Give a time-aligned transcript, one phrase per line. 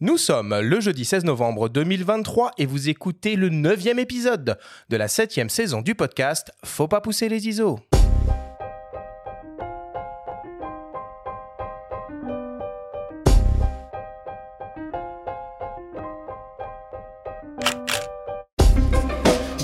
[0.00, 4.56] Nous sommes le jeudi 16 novembre 2023 et vous écoutez le neuvième épisode
[4.88, 7.80] de la septième saison du podcast Faut pas pousser les ISO.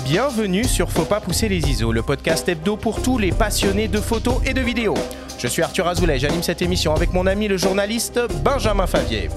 [0.03, 4.01] Bienvenue sur Faut pas pousser les ISO, le podcast hebdo pour tous les passionnés de
[4.01, 4.97] photos et de vidéos.
[5.39, 9.29] Je suis Arthur Azoulay, j'anime cette émission avec mon ami le journaliste Benjamin Favier.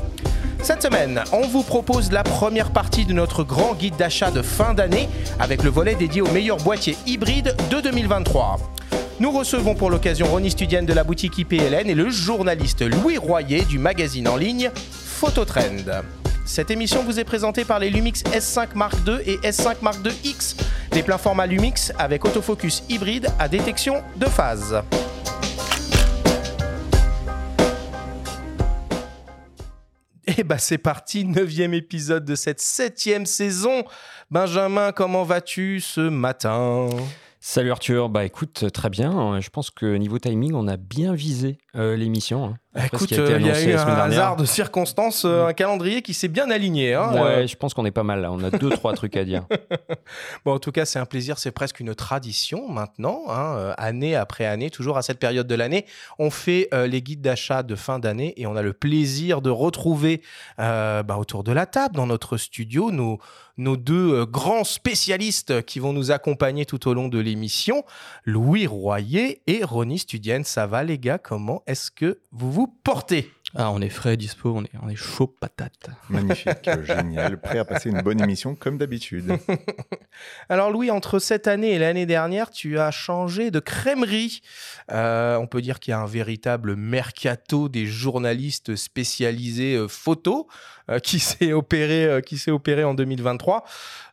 [0.63, 4.75] Cette semaine, on vous propose la première partie de notre grand guide d'achat de fin
[4.75, 5.09] d'année
[5.39, 8.59] avec le volet dédié aux meilleurs boîtiers hybrides de 2023.
[9.21, 13.65] Nous recevons pour l'occasion Ronnie Studienne de la boutique IPLN et le journaliste Louis Royer
[13.65, 16.03] du magazine en ligne Phototrend.
[16.45, 20.13] Cette émission vous est présentée par les Lumix S5 Mark II et S5 Mark II
[20.25, 20.57] X,
[20.93, 24.83] des pleins formats Lumix avec autofocus hybride à détection de phase.
[30.45, 33.85] Bah c'est parti, neuvième épisode de cette septième saison.
[34.31, 36.89] Benjamin, comment vas-tu ce matin?
[37.41, 39.39] Salut Arthur, bah écoute, très bien.
[39.41, 42.47] Je pense que niveau timing, on a bien visé euh, l'émission.
[42.47, 42.57] hein.
[42.93, 46.27] Écoute, euh, il y a eu un hasard de circonstances, euh, un calendrier qui s'est
[46.29, 46.95] bien aligné.
[46.95, 47.13] hein.
[47.13, 48.33] Ouais, Euh, je pense qu'on est pas mal là.
[48.33, 49.47] On a deux, trois trucs à dire.
[50.45, 54.17] Bon, en tout cas, c'est un plaisir, c'est presque une tradition maintenant, hein, euh, année
[54.17, 55.87] après année, toujours à cette période de l'année.
[56.19, 59.51] On fait euh, les guides d'achat de fin d'année et on a le plaisir de
[59.51, 60.23] retrouver
[60.59, 63.19] euh, bah, autour de la table, dans notre studio, nos,
[63.59, 67.85] nos deux euh, grands spécialistes qui vont nous accompagner tout au long de l'émission,
[68.25, 70.45] Louis Royer et Ronnie Studienne.
[70.45, 73.31] Ça va les gars, comment est-ce que vous vous portez?
[73.55, 75.89] Ah, on est frais, dispo, on est, on est chaud patate.
[76.11, 79.39] Magnifique, génial, prêt à passer une bonne émission comme d'habitude.
[80.51, 84.43] Alors Louis, entre cette année et l'année dernière, tu as changé de crèmerie.
[84.91, 90.47] Euh, on peut dire qu'il y a un véritable mercato des journalistes spécialisés euh, photo
[91.03, 93.65] qui s'est opéré, euh, qui s'est opéré en 2023.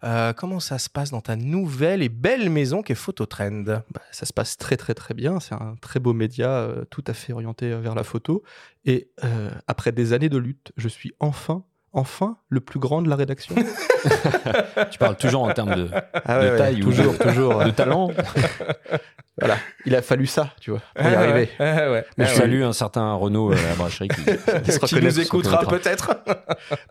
[0.04, 3.64] Euh, comment ça se passe dans ta nouvelle et belle maison qui est Phototrend?
[3.64, 7.03] Bah, ça se passe très très très bien, c'est un très beau média, euh, tout
[7.08, 8.44] à fait orienté euh, vers la photo.
[8.85, 11.64] Et euh, après des années de lutte, je suis enfin,
[11.95, 13.56] enfin le plus grand de la rédaction.
[14.91, 17.63] tu parles toujours en termes de, Ah de taille ou toujours, de, toujours.
[17.63, 18.11] de talent.
[19.39, 21.50] voilà, il a fallu ça, tu vois, pour y Ah, arriver.
[21.59, 22.05] ouais, ouais.
[22.17, 24.23] Mais Ah, je salue un certain Renaud euh, à la brasserie qui,
[24.88, 26.11] Qui nous écoutera peut-être.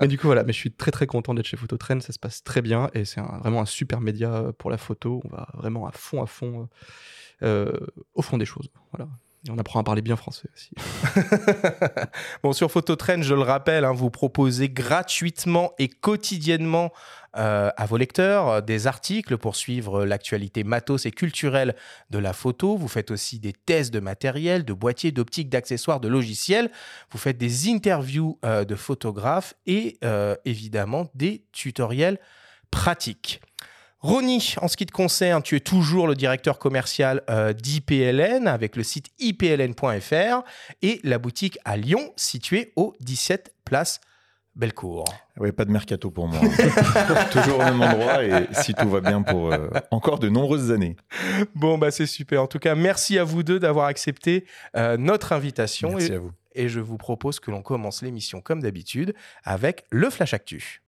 [0.01, 2.19] Mais du coup, voilà, mais je suis très très content d'être chez Phototrend, ça se
[2.19, 5.23] passe très bien et c'est vraiment un super média euh, pour la photo.
[5.25, 6.69] On va vraiment à fond, à fond,
[7.43, 8.69] euh, euh, au fond des choses.
[8.93, 9.09] Voilà.
[9.47, 10.71] Et on apprend à parler bien français aussi.
[12.43, 16.93] bon, sur Phototrend, je le rappelle, hein, vous proposez gratuitement et quotidiennement
[17.37, 21.75] euh, à vos lecteurs euh, des articles pour suivre l'actualité matos et culturelle
[22.11, 22.77] de la photo.
[22.77, 26.71] Vous faites aussi des tests de matériel, de boîtiers, d'optiques, d'accessoires, de logiciels.
[27.11, 32.19] Vous faites des interviews euh, de photographes et euh, évidemment des tutoriels
[32.71, 33.41] pratiques.
[34.05, 38.77] Ronnie, en ce qui te concerne, tu es toujours le directeur commercial euh, d'IPLN avec
[38.77, 40.43] le site ipln.fr
[40.83, 44.03] et la boutique à Lyon située au 17 place
[44.57, 45.07] Bellecour.
[45.39, 46.39] Ouais, pas de mercato pour moi.
[47.33, 50.97] Toujours au même endroit et si tout va bien pour euh, encore de nombreuses années.
[51.55, 52.43] Bon, bah c'est super.
[52.43, 54.45] En tout cas, merci à vous deux d'avoir accepté
[54.77, 56.33] euh, notre invitation Merci et, à vous.
[56.55, 59.15] et je vous propose que l'on commence l'émission comme d'habitude
[59.45, 60.83] avec le Flash Actu.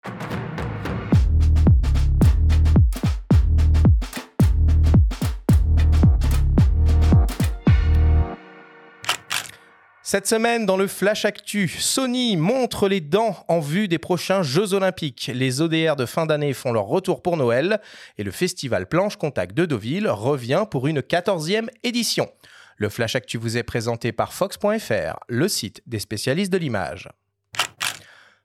[10.15, 14.73] Cette semaine, dans le Flash Actu, Sony montre les dents en vue des prochains Jeux
[14.73, 15.29] Olympiques.
[15.35, 17.81] Les ODR de fin d'année font leur retour pour Noël
[18.17, 22.31] et le festival Planche Contact de Deauville revient pour une 14e édition.
[22.77, 27.09] Le Flash Actu vous est présenté par Fox.fr, le site des spécialistes de l'image.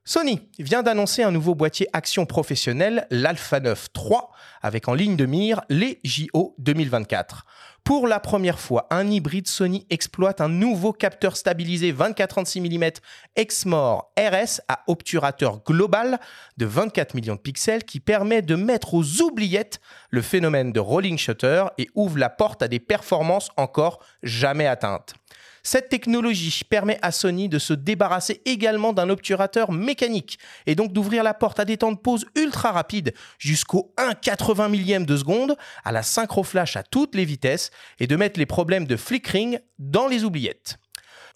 [0.04, 4.18] Sony vient d'annoncer un nouveau boîtier action professionnel, l'Alpha 9 III,
[4.62, 7.44] avec en ligne de mire les JO 2024.
[7.84, 12.90] Pour la première fois, un hybride Sony exploite un nouveau capteur stabilisé 24-36 mm
[13.36, 16.18] Exmor RS à obturateur global
[16.56, 19.80] de 24 millions de pixels qui permet de mettre aux oubliettes
[20.10, 25.14] le phénomène de rolling shutter et ouvre la porte à des performances encore jamais atteintes.
[25.62, 31.22] Cette technologie permet à Sony de se débarrasser également d'un obturateur mécanique et donc d'ouvrir
[31.22, 35.92] la porte à des temps de pause ultra rapides jusqu'au 1,80 millième de seconde, à
[35.92, 40.08] la synchro flash à toutes les vitesses et de mettre les problèmes de flickering dans
[40.08, 40.78] les oubliettes.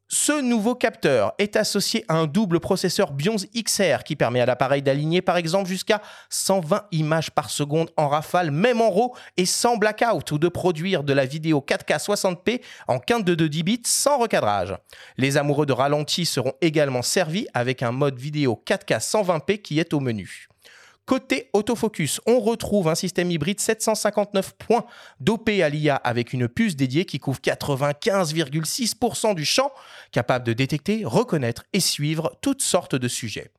[0.09, 4.83] Ce nouveau capteur est associé à un double processeur Bionz XR qui permet à l'appareil
[4.83, 9.77] d'aligner par exemple jusqu'à 120 images par seconde en rafale, même en RAW et sans
[9.77, 14.19] blackout, ou de produire de la vidéo 4K 60p en quinte de 10 bits sans
[14.19, 14.77] recadrage.
[15.17, 19.95] Les amoureux de ralenti seront également servis avec un mode vidéo 4K 120p qui est
[19.95, 20.49] au menu.
[21.07, 24.87] Côté autofocus, on retrouve un système hybride 759 points
[25.21, 29.71] dopé à l'IA avec une puce dédiée qui couvre 95,6% du champ,
[30.13, 33.51] capable de détecter, reconnaître et suivre toutes sortes de sujets.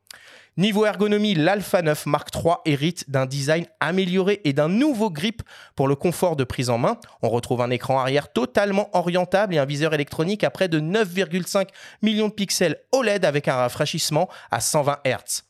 [0.58, 5.44] Niveau ergonomie, l'Alpha 9 Mark III hérite d'un design amélioré et d'un nouveau grip
[5.76, 6.98] pour le confort de prise en main.
[7.22, 11.68] On retrouve un écran arrière totalement orientable et un viseur électronique à près de 9,5
[12.02, 15.44] millions de pixels OLED avec un rafraîchissement à 120 Hz.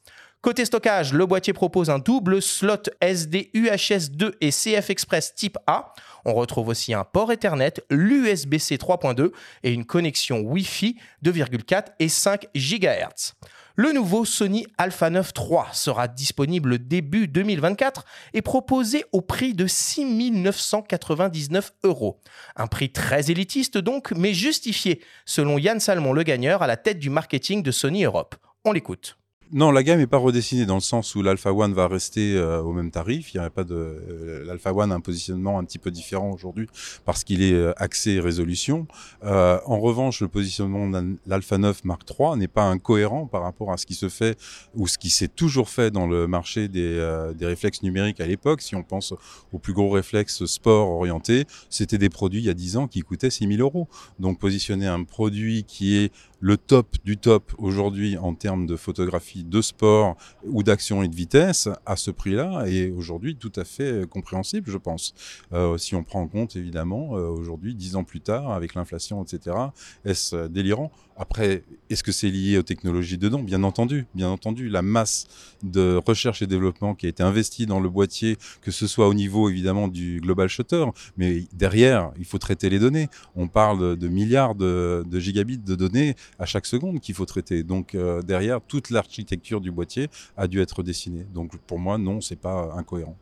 [0.45, 5.57] Côté stockage, le boîtier propose un double slot SD UHS 2 et CF Express type
[5.65, 5.91] A.
[6.23, 9.31] On retrouve aussi un port Ethernet, l'USB-C 3.2
[9.63, 13.33] et une connexion Wi-Fi 2,4 et 5 GHz.
[13.75, 18.05] Le nouveau Sony Alpha 9 III sera disponible début 2024
[18.35, 22.21] et proposé au prix de 6 999 euros.
[22.55, 26.99] Un prix très élitiste donc, mais justifié, selon Yann Salmon le gagneur à la tête
[26.99, 28.35] du marketing de Sony Europe.
[28.63, 29.17] On l'écoute.
[29.51, 32.61] Non, la gamme n'est pas redessinée dans le sens où l'Alpha One va rester euh,
[32.63, 33.31] au même tarif.
[33.33, 36.31] Il y a pas de euh, l'Alpha One a un positionnement un petit peu différent
[36.31, 36.67] aujourd'hui
[37.05, 38.87] parce qu'il est euh, axé résolution.
[39.21, 43.77] en revanche, le positionnement de l'Alpha 9 Mark III n'est pas incohérent par rapport à
[43.77, 44.35] ce qui se fait
[44.73, 46.95] ou ce qui s'est toujours fait dans le marché des,
[47.35, 48.61] des réflexes numériques à l'époque.
[48.61, 49.13] Si on pense
[49.53, 53.01] aux plus gros réflexes sport orientés, c'était des produits il y a 10 ans qui
[53.01, 53.87] coûtaient 6000 euros.
[54.19, 56.11] Donc positionner un produit qui est
[56.45, 61.15] le top du top aujourd'hui en termes de photographie de sport ou d'action et de
[61.15, 65.15] vitesse à ce prix-là est aujourd'hui tout à fait compréhensible, je pense.
[65.53, 69.23] Euh, si on prend en compte évidemment euh, aujourd'hui, dix ans plus tard, avec l'inflation,
[69.23, 69.57] etc.,
[70.05, 70.91] est-ce délirant?
[71.17, 73.41] Après, est-ce que c'est lié aux technologies dedans?
[73.41, 74.67] Bien entendu, bien entendu.
[74.67, 75.27] La masse
[75.63, 79.13] de recherche et développement qui a été investie dans le boîtier, que ce soit au
[79.13, 80.85] niveau évidemment du global shutter,
[81.17, 83.07] mais derrière, il faut traiter les données.
[83.35, 87.63] On parle de milliards de, gigabits de données à chaque seconde qu'il faut traiter.
[87.63, 91.25] Donc euh, derrière, toute l'architecture du boîtier a dû être dessinée.
[91.33, 93.17] Donc pour moi, non, c'est pas incohérent.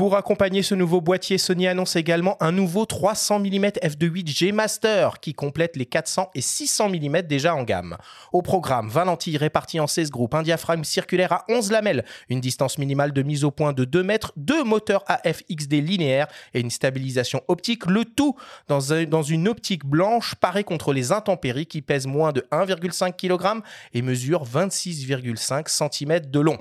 [0.00, 5.20] Pour accompagner ce nouveau boîtier, Sony annonce également un nouveau 300 mm f2.8 G Master
[5.20, 7.98] qui complète les 400 et 600 mm déjà en gamme.
[8.32, 12.40] Au programme, 20 lentilles réparties en 16 groupes, un diaphragme circulaire à 11 lamelles, une
[12.40, 16.70] distance minimale de mise au point de 2 mètres, deux moteurs AF-XD linéaires et une
[16.70, 18.36] stabilisation optique, le tout
[18.68, 23.62] dans, une optique blanche parée contre les intempéries qui pèse moins de 1,5 kg
[23.92, 26.56] et mesure 26,5 cm de long.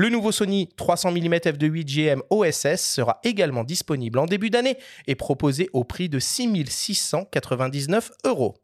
[0.00, 5.14] Le nouveau Sony 300 mm f2.8 GM OSS sera également disponible en début d'année et
[5.14, 8.54] proposé au prix de 6699 euros.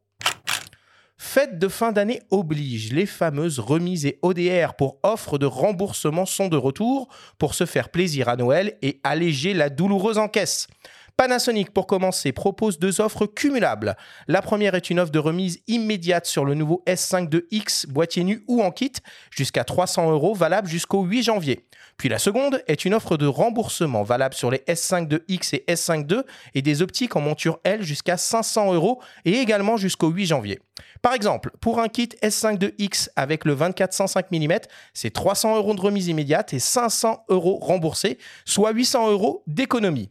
[1.19, 6.49] Fête de fin d'année oblige, les fameuses remises et ODR pour offre de remboursement sont
[6.49, 10.69] de retour pour se faire plaisir à Noël et alléger la douloureuse encaisse.
[11.17, 13.97] Panasonic, pour commencer, propose deux offres cumulables.
[14.29, 18.23] La première est une offre de remise immédiate sur le nouveau S5 de X, boîtier
[18.23, 18.93] nu ou en kit,
[19.31, 21.65] jusqu'à 300 euros, valable jusqu'au 8 janvier.
[21.97, 25.65] Puis la seconde est une offre de remboursement valable sur les S5 de X et
[25.67, 26.21] S5 II
[26.55, 30.61] et des optiques en monture L jusqu'à 500 euros et également jusqu'au 8 janvier.
[31.01, 34.59] Par exemple, pour un kit S5 de X avec le 24-105 mm,
[34.93, 40.11] c'est 300 euros de remise immédiate et 500 euros remboursés, soit 800 euros d'économie.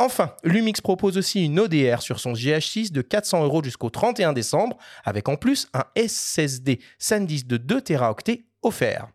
[0.00, 4.78] Enfin, Lumix propose aussi une ODR sur son GH6 de 400 euros jusqu'au 31 décembre,
[5.04, 9.08] avec en plus un SSD SanDisk de 2 Teraoctets offert.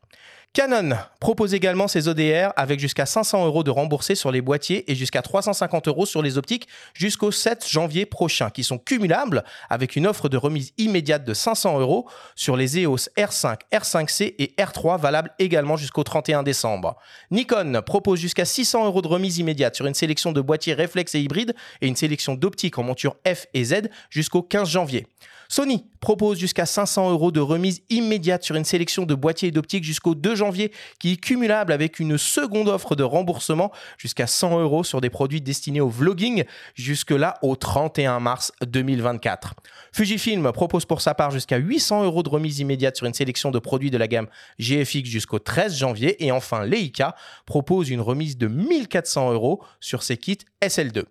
[0.56, 4.96] Canon propose également ses ODR avec jusqu'à 500 euros de remboursés sur les boîtiers et
[4.96, 10.08] jusqu'à 350 euros sur les optiques jusqu'au 7 janvier prochain, qui sont cumulables avec une
[10.08, 15.32] offre de remise immédiate de 500 euros sur les EOS R5, R5C et R3 valables
[15.40, 16.96] également jusqu'au 31 décembre.
[17.32, 21.20] Nikon propose jusqu'à 600 euros de remise immédiate sur une sélection de boîtiers réflexes et
[21.20, 25.06] hybrides et une sélection d'optiques en monture F et Z jusqu'au 15 janvier.
[25.48, 29.84] Sony propose jusqu'à 500 euros de remise immédiate sur une sélection de boîtiers et d'optiques
[29.84, 34.84] jusqu'au 2 janvier, qui est cumulable avec une seconde offre de remboursement jusqu'à 100 euros
[34.84, 36.44] sur des produits destinés au vlogging,
[36.76, 39.56] jusque-là au 31 mars 2024.
[39.94, 43.60] Fujifilm propose pour sa part jusqu'à 800 euros de remise immédiate sur une sélection de
[43.60, 44.28] produits de la gamme
[44.60, 46.24] GFX jusqu'au 13 janvier.
[46.24, 51.06] Et enfin, Leica propose une remise de 1400 euros sur ses kits SL2.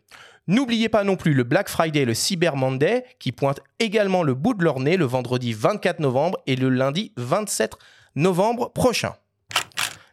[0.47, 4.35] N'oubliez pas non plus le Black Friday et le Cyber Monday qui pointent également le
[4.35, 7.77] bout de leur nez le vendredi 24 novembre et le lundi 27
[8.15, 9.15] novembre prochain.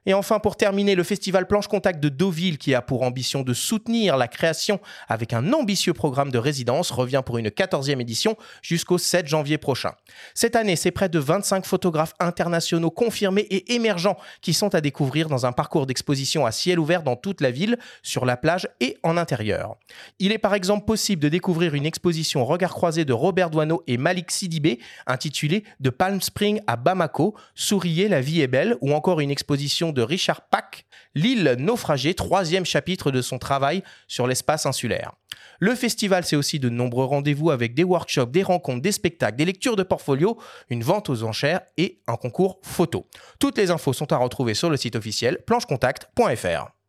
[0.08, 3.54] Et enfin, pour terminer, le festival Planche Contact de Deauville, qui a pour ambition de
[3.54, 8.98] soutenir la création avec un ambitieux programme de résidence, revient pour une 14e édition jusqu'au
[8.98, 9.92] 7 janvier prochain.
[10.34, 15.30] Cette année, c'est près de 25 photographes internationaux confirmés et émergents qui sont à découvrir
[15.30, 18.98] dans un parcours d'exposition à ciel ouvert dans toute la ville, sur la plage et
[19.04, 19.76] en intérieur.
[20.18, 23.98] Il est par exemple possible de découvrir une exposition regard croisé de Robert Doineau et
[23.98, 29.20] Malik Sidibé intitulée De Palm Spring à Bamako, Souriez, la vie est belle, ou encore
[29.20, 35.12] une exposition de Richard Pack, L'île naufragée, troisième chapitre de son travail sur l'espace insulaire.
[35.60, 39.46] Le festival, c'est aussi de nombreux rendez-vous avec des workshops, des rencontres, des spectacles, des
[39.46, 43.08] lectures de portfolio, une vente aux enchères et un concours photo.
[43.40, 46.81] Toutes les infos sont à retrouver sur le site officiel planchecontact.fr.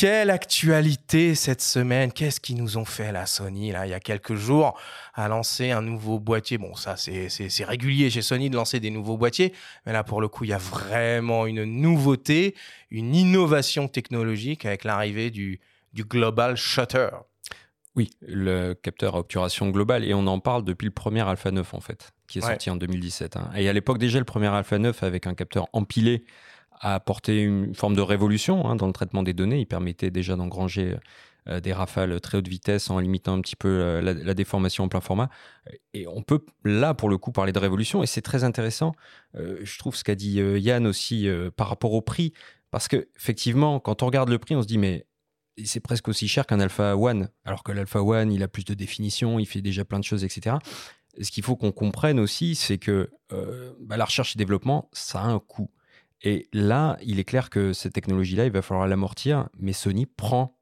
[0.00, 2.10] Quelle actualité cette semaine?
[2.10, 3.86] Qu'est-ce qu'ils nous ont fait la Sony là?
[3.86, 4.80] Il y a quelques jours
[5.12, 6.56] a lancé un nouveau boîtier.
[6.56, 9.52] Bon ça c'est régulier chez Sony de lancer des nouveaux boîtiers,
[9.84, 12.54] mais là pour le coup il y a vraiment une nouveauté,
[12.90, 15.60] une innovation technologique avec l'arrivée du,
[15.92, 17.10] du Global Shutter.
[17.94, 21.74] Oui, le capteur à obturation globale et on en parle depuis le premier Alpha 9
[21.74, 23.36] en fait, qui est sorti en 2017.
[23.36, 23.50] Hein.
[23.54, 26.24] Et à l'époque déjà le premier Alpha 9 avec un capteur empilé
[26.80, 29.60] a apporté une forme de révolution hein, dans le traitement des données.
[29.60, 30.96] Il permettait déjà d'engranger
[31.48, 34.88] euh, des rafales très haute vitesse en limitant un petit peu euh, la, déformation en
[34.88, 35.30] plein format.
[35.94, 38.02] Et on peut là, pour le coup, parler de révolution.
[38.02, 38.94] Et c'est très intéressant,
[39.36, 42.32] euh, je trouve, ce qu'a dit Yann aussi par rapport au prix.
[42.70, 45.06] Parce qu'effectivement, quand on regarde le prix, on se dit, mais
[45.64, 47.28] c'est presque aussi cher qu'un Alpha One.
[47.44, 50.24] Alors que l'Alpha One, il a plus de définition, il fait déjà plein de choses,
[50.24, 50.56] etc.
[51.20, 53.10] Ce qu'il faut qu'on comprenne aussi, c'est que
[53.80, 55.70] bah, la recherche et développement, ça a un coût.
[56.22, 60.58] Et là, il est clair que cette technologie-là, il va falloir l'amortir, mais Sony prend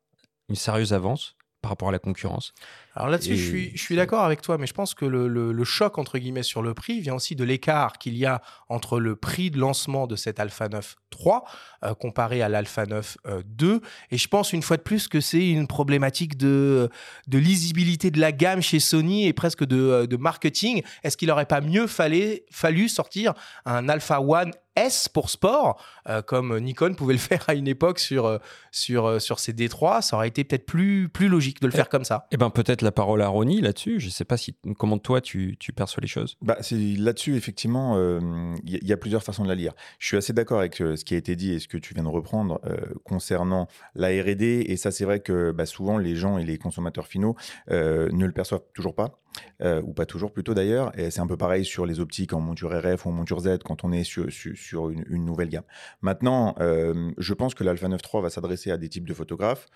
[0.49, 2.53] une sérieuse avance par rapport à la concurrence.
[2.99, 5.65] Alors là-dessus, je suis, je suis d'accord avec toi, mais je pense que le, le,
[5.65, 9.15] choc, entre guillemets, sur le prix vient aussi de l'écart qu'il y a entre le
[9.15, 11.45] prix de lancement de cet Alpha 9 3
[11.85, 13.67] euh, comparé à l'Alpha 9 2.
[13.67, 16.89] Euh, Et je pense une fois de plus que c'est une problématique de,
[17.29, 20.83] de lisibilité de la gamme chez Sony et presque de, euh, de marketing.
[21.05, 25.85] Est-ce qu'il n'aurait pas mieux fallu, fallu sortir un Alpha One S pour sport,
[26.27, 28.39] comme Nikon pouvait le faire à une époque sur,
[28.71, 32.05] sur, sur ses D3, ça aurait été peut-être plus, plus logique de le faire comme
[32.05, 32.29] ça.
[32.31, 34.01] Eh ben peut-être la parole à Ronnie là-dessus.
[34.01, 36.37] Je ne sais pas si, comment toi tu, perçois les choses.
[36.41, 37.99] Bah, là-dessus, effectivement,
[38.65, 39.75] il y, a plusieurs façons de la lire.
[39.99, 42.05] Je suis assez d'accord avec ce qui a été dit et ce que tu viens
[42.05, 42.61] de reprendre
[43.05, 44.65] concernant la R&D.
[44.67, 47.37] Et ça, c'est vrai que bah, souvent, les gens et les consommateurs finaux
[47.71, 49.21] ne le perçoivent toujours pas.
[49.63, 50.97] Euh, ou pas toujours plutôt d'ailleurs.
[50.99, 53.59] Et c'est un peu pareil sur les optiques en monture RF ou en monture Z
[53.65, 55.65] quand on est sur, une, nouvelle gamme.
[56.01, 59.67] Maintenant, euh, je pense que l'Alpha 9 III va s'adresser à des types de photographes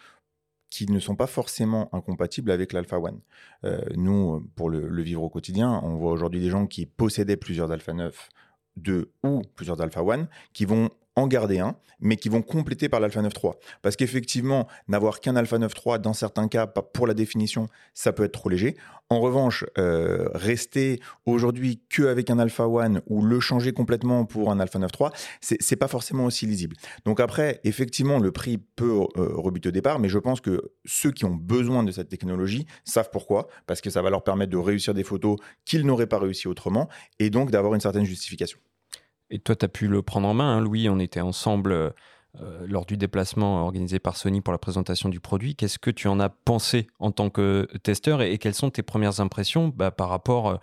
[0.73, 3.21] qui ne sont pas forcément incompatibles avec l'Alpha One.
[3.64, 7.37] Euh, nous, pour le, le, vivre au quotidien, on voit aujourd'hui des gens qui possédaient
[7.37, 8.31] plusieurs Alpha 9
[8.79, 13.00] 2 ou plusieurs Alpha One qui vont en garder un, mais qui vont compléter par
[13.00, 13.54] l'Alpha 9.3.
[13.81, 18.33] Parce qu'effectivement, n'avoir qu'un Alpha 9.3, dans certains cas, pour la définition, ça peut être
[18.33, 18.76] trop léger.
[19.09, 24.59] En revanche, euh, rester aujourd'hui qu'avec un Alpha 1 ou le changer complètement pour un
[24.59, 26.76] Alpha 9.3, c'est pas forcément aussi lisible.
[27.04, 31.12] Donc après, effectivement, le prix peut euh, rebuter au départ, mais je pense que ceux
[31.12, 34.57] qui ont besoin de cette technologie savent pourquoi, parce que ça va leur permettre de
[34.57, 36.88] réussir des photos qu'ils n'auraient pas réussi autrement,
[37.19, 38.59] et donc d'avoir une certaine justification.
[39.32, 40.90] Et toi, tu as pu le prendre en main, hein, Louis.
[40.90, 45.56] On était ensemble euh, lors du déplacement organisé par Sony pour la présentation du produit.
[45.56, 49.20] Qu'est-ce que tu en as pensé en tant que testeur et, quelles sont tes premières
[49.20, 50.56] impressions bah, par rapport euh,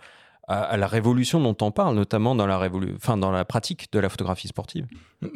[0.46, 4.86] à, la révolution dont on parle, notamment dans la, pratique de la photographie sportive?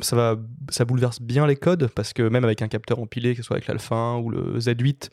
[0.00, 0.36] Ça, va,
[0.70, 3.56] ça bouleverse bien les codes parce que même avec un capteur empilé, que ce soit
[3.56, 5.10] avec l'Alpha 1 ou le Z8,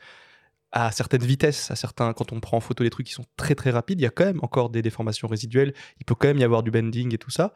[0.72, 3.56] à certaines vitesses, à certains, quand on prend en photo des trucs qui sont très
[3.56, 6.40] très rapides, il y a quand même encore des déformations résiduelles, il peut quand même
[6.40, 7.54] y avoir du bending et tout ça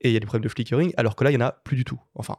[0.00, 1.52] et il y a des problèmes de flickering, alors que là, il n'y en a
[1.52, 2.00] plus du tout.
[2.14, 2.36] Enfin,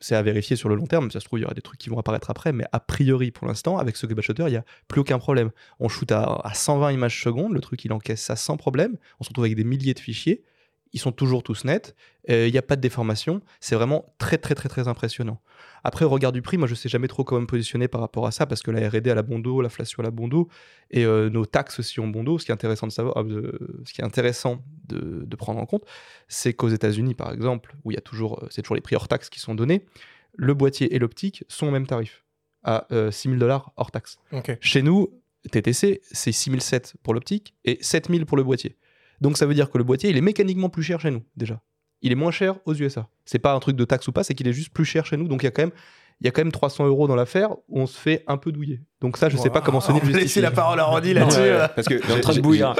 [0.00, 1.80] c'est à vérifier sur le long terme, ça se trouve, il y aura des trucs
[1.80, 4.56] qui vont apparaître après, mais a priori, pour l'instant, avec ce Global Shutter, il n'y
[4.56, 5.50] a plus aucun problème.
[5.80, 9.30] On shoot à, 120 images secondes, le truc, il encaisse ça sans problème, on se
[9.30, 10.44] retrouve avec des milliers de fichiers,
[10.92, 11.94] ils sont toujours tous nets,
[12.28, 15.40] il n'y a pas de déformation, c'est vraiment très très très très impressionnant.
[15.84, 18.26] Après, au regard du prix, moi je sais jamais trop comment me positionner par rapport
[18.26, 20.48] à ça, parce que la R&D à la bon dos, l'inflation à la bon dos,
[20.90, 23.82] et euh, nos taxes aussi ont bon dos, ce qui est intéressant de savoir, euh,
[23.84, 25.84] ce qui est intéressant de, prendre en compte,
[26.26, 28.96] c'est qu'aux États-Unis, par exemple, où il y a toujours, euh, c'est toujours les prix
[28.96, 29.86] hors taxes qui sont donnés,
[30.34, 32.24] le boîtier et l'optique sont au même tarif,
[32.64, 34.18] à 6000 dollars hors taxes.
[34.60, 35.08] Chez nous,
[35.50, 38.76] TTC, c'est 6007 pour l'optique et 7000 pour le boîtier.
[39.20, 41.60] Donc ça veut dire que le boîtier, il est mécaniquement plus cher chez nous, déjà.
[42.02, 43.08] Il est moins cher aux USA.
[43.24, 45.16] C'est pas un truc de taxe ou pas, c'est qu'il est juste plus cher chez
[45.16, 45.26] nous.
[45.26, 45.72] Donc il y a quand même
[46.20, 48.50] il y a quand même 300 euros dans l'affaire où on se fait un peu
[48.50, 48.80] douiller.
[49.00, 50.40] Donc ça, je sais pas comment Sony laisser justifie.
[50.40, 51.38] la parole à Ronny là-dessus.
[51.38, 52.74] Ouais, parce que en train de bouillir.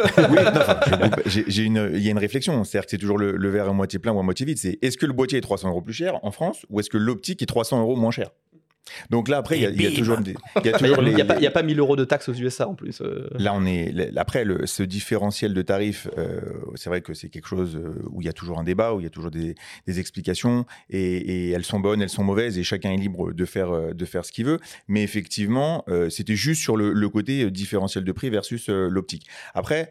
[1.27, 2.65] j'ai une, il y a une réflexion.
[2.65, 4.59] C'est-à-dire que c'est toujours le, le verre à moitié plein ou à moitié vide.
[4.59, 6.99] C'est est-ce que le boîtier est 300 euros plus cher en France ou est-ce que
[6.99, 8.31] l'optique est 300 euros moins cher?
[9.11, 11.15] Donc là, après, il y a, y toujours, des, il y a Il toujours n'y
[11.15, 13.01] les- a, a pas 1000 euros de taxes aux USA en plus.
[13.01, 13.29] euh.
[13.39, 16.09] Là, on est après le, ce différentiel de tarifs.
[16.19, 16.41] euh,
[16.75, 19.01] c'est vrai que c'est quelque chose euh, où il y a toujours un débat, où
[19.01, 19.55] il y a toujours des,
[19.87, 23.45] des explications, et, et elles sont bonnes, elles sont mauvaises, et chacun est libre de
[23.45, 24.59] faire de faire ce qu'il veut.
[24.89, 29.27] Mais effectivement, euh, c'était juste sur le, le côté différentiel de prix versus euh, l'optique.
[29.55, 29.91] Après.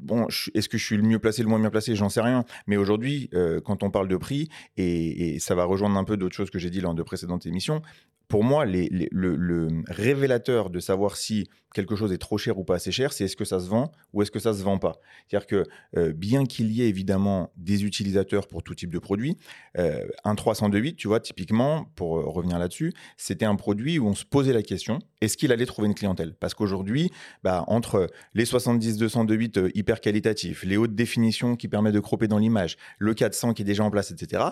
[0.00, 1.96] Bon, est-ce que je suis le mieux placé, le moins bien placé?
[1.96, 2.44] J'en sais rien.
[2.68, 6.16] Mais aujourd'hui, euh, quand on parle de prix, et, et ça va rejoindre un peu
[6.16, 7.82] d'autres choses que j'ai dit lors de précédentes émissions,
[8.28, 12.92] pour moi, le révélateur de savoir si quelque chose est trop cher ou pas assez
[12.92, 14.96] cher, c'est est-ce que ça se vend ou est-ce que ça se vend pas.
[15.26, 15.64] C'est-à-dire que
[15.96, 19.36] euh, bien qu'il y ait évidemment des utilisateurs pour tout type de produit,
[19.78, 24.14] euh, un 302.8, tu vois, typiquement, pour euh, revenir là-dessus, c'était un produit où on
[24.14, 26.34] se posait la question, est-ce qu'il allait trouver une clientèle?
[26.34, 27.10] Parce qu'aujourd'hui,
[27.42, 32.38] bah, entre les 70-202.8 euh, hyper qualitatifs, les hautes définitions qui permettent de cropper dans
[32.38, 34.42] l'image, le 400 qui est déjà en place, etc.,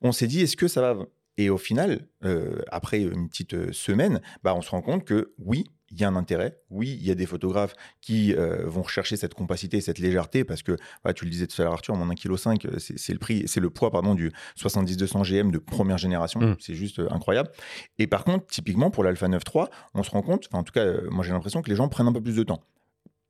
[0.00, 1.04] on s'est dit, est-ce que ça va
[1.36, 5.32] et au final, euh, après une petite euh, semaine, bah, on se rend compte que
[5.38, 6.58] oui, il y a un intérêt.
[6.70, 10.62] Oui, il y a des photographes qui euh, vont rechercher cette compacité, cette légèreté, parce
[10.62, 13.18] que voilà, tu le disais tout à l'heure, Arthur, mon 1,5 kg, c'est c'est le
[13.18, 16.40] prix, c'est le poids pardon du 70-200 GM de première génération.
[16.40, 16.56] Mm.
[16.60, 17.50] C'est juste euh, incroyable.
[17.98, 20.84] Et par contre, typiquement pour l'Alpha 9 III, on se rend compte, en tout cas,
[20.84, 22.62] euh, moi j'ai l'impression que les gens prennent un peu plus de temps.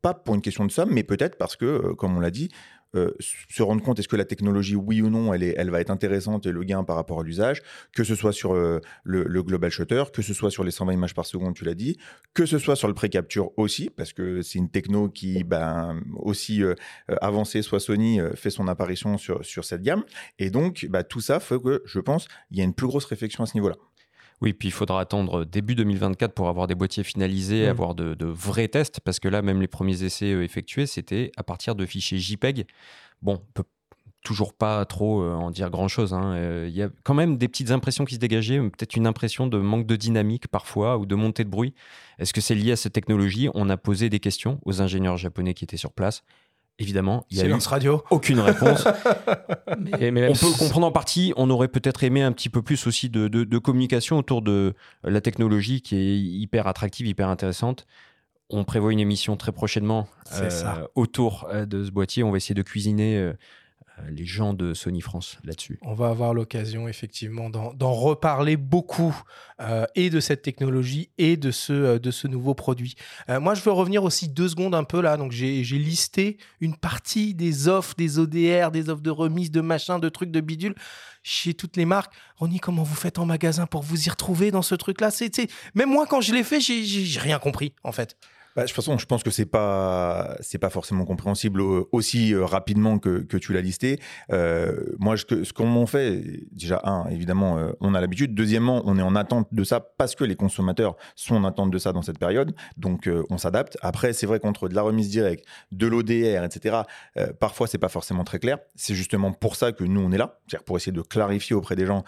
[0.00, 2.48] Pas pour une question de somme, mais peut-être parce que, comme on l'a dit,
[2.94, 5.80] euh, se rendre compte est-ce que la technologie, oui ou non, elle, est, elle va
[5.80, 7.62] être intéressante et le gain par rapport à l'usage,
[7.94, 11.14] que ce soit sur euh, le, global shutter, que ce soit sur les 120 images
[11.14, 11.96] par seconde, tu l'as dit,
[12.34, 16.62] que ce soit sur le pré-capture aussi, parce que c'est une techno qui, ben, aussi
[16.62, 16.74] euh,
[17.20, 20.04] avancée, soit Sony fait son apparition sur, sur cette gamme.
[20.38, 23.06] Et donc, bah, tout ça fait que, je pense, il y a une plus grosse
[23.06, 23.76] réflexion à ce niveau-là.
[24.42, 27.70] Oui, puis il faudra attendre début 2024 pour avoir des boîtiers finalisés, Mm.
[27.70, 31.30] avoir de, de vrais tests, parce que là, même les premiers essais euh, effectués, c'était
[31.36, 32.66] à partir de fichiers JPEG.
[33.22, 33.64] Bon, on peut
[34.24, 36.12] toujours pas trop euh, en dire grand-chose.
[36.14, 36.34] hein.
[36.34, 39.46] Euh, Il y a quand même des petites impressions qui se dégageaient, peut-être une impression
[39.46, 41.74] de manque de dynamique parfois, ou de montée de bruit.
[42.18, 43.48] Est-ce que c'est lié à cette technologie?
[43.54, 46.22] On a posé des questions aux ingénieurs japonais qui étaient sur place.
[46.78, 48.02] Évidemment, il y a eu radio.
[48.10, 48.86] aucune réponse.
[49.78, 51.32] Mais, mais même On peut le comprendre en partie.
[51.36, 54.74] On aurait peut-être aimé un petit peu plus aussi de, de- de communication autour de
[55.04, 57.86] la technologie qui est hyper attractive, hyper intéressante.
[58.50, 60.88] On prévoit une émission très prochainement ça.
[60.94, 62.22] autour euh, de ce boîtier.
[62.22, 63.32] On va essayer de cuisiner euh, euh,
[64.10, 65.78] les gens de Sony France là-dessus.
[65.82, 69.14] On va avoir l'occasion effectivement d'en reparler beaucoup
[69.60, 72.94] euh, et de cette technologie et de ce, euh, de ce nouveau produit.
[73.28, 75.16] Euh, moi, je veux revenir aussi deux secondes un peu là.
[75.16, 79.98] Donc, j'ai listé une partie des offres, des ODR, des offres de remise, de machin,
[79.98, 80.74] de trucs, de bidule
[81.22, 82.12] chez toutes les marques.
[82.36, 85.10] Ronny, comment vous faites en magasin pour vous y retrouver dans ce truc-là?
[85.74, 88.16] Même moi, quand je l'ai fait, j'ai rien compris en fait.
[88.54, 92.34] Bah, de toute façon, je pense que c'est pas c'est pas forcément compréhensible euh, aussi
[92.34, 93.98] euh, rapidement que, que tu l'as listé.
[94.30, 98.34] Euh, moi, je- ce qu'on fait, déjà un, évidemment, euh, on a l'habitude.
[98.34, 101.78] Deuxièmement, on est en attente de ça parce que les consommateurs sont en attente de
[101.78, 102.54] ça dans cette période.
[102.76, 103.78] Donc, on s'adapte.
[103.80, 106.82] Après, c'est vrai qu'entre de la remise directe, de l'ODR, etc.
[107.40, 108.58] parfois, c'est pas forcément très clair.
[108.74, 111.76] C'est justement pour ça que nous on est là, c'est-à-dire pour essayer de clarifier auprès
[111.76, 112.04] des gens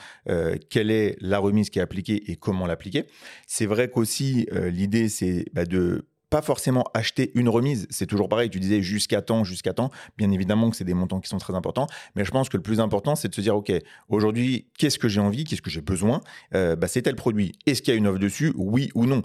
[0.71, 3.05] quelle est la remise qui est appliquée et comment l'appliquer.
[3.47, 7.87] C'est vrai qu'aussi l'idée c'est bah, de pas forcément acheter une remise.
[7.91, 8.51] C'est toujours pareil.
[8.51, 9.93] Tu disais jusqu'à temps, jusqu'à temps.
[10.19, 11.87] Bien évidemment que c'est des montants qui sont très importants.
[12.17, 13.73] Mais je pense que le plus important, c'est de se dire, OK,
[14.09, 15.45] aujourd'hui, qu'est-ce que j'ai envie?
[15.45, 16.21] Qu'est-ce que j'ai besoin?
[16.53, 17.53] Euh, bah, c'est tel produit.
[17.67, 18.53] Est-ce qu'il y a une offre dessus?
[18.57, 19.23] Oui ou non?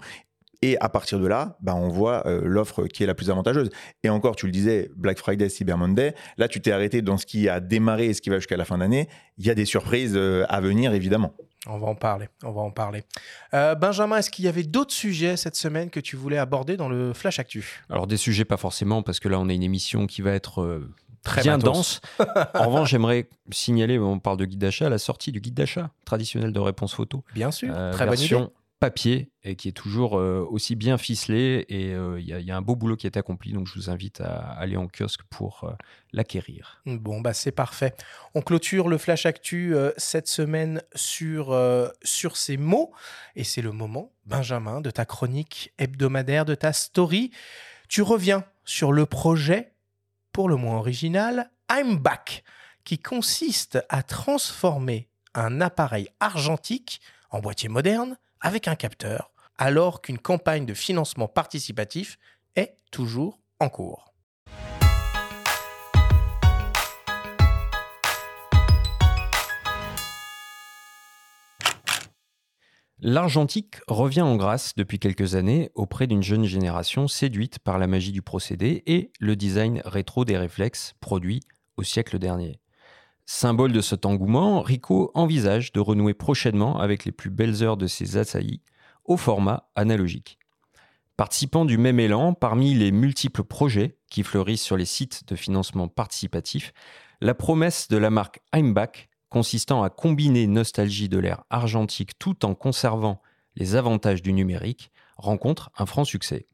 [0.62, 3.70] Et à partir de là, bah, on voit euh, l'offre qui est la plus avantageuse.
[4.04, 6.14] Et encore, tu le disais, Black Friday, Cyber Monday.
[6.38, 8.64] Là, tu t'es arrêté dans ce qui a démarré et ce qui va jusqu'à la
[8.64, 9.08] fin d'année.
[9.36, 11.34] Il y a des surprises euh, à venir, évidemment.
[11.66, 12.28] On va en parler.
[12.42, 13.04] On va en parler.
[13.52, 16.88] Euh, Benjamin, est-ce qu'il y avait d'autres sujets cette semaine que tu voulais aborder dans
[16.88, 17.82] le Flash Actu?
[17.90, 20.62] Alors des sujets pas forcément parce que là on a une émission qui va être
[20.62, 20.90] euh,
[21.22, 21.72] Très bien matos.
[21.74, 22.00] dense.
[22.54, 26.52] en revanche, j'aimerais signaler, on parle de guide d'achat, la sortie du guide d'achat traditionnel
[26.52, 27.24] de réponse photo.
[27.34, 27.74] Bien sûr.
[27.76, 28.36] Euh, Très bonne idée.
[28.80, 32.62] Papier et qui est toujours euh, aussi bien ficelé et euh, il y, a- un
[32.62, 35.72] beau boulot qui est accompli donc je vous invite à aller en kiosque pour euh,
[36.12, 36.82] l'acquérir.
[36.86, 37.94] Bon, bah c'est parfait.
[38.34, 41.56] On clôture le Flash Actu cette semaine sur,
[42.02, 42.92] sur ces mots.
[43.36, 47.30] Et c'est le moment, Benjamin, de ta chronique hebdomadaire, de ta story.
[47.88, 49.74] Tu reviens sur le projet,
[50.32, 52.42] pour le moins original, I'm Back,
[52.84, 60.18] qui consiste à transformer un appareil argentique en boîtier moderne avec un capteur, alors qu'une
[60.18, 62.18] campagne de financement participatif
[62.56, 64.06] est toujours en cours.
[73.02, 78.12] L'argentique revient en grâce depuis quelques années auprès d'une jeune génération séduite par la magie
[78.12, 81.40] du procédé et le design rétro des réflexes produits
[81.78, 82.60] au siècle dernier.
[83.26, 87.86] Symbole de cet engouement, Ricoh envisage de renouer prochainement avec les plus belles heures de
[87.86, 88.62] ses assaillis
[89.04, 90.38] au format analogique.
[91.16, 95.86] Participant du même élan, parmi les multiples projets qui fleurissent sur les sites de financement
[95.86, 96.72] participatif,
[97.20, 102.54] la promesse de la marque Heimbach consistant à combiner nostalgie de l'ère argentique tout en
[102.54, 103.20] conservant
[103.56, 106.46] les avantages du numérique, rencontre un franc succès.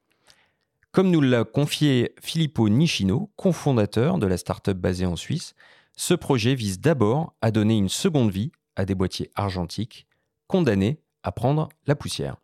[0.92, 5.55] Comme nous l'a confié Filippo Nishino, cofondateur de la start-up basée en Suisse,
[5.96, 10.06] ce projet vise d'abord à donner une seconde vie à des boîtiers argentiques
[10.46, 12.37] condamnés à prendre la poussière.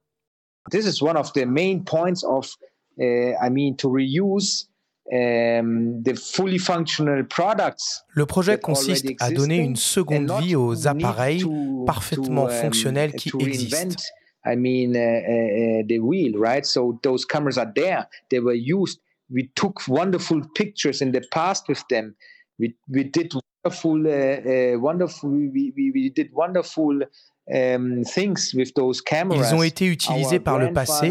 [0.71, 2.57] This is one of the main points of,
[2.99, 4.69] uh, I mean, to reuse
[5.11, 6.13] Um, Le
[8.25, 11.45] projet consiste à donner une seconde vie aux appareils
[11.85, 13.97] parfaitement um, fonctionnels qui existent.
[22.89, 25.31] We did wonderful, uh, uh, wonderful.
[25.31, 27.03] We, we we did wonderful
[27.51, 31.09] Um, Ils ont été utilisés par le passé.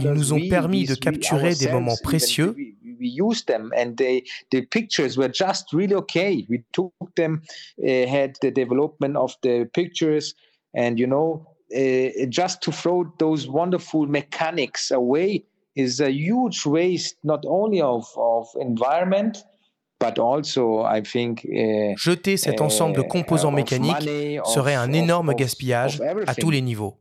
[0.00, 2.56] Ils nous ont permis de capturer des moments précieux.
[2.56, 6.44] We used them and they, the pictures were just really okay.
[6.50, 7.40] We took them,
[7.78, 10.34] had the development of the pictures,
[10.74, 11.46] and you know,
[12.28, 15.44] just to throw those wonderful mechanics away
[15.76, 19.44] is a huge waste, not only of, of environment,
[21.96, 24.08] Jeter cet ensemble de composants mécaniques
[24.44, 26.96] serait un énorme gaspillage à tous les niveaux.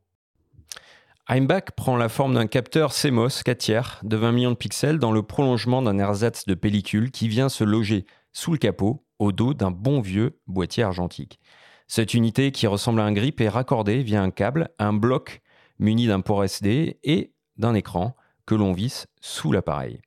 [1.31, 5.11] Heimbach prend la forme d'un capteur CMOS 4 tiers de 20 millions de pixels dans
[5.11, 9.53] le prolongement d'un ersatz de pellicule qui vient se loger sous le capot au dos
[9.53, 11.39] d'un bon vieux boîtier argentique.
[11.87, 15.41] Cette unité qui ressemble à un grip est raccordée via un câble à un bloc
[15.77, 20.01] muni d'un port SD et d'un écran que l'on visse sous l'appareil.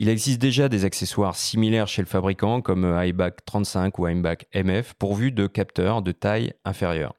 [0.00, 4.94] Il existe déjà des accessoires similaires chez le fabricant comme iBac 35 ou iBac MF
[4.94, 7.16] pourvus de capteurs de taille inférieure.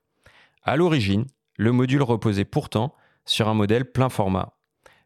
[0.63, 1.25] À l'origine,
[1.57, 4.53] le module reposait pourtant sur un modèle plein format.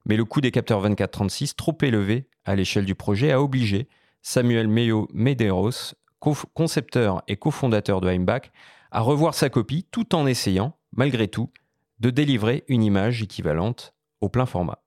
[0.06, 3.90] Mais le coût des capteurs 24-36 trop élevé à l'échelle du projet a obligé
[4.22, 5.96] Samuel Meyo Medeiros,
[6.54, 8.52] concepteur et cofondateur de iMac,
[8.92, 11.50] à revoir sa copie tout en essayant, malgré tout,
[12.00, 14.78] de délivrer une image équivalente au plein format.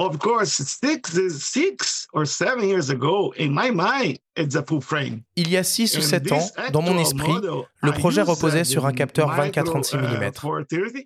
[0.00, 1.02] Of course, six,
[1.38, 5.22] six or seven years ago, in my mind, it's a full frame.
[5.36, 7.32] Il y a 6 ou 7 ans, dans mon esprit,
[7.82, 11.04] le projet reposait sur un capteur 24-36 mm.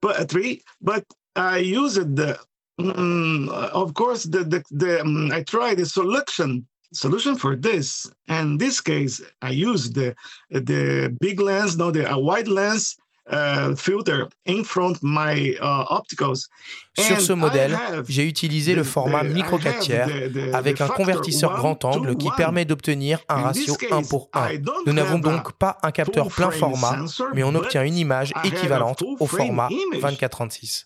[0.00, 1.04] But, three, but
[1.36, 2.38] I used the,
[2.78, 8.06] um, of course, the, the, the um, I tried the solution solution for this.
[8.28, 10.14] And in this case, I used the
[10.50, 12.96] the big lens, no, the a wide lens
[13.32, 16.50] Uh, filter in front my, uh, opticals.
[16.98, 17.74] Sur ce modèle,
[18.06, 20.08] j'ai utilisé le format micro 4 tiers
[20.52, 24.58] avec un convertisseur grand angle qui permet d'obtenir un ratio 1 pour 1.
[24.84, 26.98] Nous n'avons donc pas un capteur plein format,
[27.32, 30.84] mais on obtient une image équivalente au format 24-36.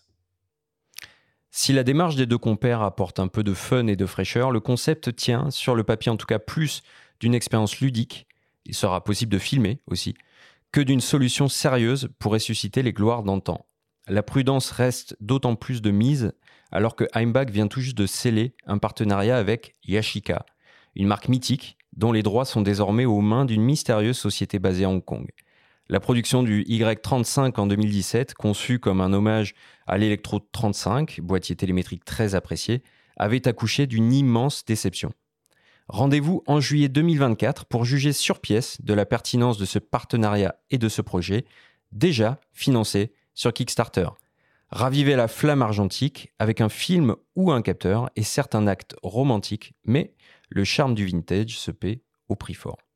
[1.51, 4.61] Si la démarche des deux compères apporte un peu de fun et de fraîcheur, le
[4.61, 6.83] concept tient, sur le papier en tout cas, plus
[7.18, 8.29] d'une expérience ludique.
[8.64, 10.14] Il sera possible de filmer aussi,
[10.72, 13.66] que d'une solution sérieuse pour ressusciter les gloires d'antan.
[14.07, 16.33] La prudence reste d'autant plus de mise
[16.70, 20.44] alors que Heimbach vient tout juste de sceller un partenariat avec Yashica,
[20.94, 24.90] une marque mythique dont les droits sont désormais aux mains d'une mystérieuse société basée à
[24.90, 25.28] Hong Kong.
[25.88, 29.54] La production du Y35 en 2017, conçu comme un hommage
[29.87, 32.83] à l'Electro 35, boîtier télémétrique très apprécié,
[33.16, 35.12] avait accouché d'une immense déception.
[35.88, 40.77] Rendez-vous en juillet 2024 pour juger sur pièce de la pertinence de ce partenariat et
[40.77, 41.46] de ce projet,
[41.92, 44.09] déjà financé sur Kickstarter.
[44.70, 50.12] Ravivez la flamme argentique avec un film ou un capteur et certains actes romantiques, mais
[50.51, 52.88] le charme du vintage se paie au prix fort.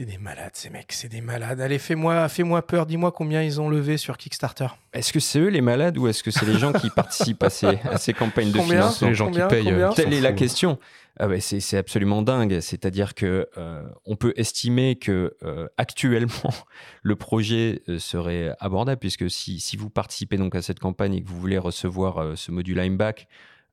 [0.00, 1.60] C'est des malades, ces mecs, c'est des malades.
[1.60, 4.68] Allez, fais-moi fais -moi peur, dis-moi combien ils ont levé sur Kickstarter.
[4.94, 7.50] Est-ce que c'est eux les malades ou est-ce que c'est les gens qui participent à
[7.50, 9.70] ces, à ces campagnes de financement Les gens qui payent.
[9.70, 10.78] Euh, Telle est la question.
[11.18, 12.60] Ah c'est absolument dingue.
[12.60, 16.54] C'est-à-dire que euh, on peut estimer que euh, actuellement
[17.02, 21.28] le projet serait abordable puisque si, si, vous participez donc à cette campagne et que
[21.28, 23.28] vous voulez recevoir ce module Limeback,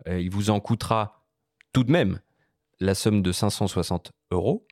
[0.05, 1.23] il vous en coûtera
[1.71, 2.19] tout de même
[2.81, 4.66] la somme de 560 euros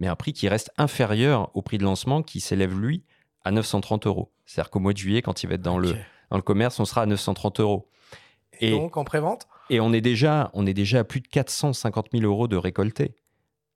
[0.00, 3.04] mais un prix qui reste inférieur au prix de lancement qui s'élève, lui,
[3.44, 4.32] à 930 euros.
[4.46, 5.94] C'est-à-dire qu'au mois de juillet, quand il va être dans, le,
[6.30, 7.88] dans le commerce, on sera à 930 euros.
[8.60, 9.46] Et, donc, en pré-vente?
[9.70, 13.14] Et on est déjà, on est déjà à plus de 450 000 euros de récoltés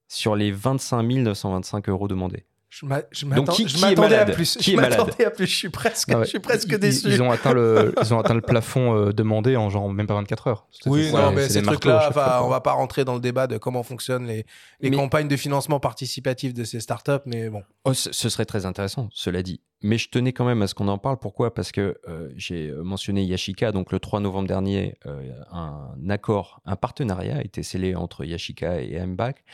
[0.09, 2.47] sur les 25 925 euros demandés.
[2.75, 2.87] Je
[3.27, 4.35] m'attendais à malade?
[4.35, 4.57] plus.
[4.57, 5.47] Qui je m'attendais à plus.
[5.47, 6.25] Je suis presque, Ah ouais.
[6.25, 7.09] je suis presque Ils- déçu.
[7.09, 10.15] Ils, ont atteint le, ils ont atteint le plafond euh, demandé en genre même pas
[10.15, 10.67] 24 heures.
[10.87, 12.11] Oui, non, c'est mais ces trucs-là,
[12.43, 14.47] on va pas rentrer dans le débat de comment fonctionnent les,
[14.81, 17.63] les Mais- campagnes de financement participatif de ces startups, mais bon.
[17.85, 19.61] Oh, ce ce serait très intéressant, cela dit.
[19.83, 21.19] Mais je tenais quand même à ce qu'on en parle.
[21.19, 21.53] Pourquoi?
[21.53, 23.73] Parce que euh, j'ai mentionné Yashica.
[23.73, 28.81] Donc, le 3 novembre dernier, euh, un accord, un partenariat a été scellé entre Yashica
[28.81, 29.45] et MBAC.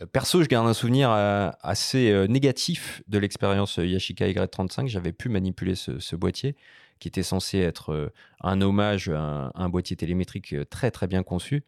[0.00, 4.86] Euh, perso, je garde un souvenir assez négatif de l'expérience Yashica Y35.
[4.86, 6.54] J'avais pu manipuler ce, boîtier
[7.00, 11.64] qui était censé être un hommage un, à un boîtier télémétrique très très bien conçu.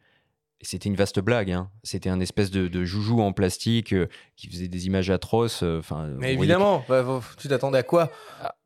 [0.61, 1.51] C'était une vaste blague.
[1.51, 1.69] hein.
[1.83, 5.61] C'était un espèce de, de joujou en plastique euh, qui faisait des images atroces.
[5.63, 5.81] euh,
[6.17, 7.05] Mais évidemment, bah,
[7.37, 8.09] tu t'attendais à quoi?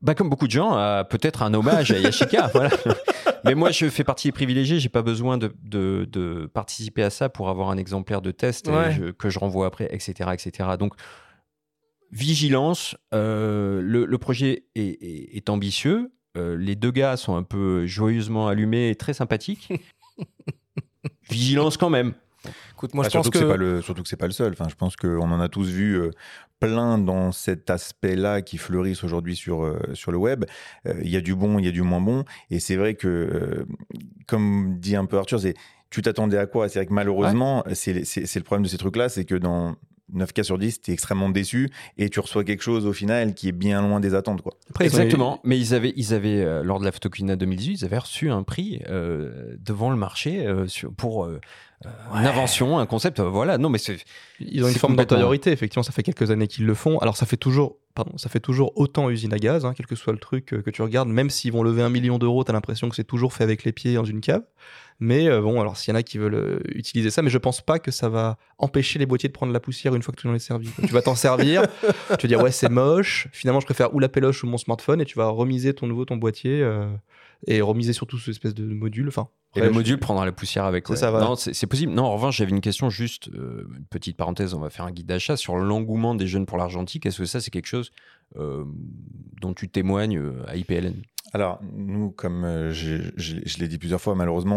[0.00, 2.46] Bah, comme beaucoup de gens, à peut-être un hommage à Yashica.
[2.54, 2.70] voilà.
[3.44, 4.78] Mais moi, je fais partie des privilégiés.
[4.78, 8.68] J'ai pas besoin de, de- de participer à ça pour avoir un exemplaire de test
[8.68, 8.92] euh, Ouais.
[8.92, 10.70] je- que je renvoie après, etc., etc.
[10.78, 10.94] Donc,
[12.12, 12.96] vigilance.
[13.14, 16.12] euh, le, le projet est, est- est ambitieux.
[16.36, 19.70] les deux gars sont un peu joyeusement allumés et très sympathiques.
[21.30, 22.14] vigilance quand même.
[22.72, 23.38] Écoute, moi, Bah, je pense surtout, que.
[23.38, 24.52] que c'est pas le surtout que c'est pas le seul.
[24.52, 26.10] Enfin, je pense qu'on en a tous vu euh,
[26.58, 30.44] plein dans cet aspect-là qui fleurissent aujourd'hui sur euh, sur le web.
[30.86, 32.94] Euh, Il y a du bon, il y a du moins bon, et c'est vrai
[32.94, 33.66] que, euh,
[34.26, 35.54] comme dit un peu Arthur, c'est
[35.90, 36.68] tu t'attendais à quoi?
[36.70, 39.74] C'est vrai que malheureusement, c'est c'est c'est le problème de ces trucs-là, c'est que dans
[40.12, 43.34] 9 cas sur 10, tu es extrêmement déçu et tu reçois quelque chose au final
[43.34, 44.42] qui est bien loin des attentes.
[44.42, 44.54] Quoi.
[44.70, 45.40] Après, Exactement.
[45.44, 48.42] Mais ils avaient, ils avaient euh, lors de la Photokina 2018, ils avaient reçu un
[48.42, 51.28] prix euh, devant le marché euh, sur- pour
[52.14, 53.20] une invention, un concept.
[53.20, 53.56] euh, voilà.
[53.56, 53.96] Non, mais c'est
[54.38, 56.98] Ils ont une forme d'antériorité, effectivement, ça fait quelques années qu'ils le font.
[56.98, 59.94] Alors ça fait toujours, pardon, ça fait toujours autant usine à gaz, hein, quel que
[59.96, 62.88] soit le truc que tu regardes, même s'ils vont lever un million d'euros, t'as l'impression
[62.90, 64.42] que c'est toujours fait avec les pieds dans une cave.
[65.02, 67.38] Mais euh, bon, alors s'il y en a qui veulent euh, utiliser ça, mais je
[67.38, 70.20] pense pas que ça va empêcher les boîtiers de prendre la poussière une fois que
[70.20, 70.68] tu en es servi.
[70.86, 71.62] Tu vas t'en servir,
[72.18, 75.00] tu vas dire ouais c'est moche, finalement je préfère ou la péloche ou mon smartphone
[75.00, 76.86] et tu vas remiser ton nouveau ton boîtier euh,
[77.46, 79.08] et remiser surtout cette espèce de module.
[79.08, 80.86] Enfin, Et le je- module prendra la poussière avec.
[80.90, 80.96] Ouais.
[80.96, 81.24] ça, voilà.
[81.24, 81.90] Non, c'est possible.
[81.92, 84.90] Non, en revanche, j'avais une question juste, euh, une petite parenthèse, on va faire un
[84.92, 87.06] guide d'achat sur l'engouement des jeunes pour l'argentique.
[87.06, 87.92] Est-ce que ça, c'est quelque chose
[88.36, 88.64] euh,
[89.40, 90.92] dont tu témoignes à IPLN
[91.32, 94.56] Alors, nous, comme euh, je, je- je l'ai dit plusieurs fois, malheureusement,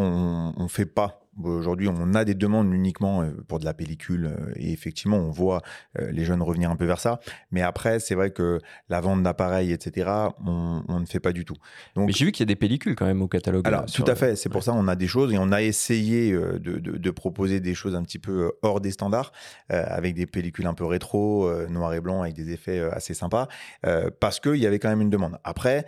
[0.57, 1.22] on ne fait pas.
[1.43, 5.31] Aujourd'hui, on a des demandes uniquement euh, pour de la pellicule euh, et effectivement, on
[5.31, 5.61] voit
[5.99, 7.19] euh, les jeunes revenir un peu vers ça.
[7.51, 10.09] Mais après, c'est vrai que la vente d'appareils, etc.,
[10.45, 11.55] on, on ne fait pas du tout.
[11.95, 13.65] Donc, Mais j'ai vu qu'il y a des pellicules quand même au catalogue.
[13.67, 14.35] alors, tout à fait.
[14.35, 17.59] C'est pour ça on a des choses et on a essayé de, de- de proposer
[17.59, 19.31] des choses un petit peu hors des standards,
[19.71, 23.13] euh, avec des pellicules un peu rétro, euh, noir et blanc, avec des effets assez
[23.13, 23.47] sympas,
[23.85, 25.39] euh, parce qu'il y avait quand même une demande.
[25.43, 25.85] Après,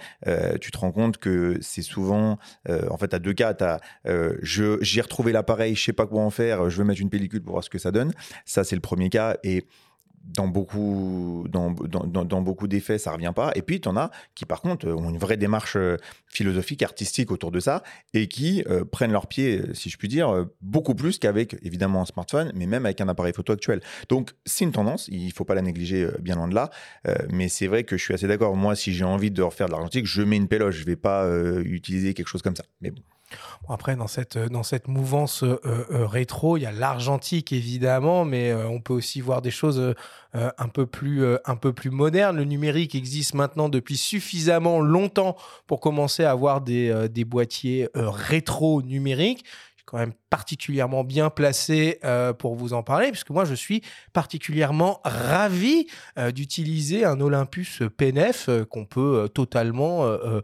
[0.60, 4.78] tu te rends compte que c'est souvent, en fait, à deux cas, t'as, euh, je
[4.82, 7.54] j'ai retrouvé l'appareil, je sais pas quoi en faire, je veux mettre une pellicule pour
[7.54, 8.14] voir ce que ça donne.
[8.46, 9.66] Ça, c'est le premier cas et
[10.26, 13.52] dans beaucoup, dans, beaucoup d'effets, ça revient pas.
[13.56, 17.32] Et puis, tu en as qui, par contre, ont une vraie démarche euh, philosophique, artistique
[17.32, 20.96] autour de ça et qui euh, prennent leur pied, euh, si je puis dire, beaucoup
[20.96, 23.82] plus qu'avec, évidemment, un smartphone, mais même avec un appareil photo actuel.
[24.10, 26.70] Donc, c'est une tendance, il faut pas la négliger bien loin de là.
[27.32, 28.56] Mais c'est vrai que je suis assez d'accord.
[28.56, 30.76] Moi, si j'ai envie de refaire de l'argentique, je mets une péloche.
[30.76, 31.30] Je vais pas
[31.64, 32.64] utiliser quelque chose comme ça.
[32.82, 33.02] Mais bon.
[33.68, 38.52] Après, dans cette, dans cette mouvance euh, euh, rétro, il y a l'argentique évidemment, mais
[38.52, 39.94] euh, on peut aussi voir des choses euh,
[40.36, 42.38] euh, un, peu plus, euh, un peu plus modernes.
[42.38, 45.36] Le numérique existe maintenant depuis suffisamment longtemps
[45.66, 49.46] pour commencer à avoir des, euh, des boîtiers euh, rétro numériques.
[50.30, 53.82] Particulièrement bien placé euh, pour vous en parler, puisque moi, je suis
[54.14, 60.42] particulièrement ravi euh, d'utiliser un Olympus PNF euh, qu'on peut totalement euh,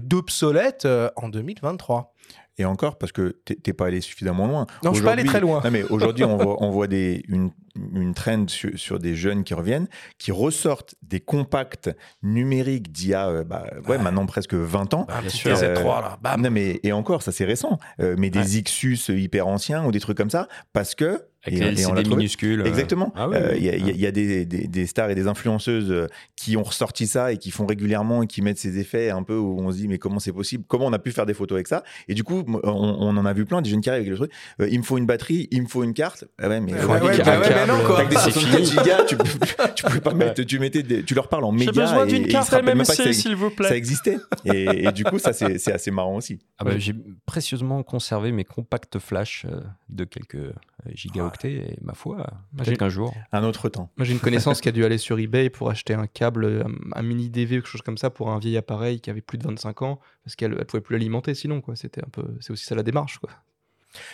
[0.00, 2.11] d'obsolète en 2023.
[2.58, 4.66] Et encore, parce que t'es pas allé suffisamment loin.
[4.84, 5.62] Non, je suis pas allé très loin.
[5.64, 7.50] Non, mais aujourd'hui, on voit, on voit des, une,
[7.94, 9.88] une trend sur, sur des jeunes qui reviennent,
[10.18, 11.90] qui ressortent des compacts
[12.22, 15.06] numériques d'il y a, euh, bah, ouais, maintenant presque 20 ans.
[15.08, 15.54] Un petit sûr.
[15.54, 16.42] TZ3 là, bam.
[16.42, 20.00] Non, mais, et encore, ça c'est récent, euh, mais des Xus hyper anciens ou des
[20.00, 21.22] trucs comme ça, parce que.
[21.44, 22.60] Avec et- les LCD minuscules.
[22.60, 22.64] euh.
[22.66, 23.12] Exactement.
[23.16, 23.58] Ah oui, Euh, oui.
[23.58, 25.26] Il y a, il y a- il y a des, des- des stars et des
[25.26, 29.10] influenceuses euh, qui ont ressorti ça et qui font régulièrement et qui mettent ces effets
[29.10, 30.64] un peu où on se dit mais comment c'est possible?
[30.68, 31.82] Comment on a pu faire des photos avec ça?
[32.08, 34.16] Et du coup, on, on en a vu plein des jeunes qui arrivent avec le
[34.16, 34.32] truc.
[34.60, 36.24] euh, il me faut une batterie, il me faut une carte.
[36.40, 37.98] Ah ouais, mais Ouais, ouais, bah ouais, mais non, quoi.
[37.98, 38.66] Avec des C'est 64 fini.
[38.66, 39.16] gigas, tu,
[39.76, 40.42] tu pouvais pas mettre.
[40.42, 41.72] Tu mettais, des- tu leur parles en mégas.
[41.74, 43.76] J'ai besoin d'une carte MMC, ça- s'il vous Ça plaît.
[43.76, 44.18] existait.
[44.44, 46.38] Et, et du coup, ça c'est assez marrant aussi.
[46.58, 46.94] Ah bah, J'ai
[47.26, 49.46] précieusement conservé mes compacts flash
[49.88, 50.52] de quelques
[50.86, 52.26] euh, gigaoctets et ma foi,
[52.58, 53.14] j'ai- peut-être qu'un jour.
[53.32, 53.90] Un autre temps.
[53.96, 56.98] Moi, j'ai une connaissance qui a dû aller sur eBay pour acheter un câble, un,
[56.98, 59.38] un mini DV ou quelque chose comme ça pour un vieil appareil qui avait plus
[59.38, 61.76] de 25 ans parce qu'elle elle pouvait plus l'alimenter sinon quoi.
[61.76, 63.30] C'était un peu, c'est aussi ça la démarche quoi.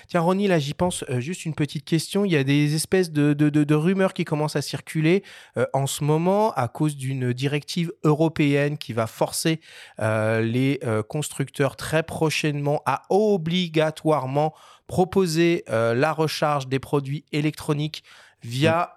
[0.08, 2.24] Tiens, Ronnie, là, j'y pense, euh, juste une petite question.
[2.24, 5.22] Il y a des espèces de, de- de- de rumeurs qui commencent à circuler
[5.56, 9.60] euh, en ce moment à cause d'une directive européenne qui va forcer
[10.00, 14.54] euh, les constructeurs très prochainement à obligatoirement
[14.86, 18.02] proposer la recharge des produits électroniques
[18.42, 18.96] via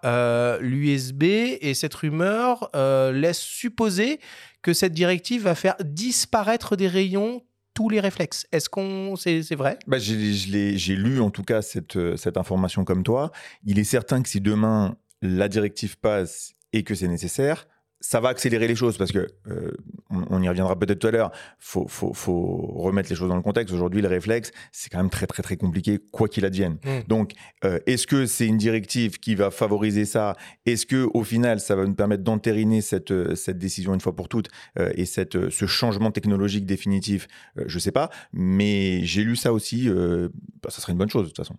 [0.61, 1.23] l'USB.
[1.61, 2.69] Et cette rumeur
[3.13, 4.19] laisse supposer
[4.61, 7.43] que cette directive va faire disparaître des rayons
[7.81, 8.45] tous les réflexes.
[8.51, 9.79] Est-ce qu'on c'est c'est vrai?
[9.87, 13.31] Bah, j'ai, lu en tout cas cette, euh, cette information comme toi.
[13.65, 17.67] Il est certain que si demain la directive passe et que c'est nécessaire,
[18.01, 19.71] ça va accélérer les choses parce que euh,
[20.09, 21.31] on, on y reviendra peut-être tout à l'heure.
[21.59, 23.73] Faut, faut, faut remettre les choses dans le contexte.
[23.73, 26.77] Aujourd'hui, le réflexe, c'est quand même très très très compliqué, quoi qu'il advienne.
[26.83, 27.07] Mm.
[27.07, 27.31] Donc,
[27.63, 30.35] euh, est-ce que c'est une directive qui va favoriser ça?
[30.65, 34.15] Est-ce que au final, ça va nous permettre d'entériner cette euh, cette décision une fois
[34.15, 37.27] pour toutes euh, et cette euh, ce changement technologique définitif?
[37.57, 39.87] Euh, Je sais pas, mais j'ai lu ça aussi.
[39.87, 40.29] euh,
[40.63, 41.55] bah, ça serait une bonne chose de toute façon.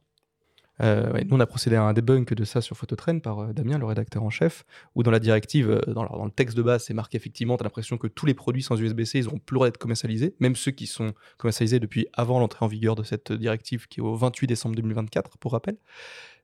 [0.81, 3.79] Euh, nous, on a procédé à un debunk de ça sur Phototrain par euh, Damien,
[3.79, 6.95] le rédacteur en chef, où dans la directive, euh, dans, le- texte de base, c'est
[6.95, 9.57] marqué effectivement, tu as l'impression que tous les produits sans USB-C, ils n'ont plus le
[9.57, 13.33] droit d'être commercialisés, même ceux qui sont commercialisés depuis avant l'entrée en vigueur de cette
[13.33, 15.77] directive, qui est au 28 décembre 2024, pour rappel.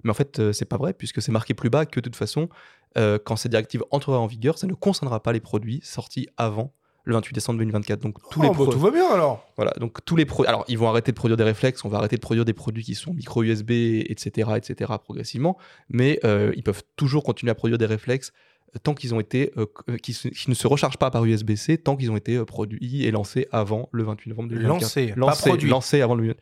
[0.04, 2.48] Mais en fait, c'est pas vrai, puisque c'est marqué plus bas que de toute façon,
[2.96, 6.72] quand cette directive entrera en vigueur, ça ne concernera pas les produits sortis avant
[7.08, 8.00] le 28 décembre 2024.
[8.00, 9.44] Donc tous les Oh, bah, pro- tout va bien alors.
[9.56, 10.48] voilà, donc tous les produits.
[10.48, 12.84] Alors, ils vont arrêter de produire des réflexes, on va arrêter de produire des produits
[12.84, 15.56] qui sont micro USB, etc., etc., progressivement,
[15.88, 18.32] mais euh, ils peuvent toujours continuer à produire des réflexes
[18.76, 19.66] euh, tant qu'ils ont été, euh,
[20.02, 23.04] qui, se- qui ne se rechargent pas par USB-C, tant qu'ils ont été euh, produits
[23.04, 24.80] et lancés avant le 28 novembre 2024.
[24.82, 26.34] Lancés, lancés, lancés avant le.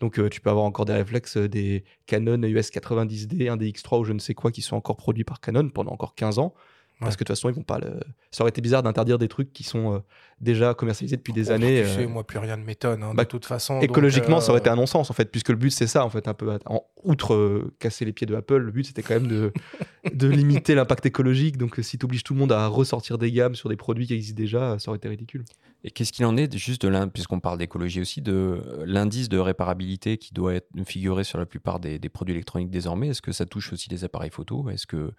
[0.00, 4.04] Donc, euh, tu peux avoir encore des réflexes, des Canon US 90D, un DX3 ou
[4.04, 6.54] je ne sais quoi, qui sont encore produits par Canon pendant encore 15 ans.
[7.00, 8.00] Parce que de toute façon, ils vont pas le.
[8.30, 9.98] Ça aurait été bizarre d'interdire des trucs qui sont euh,
[10.40, 11.82] déjà commercialisés depuis des Oh, années.
[11.82, 13.80] Tu euh, sais, moi, plus rien ne m'étonne, hein, bah, de toute façon.
[13.80, 16.04] Écologiquement, donc, ça aurait été euh, un non-sens en fait, puisque le but c'est ça
[16.04, 16.58] en fait, un peu.
[16.66, 19.52] En, outre euh, casser les pieds de Apple, le but c'était quand même de,
[20.12, 21.56] de limiter l'impact écologique.
[21.56, 24.14] Donc si tu obliges tout le monde à ressortir des gammes sur des produits qui
[24.14, 25.44] existent déjà, ça aurait été ridicule.
[25.82, 30.18] Et qu'est-ce qu'il en est juste de puisqu'on parle d'écologie aussi, de l'indice de réparabilité
[30.18, 33.46] qui doit être figurer sur la plupart des, des produits électroniques désormais Est-ce que ça
[33.46, 34.68] touche aussi les appareils photo?
[34.68, 35.12] Est-ce que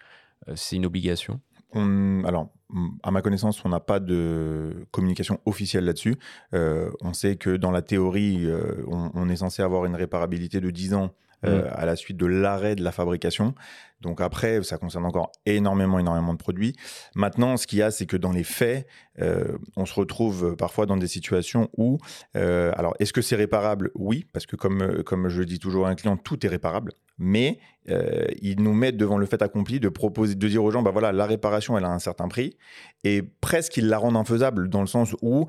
[0.47, 1.39] euh, c'est une obligation?
[1.73, 6.15] On- alors, mm, à ma connaissance, on n'a pas de communication officielle là-dessus.
[6.53, 10.59] Euh, on sait que dans la théorie, euh, on, on est censé avoir une réparabilité
[10.61, 11.11] de 10 ans
[11.43, 13.55] euh, à la suite de l'arrêt de la fabrication.
[14.01, 16.73] Donc après, ça concerne encore énormément, énormément de produits.
[17.15, 18.87] Maintenant, ce qu'il y a, c'est que dans les faits,
[19.19, 21.97] euh, on se retrouve parfois dans des situations où,
[22.35, 23.91] euh, alors, est-ce que c'est réparable?
[23.95, 26.93] Oui, parce que comme, euh, comme je dis toujours à un client, tout est réparable.
[27.17, 27.59] Mais
[27.89, 30.89] euh, ils nous mettent devant le fait accompli de proposer, de dire aux gens, bah
[30.89, 32.57] voilà, la réparation, elle a un certain prix,
[33.03, 35.47] et presque ils la rendent infaisable dans le sens où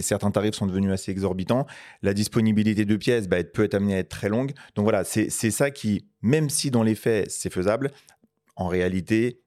[0.00, 1.66] certains tarifs sont devenus assez exorbitants.
[2.02, 4.52] La disponibilité de pièces, bah, peut être amenée à être très longue.
[4.74, 7.90] Donc voilà, c'est ça qui, même si dans les faits c'est faisable,
[8.56, 9.40] en réalité,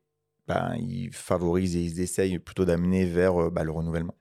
[0.48, 4.16] bah, ils favorisent et ils essayent plutôt d'amener vers euh, bah, le renouvellement.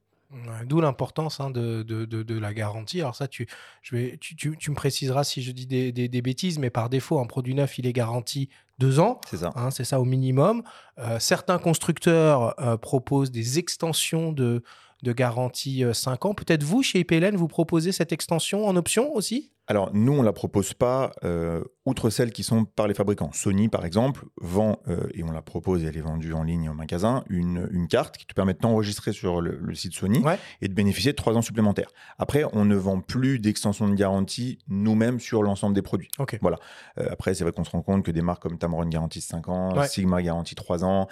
[0.65, 3.01] D'où l'importance hein, de, de, de, de la garantie.
[3.03, 3.47] Alors ça, tu,
[3.83, 6.71] je vais, tu, tu, tu me préciseras si je dis des, des, des bêtises, mais
[6.71, 9.21] par défaut, un produit neuf, il est garanti deux ans.
[9.29, 9.53] C'est ça.
[9.57, 10.63] hein, c'est ça au minimum.
[10.97, 14.63] Euh, certains constructeurs euh, proposent des extensions de,
[15.03, 16.33] de garantie 5 ans.
[16.35, 19.53] Peut-être vous, chez IPLN, vous proposez cette extension en option aussi?
[19.69, 23.31] Alors, nous, on ne la propose pas, euh, outre celles qui sont par les fabricants.
[23.33, 26.69] Sony, par exemple, vend, euh, et on la propose et elle est vendue en ligne
[26.69, 30.19] au magasin, une, une carte qui te permet de t'enregistrer sur le, le site Sony
[30.19, 30.37] Ouais.
[30.61, 31.89] et de bénéficier de trois ans supplémentaires.
[32.19, 36.09] Après, on ne vend plus d'extension de garantie nous-mêmes sur l'ensemble des produits.
[36.19, 36.39] Ok.
[36.43, 36.59] Voilà.
[36.99, 39.49] Euh, après, c'est vrai qu'on se rend compte que des marques comme Tamron garantissent 5
[39.49, 39.87] ans, Ouais.
[39.87, 41.07] Sigma garantit 3 ans,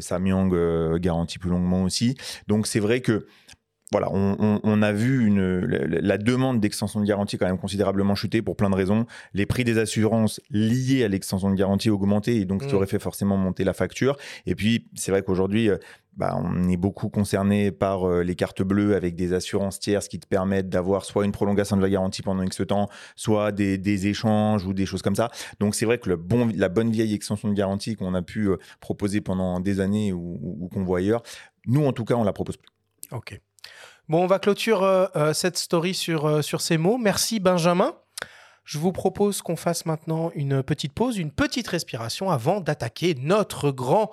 [0.00, 0.50] Samyang
[0.98, 2.16] garantit plus longuement aussi.
[2.48, 3.26] Donc, c'est vrai que
[3.92, 7.58] voilà, on, on- on a vu une, la, la demande d'extension de garantie quand même
[7.58, 9.06] considérablement chuter pour plein de raisons.
[9.34, 12.68] Les prix des assurances liés à l'extension de garantie augmentaient et donc Mm.
[12.70, 14.16] ça aurait fait forcément monter la facture.
[14.46, 15.76] Et puis, c'est vrai qu'aujourd'hui, euh,
[16.16, 20.18] bah, on est beaucoup concerné par euh, les cartes bleues avec des assurances tierces qui
[20.20, 24.06] te permettent d'avoir soit une prolongation de la garantie pendant X temps, soit des, des
[24.08, 25.30] échanges ou des choses comme ça.
[25.58, 28.48] Donc c'est vrai que le bon, la bonne vieille extension de garantie qu'on a pu
[28.48, 31.22] euh, proposer pendant des années ou, ou- ou qu'on voit ailleurs,
[31.66, 32.68] nous en tout cas on la propose plus.
[33.10, 33.40] Ok.
[34.08, 36.98] Bon, on va clôturer euh, euh, cette story sur, euh, sur ces mots.
[36.98, 37.94] Merci Benjamin.
[38.64, 43.70] Je vous propose qu'on fasse maintenant une petite pause, une petite respiration avant d'attaquer notre
[43.72, 44.12] grand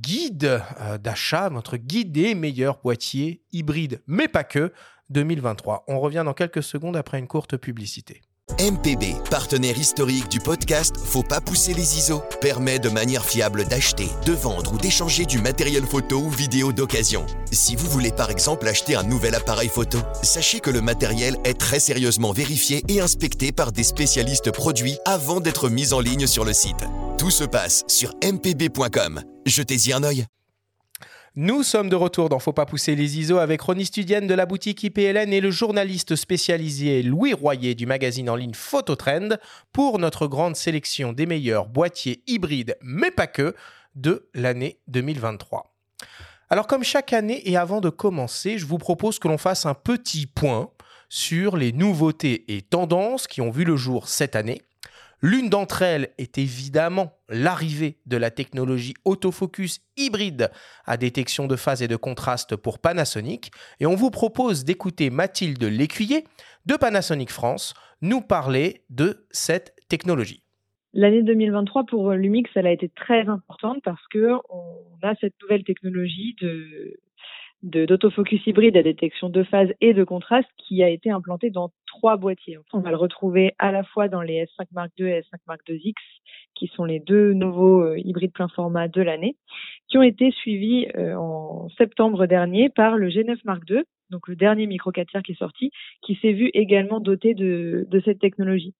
[0.00, 0.62] guide
[1.02, 4.72] d'achat, notre guide des meilleurs boîtiers hybrides, mais pas que,
[5.10, 5.84] 2023.
[5.88, 8.22] On revient dans quelques secondes après une courte publicité.
[8.62, 14.08] MPB, partenaire historique du podcast Faut pas pousser les ISO, permet de manière fiable d'acheter,
[14.24, 17.26] de vendre ou d'échanger du matériel photo ou vidéo d'occasion.
[17.50, 21.58] Si vous voulez par exemple acheter un nouvel appareil photo, sachez que le matériel est
[21.58, 26.44] très sérieusement vérifié et inspecté par des spécialistes produits avant d'être mis en ligne sur
[26.44, 26.84] le site.
[27.18, 29.22] Tout se passe sur mpb.com.
[29.44, 30.24] Jetez-y un œil.
[31.34, 34.44] Nous sommes de retour dans Faut pas pousser les ISO avec Ronnie Studienne de la
[34.44, 39.38] boutique IPLN et le journaliste spécialisé Louis Royer du magazine en ligne Phototrend
[39.72, 43.54] pour notre grande sélection des meilleurs boîtiers hybrides, mais pas que,
[43.94, 45.74] de l'année 2023.
[46.50, 49.72] Alors comme chaque année et avant de commencer, je vous propose que l'on fasse un
[49.72, 50.68] petit point
[51.08, 54.60] sur les nouveautés et tendances qui ont vu le jour cette année
[55.24, 60.50] L'une d'entre elles est évidemment l'arrivée de la technologie autofocus hybride
[60.84, 63.52] à détection de phase et de contraste pour Panasonic.
[63.78, 66.24] Et on vous propose d'écouter Mathilde Lécuyer
[66.66, 70.42] de Panasonic France nous parler de cette technologie.
[70.92, 75.62] L'année 2023 pour Lumix, elle a été très importante parce que on a cette nouvelle
[75.62, 76.98] technologie de
[77.62, 82.16] d'autofocus hybride à détection de phase et de contraste qui a été implanté dans trois
[82.16, 82.58] boîtiers.
[82.72, 85.60] On va le retrouver à la fois dans les S5 Mark II et S5 Mark
[85.68, 85.94] IIX,
[86.54, 89.36] qui sont les deux nouveaux euh, hybrides plein format de l'année,
[89.88, 94.36] qui ont été suivis euh, en septembre dernier par le G9 Mark II, donc le
[94.36, 95.70] dernier micro 4 tiers qui est sorti,
[96.02, 98.74] qui s'est vu également doté de, de cette technologie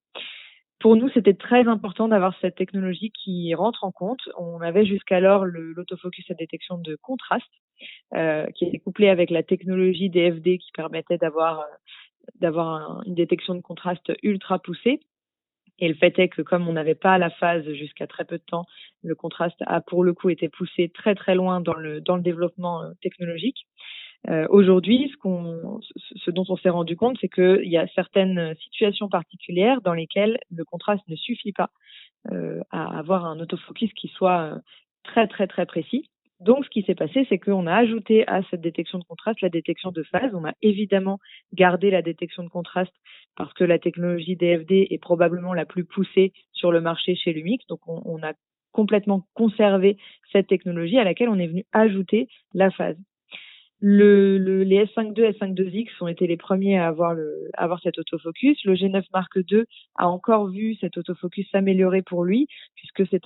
[0.83, 4.19] pour nous, c'était très important d'avoir cette technologie qui rentre en compte.
[4.37, 7.47] On avait jusqu'alors l'autofocus à détection de contraste,
[8.15, 11.63] euh, qui est couplé avec la technologie DFD qui permettait d'avoir euh,
[12.39, 14.99] d'avoir une détection de contraste ultra poussée.
[15.79, 18.43] Et le fait est que comme on n'avait pas la phase jusqu'à très peu de
[18.43, 18.65] temps,
[19.01, 22.21] le contraste a pour le coup été poussé très très loin dans le dans le
[22.21, 23.65] développement euh, technologique.
[24.47, 29.93] Aujourd'hui, ce, dont on s'est rendu compte, c'est qu'il y a certaines situations particulières dans
[29.93, 31.71] lesquelles le contraste ne suffit pas
[32.71, 34.61] à avoir un autofocus qui soit
[35.03, 36.09] très très très précis.
[36.43, 39.49] Donc, ce qui s'est passé, c'est qu'on a ajouté à cette détection de contraste la
[39.49, 40.35] détection de phase.
[40.35, 41.19] On a évidemment
[41.53, 42.93] gardé la détection de contraste
[43.37, 47.65] parce que la technologie DFD est probablement la plus poussée sur le marché chez Lumix.
[47.67, 48.33] Donc, on, a
[48.73, 49.97] complètement conservé
[50.33, 52.97] cette technologie à laquelle on est venu ajouter la phase.
[53.79, 57.15] Le, le, les S5 II, S5 IIX ont été les premiers à avoir,
[57.81, 58.57] cet autofocus.
[58.65, 59.63] Le G9 Mark II
[59.95, 63.25] a encore vu cet autofocus s'améliorer pour lui, puisque c'est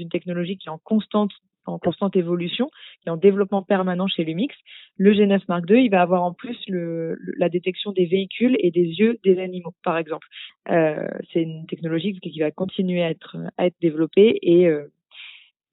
[0.00, 1.32] une technologie qui est en constante,
[1.66, 2.70] en constante évolution,
[3.06, 4.54] est en développement permanent chez Lumix.
[4.96, 8.70] Le G9 Mark II, il va avoir en plus le, la détection des véhicules et
[8.70, 10.26] des yeux des animaux, par exemple.
[10.70, 14.92] Euh, c'est une technologie qui va continuer à être, à être développée et euh,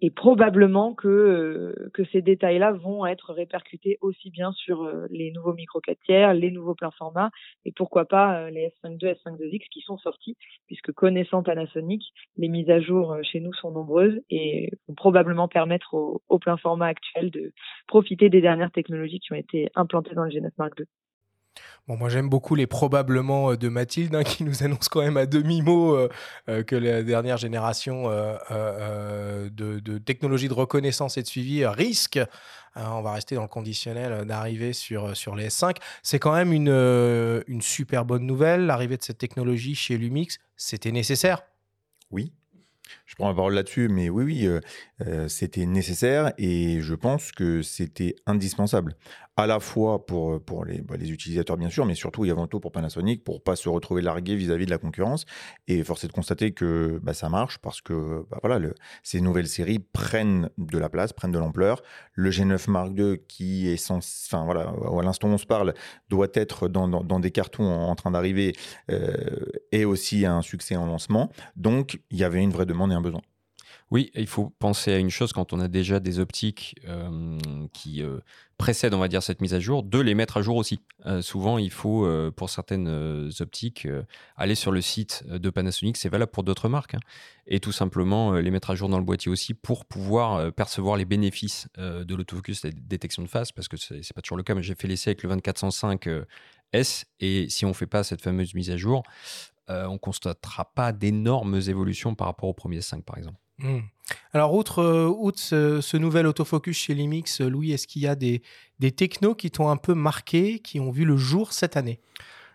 [0.02, 5.32] et probablement que, euh, que ces détails-là vont être répercutés aussi bien sur euh, les
[5.32, 7.32] nouveaux micro 4 tiers, les nouveaux pleins formats,
[7.66, 10.38] et pourquoi pas euh, les S5 II, S5 2X qui sont sortis,
[10.68, 12.04] puisque connaissant Panasonic,
[12.38, 16.58] les mises à jour chez nous sont nombreuses et vont probablement permettre au, au plein
[16.58, 17.52] format actuel de
[17.88, 20.86] profiter des dernières technologies qui ont été implantées dans le G9 Mark II.
[21.88, 25.16] Bon, moi j'aime beaucoup les probablement euh, de Mathilde hein, qui nous annonce quand même
[25.16, 26.10] à demi-mot euh,
[26.50, 33.02] euh, que la dernière génération de, technologies de reconnaissance et de suivi risque, hein, on
[33.02, 35.78] va rester dans le conditionnel, d'arriver sur, sur les S5.
[36.04, 40.40] C'est quand même une, une super bonne nouvelle, l'arrivée de cette technologie chez Lumix.
[40.58, 41.44] C'était nécessaire
[42.12, 42.34] Oui,
[43.06, 48.16] je prends la parole là-dessus, mais oui, oui, c'était nécessaire et je pense que c'était
[48.26, 48.96] indispensable.
[49.40, 52.60] À la fois pour, les, bah, les, utilisateurs, bien sûr, mais surtout et avant tout
[52.60, 55.26] pour Panasonic, pour pas se retrouver largué vis-à-vis de la concurrence.
[55.68, 58.60] Et force est de constater que bah, ça marche parce que bah, voilà,
[59.04, 61.84] ces nouvelles séries prennent de la place, prennent de l'ampleur.
[62.14, 65.76] Le G9 Mark II, qui est sans, enfin voilà, à l'instant où on se parle,
[66.10, 66.88] doit être dans,
[67.20, 68.54] des cartons en, train d'arriver,
[68.90, 71.32] euh, est aussi un succès en lancement.
[71.56, 73.22] Donc, il y avait une vraie demande et un besoin.
[73.90, 77.38] Oui, il faut penser à une chose quand on a déjà des optiques euh,
[77.72, 78.20] qui euh,
[78.58, 80.82] précèdent, on va dire, cette mise à jour, de les mettre à jour aussi.
[81.06, 83.88] Euh, souvent, il faut, pour certaines optiques,
[84.36, 87.00] aller sur le site de Panasonic, c'est valable pour d'autres marques, hein,
[87.46, 91.06] et tout simplement les mettre à jour dans le boîtier aussi pour pouvoir percevoir les
[91.06, 94.64] bénéfices de l'autofocus, la détection de face, parce que c'est pas toujours le cas, mais
[94.64, 96.10] j'ai fait l'essai avec le 2405
[96.74, 99.04] S, et si on fait pas cette fameuse mise à jour,
[99.70, 103.38] on constatera pas d'énormes évolutions par rapport au premier 5 par exemple.
[103.60, 103.80] Mmh.
[104.34, 108.08] Alors, outre, euh, outre ce, ce, nouvel autofocus chez Limix, euh, Louis, est-ce qu'il y
[108.08, 108.42] a des,
[108.80, 112.00] des technos qui t'ont un peu marqué, qui ont vu le jour cette année?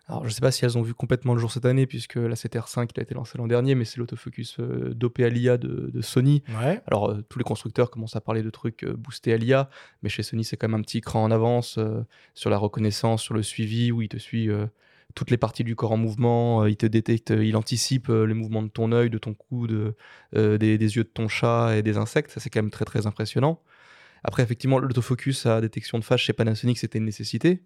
[0.09, 2.17] Alors, je ne sais pas si elles ont vu complètement le jour cette année, puisque
[2.17, 5.57] la CTR5 il a été lancé l'an dernier, mais c'est l'autofocus euh, dopé à l'IA
[5.59, 6.43] de, de, Sony.
[6.61, 6.83] Ouais.
[6.87, 9.71] Alors, euh, tous les constructeurs commencent à parler de trucs euh, boostés à l'IA,
[10.03, 13.23] mais chez Sony, c'est quand même un petit cran en avance euh, sur la reconnaissance,
[13.23, 14.49] sur le suivi, où il te suit
[15.15, 18.69] toutes les parties du corps en mouvement, il te détecte, il anticipe les mouvements de
[18.69, 19.95] ton œil, de ton coude,
[20.35, 22.31] des, des, yeux de ton chat et des insectes.
[22.31, 23.61] Ça, c'est quand même très très impressionnant.
[24.25, 27.63] Après, effectivement, l'autofocus à détection de phase chez Panasonic, c'était une nécessité.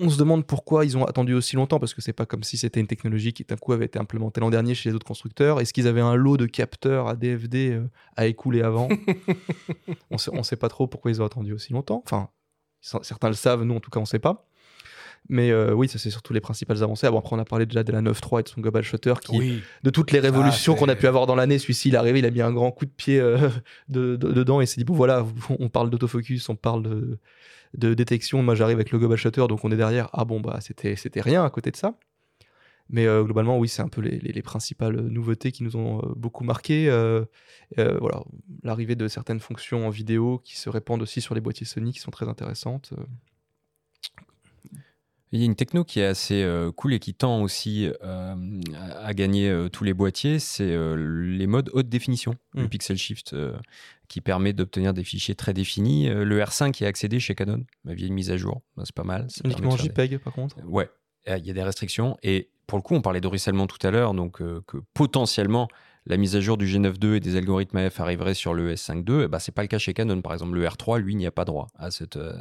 [0.00, 2.56] On se demande pourquoi ils ont attendu aussi longtemps, parce que c'est pas comme si
[2.56, 5.60] c'était une technologie qui d'un coup avait été implémentée l'an dernier chez les autres constructeurs.
[5.60, 8.88] Est-ce qu'ils avaient un lot de capteurs à DFD euh, à écouler avant?
[10.10, 12.02] On sait, sait pas trop pourquoi ils ont attendu aussi longtemps.
[12.04, 12.28] Enfin,
[12.80, 14.47] certains le savent, nous en tout cas on sait pas.
[15.28, 17.06] Mais euh, oui, ça c'est surtout les principales avancées.
[17.06, 19.90] après, on a parlé déjà de la 9.3 et de son Global Shutter, qui, de
[19.90, 22.30] toutes les révolutions qu'on a pu avoir dans l'année, celui-ci, il est arrivé, il a
[22.30, 23.50] mis un grand coup de pied euh,
[23.88, 25.26] dedans et s'est dit, bon voilà,
[25.58, 27.18] on parle d'autofocus, on parle de,
[27.76, 30.08] de détection, moi j'arrive avec le Global Shutter, donc on est derrière.
[30.12, 31.94] Ah bon, bah c'était rien à côté de ça.
[32.90, 36.42] Mais euh, globalement, oui, c'est un peu les, les, principales nouveautés qui nous ont beaucoup
[36.42, 36.86] marqué.
[37.76, 38.22] voilà,
[38.62, 42.00] l'arrivée de certaines fonctions en vidéo qui se répandent aussi sur les boîtiers Sony qui
[42.00, 42.94] sont très intéressantes.
[45.32, 48.34] Il y a une techno qui est assez euh, cool et qui tend aussi euh,
[48.74, 52.68] à, gagner euh, tous les boîtiers, c'est les modes haute définition, le mm.
[52.68, 53.36] Pixel Shift
[54.08, 56.08] qui permet d'obtenir des fichiers très définis.
[56.08, 59.04] le R5 qui est accédé chez Canon, ma vieille mise à jour, ben, c'est pas
[59.04, 59.26] mal.
[59.44, 60.88] Uniquement JPEG par contre Ouais,
[61.26, 63.90] il y a des restrictions et pour le coup, on parlait de ruissellement tout à
[63.90, 65.68] l'heure, donc que potentiellement
[66.08, 69.38] la mise à jour du G9.2 et des algorithmes AF arriverait sur le S5.2, bah,
[69.38, 70.22] c'est pas le cas chez Canon.
[70.22, 72.32] Par exemple, le R3, lui, n'y a pas droit à cette, euh,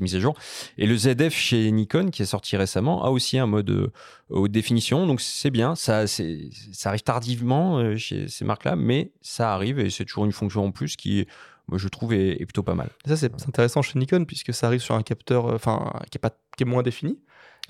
[0.00, 0.36] mise à jour.
[0.76, 3.90] Et le ZF chez Nikon, qui est sorti récemment, a aussi un mode euh,
[4.28, 5.06] haute définition.
[5.06, 9.88] Donc c'est bien, ça, ça arrive tardivement euh, chez ces marques-là, mais ça arrive et
[9.88, 11.26] c'est toujours une fonction en plus qui
[11.68, 12.90] moi je trouve est, plutôt pas mal.
[13.06, 16.30] Ça c'est intéressant chez Nikon puisque ça arrive sur un capteur enfin qui est pas
[16.56, 17.18] qui est moins défini.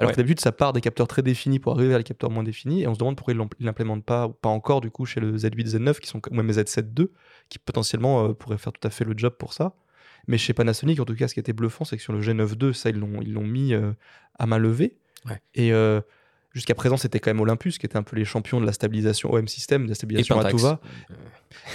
[0.00, 2.42] Alors que d'habitude, ça part des capteurs très définis pour arriver à des capteurs moins
[2.42, 5.20] définis, et on se demande pourquoi ils ne l'implémentent pas, pas encore du coup chez
[5.20, 7.08] le Z8, Z9, qui sont, ou même les Z7 II,
[7.48, 9.74] qui potentiellement euh, pourraient faire tout à fait le job pour ça.
[10.26, 12.62] Mais chez Panasonic, en tout cas, ce qui était bluffant, c'est que sur le G9
[12.62, 13.92] II, ça, ils l'ont, ils l'ont mis euh,
[14.38, 14.96] à main levée.
[15.54, 16.00] Et euh,
[16.54, 19.32] jusqu'à présent, c'était quand même Olympus, qui était un peu les champions de la stabilisation
[19.32, 20.80] OM système, de la stabilisation à tout va,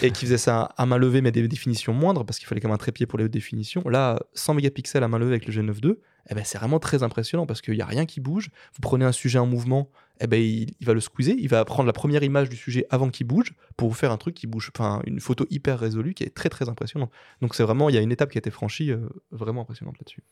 [0.02, 2.68] et qui faisait ça à main levée, mais des définitions moindres, parce qu'il fallait quand
[2.68, 3.84] même un trépied pour les hautes définitions.
[3.88, 5.96] Là, 100 mégapixels à main levée avec le G9 II,
[6.30, 8.50] eh ben, c'est vraiment très impressionnant parce qu'il n'y a rien qui bouge.
[8.74, 11.86] Vous prenez un sujet en mouvement, eh ben, il, va le squeezer, il va prendre
[11.86, 14.72] la première image du sujet avant qu'il bouge pour vous faire un truc qui bouge,
[14.76, 17.12] enfin une photo hyper résolue qui est très très impressionnante.
[17.42, 19.98] Donc c'est vraiment, il y a une étape qui a été franchie euh, vraiment impressionnante
[20.00, 20.24] là-dessus.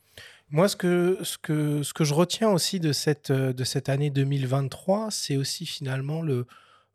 [0.50, 3.52] Moi, ce que, je retiens aussi de cette, euh,
[3.86, 6.46] année 2023, c'est aussi finalement le,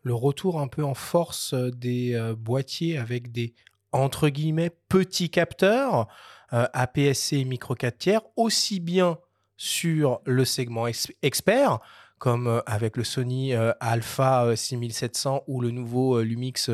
[0.04, 3.54] le retour un peu en force euh, des boîtiers avec des
[3.92, 6.08] entre guillemets petits capteurs.
[6.54, 9.20] Euh, APS-C et micro 4 tiers, aussi bien
[9.56, 10.88] sur le segment
[11.22, 11.80] expert,
[12.18, 16.72] comme euh, avec le Sony euh, Alpha 6700 ou le nouveau Lumix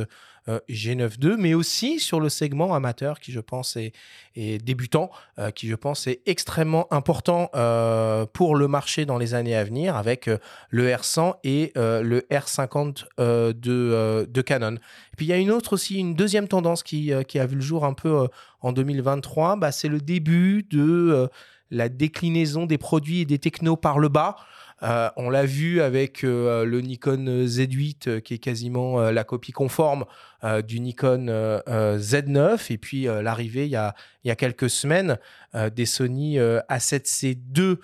[0.47, 3.93] G9 II, mais aussi sur le segment amateur qui, je pense, est,
[4.63, 5.09] débutant,
[5.55, 7.49] qui, je pense, est extrêmement important
[8.33, 10.29] pour le marché dans les années à venir avec
[10.69, 14.75] le R100 et le R50 de, Canon.
[15.17, 17.85] Puis, il y a une autre aussi, une deuxième tendance qui, a vu le jour
[17.85, 18.27] un peu
[18.65, 21.27] en 2023, bah, c'est le début de euh,
[21.69, 24.37] la déclinaison des produits et des technos par le bas.
[24.85, 30.05] Euh, on l'a vu avec euh, le Nikon Z8 qui est quasiment la copie conforme
[30.67, 31.25] du Nikon
[31.65, 33.75] Z9 et puis l'arrivée il, y
[34.29, 35.17] a, quelques semaines
[35.73, 37.77] des Sony A7C II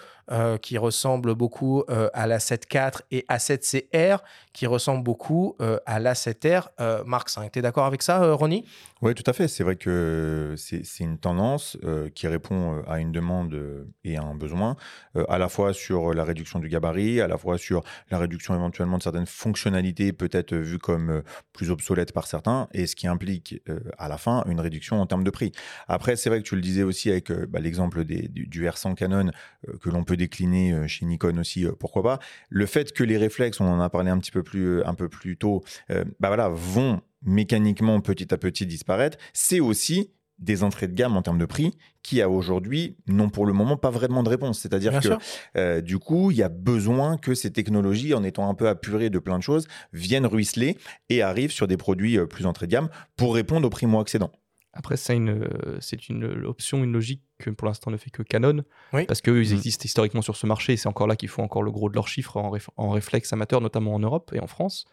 [0.62, 4.20] qui ressemblent beaucoup à la 7 IV et A7CR
[4.54, 5.56] qui ressemblent beaucoup
[5.88, 6.68] à la 7R
[7.04, 7.50] Mark V.
[7.52, 8.64] Tu es d'accord avec ça, Ronnie?
[9.02, 9.48] Oui, tout à fait.
[9.48, 11.80] C'est vrai que c'est une tendance
[12.14, 14.76] qui répond à une demande et à un besoin,
[15.30, 16.91] à la fois sur la réduction du gabarit,
[17.22, 21.24] à la fois sur la réduction éventuellement de certaines fonctionnalités peut-être vues comme
[21.54, 25.06] plus obsolètes par certains et ce qui implique euh, à la fin une réduction en
[25.06, 25.52] termes de prix.
[25.88, 28.96] Après, c'est vrai que tu le disais aussi avec euh, bah, l'exemple du, du, R100
[28.96, 29.32] Canon
[29.68, 32.20] euh, que l'on peut décliner chez Nikon aussi, pourquoi pas.
[32.50, 35.10] Le fait que les réflexes, on en a parlé un petit peu plus, un peu
[35.10, 40.12] plus tôt, bah voilà, vont mécaniquement petit à petit disparaître, c'est aussi
[40.42, 43.78] des entrées de gamme en termes de prix qui, à aujourd'hui, n'ont pour le moment
[43.78, 44.60] pas vraiment de réponse.
[44.60, 45.10] C'est-à-dire que,
[45.56, 49.10] euh, du coup, il y a besoin que ces technologies, en étant un peu apurées
[49.10, 50.78] de plein de choses, viennent ruisseler
[51.10, 54.02] et arrivent sur des produits euh, plus entrées de gamme pour répondre aux prix moins
[54.02, 54.32] excédents.
[54.74, 55.48] Après, c'est une,
[55.82, 59.54] c'est une option, une logique que pour l'instant ne fait que Canon, parce qu'eux, ils
[59.54, 59.58] mm.
[59.58, 61.96] existent historiquement sur ce marché, et c'est encore là qu'ils font encore le gros de
[61.96, 64.86] leurs chiffres en, en, réflexe amateur, notamment en Europe et en France,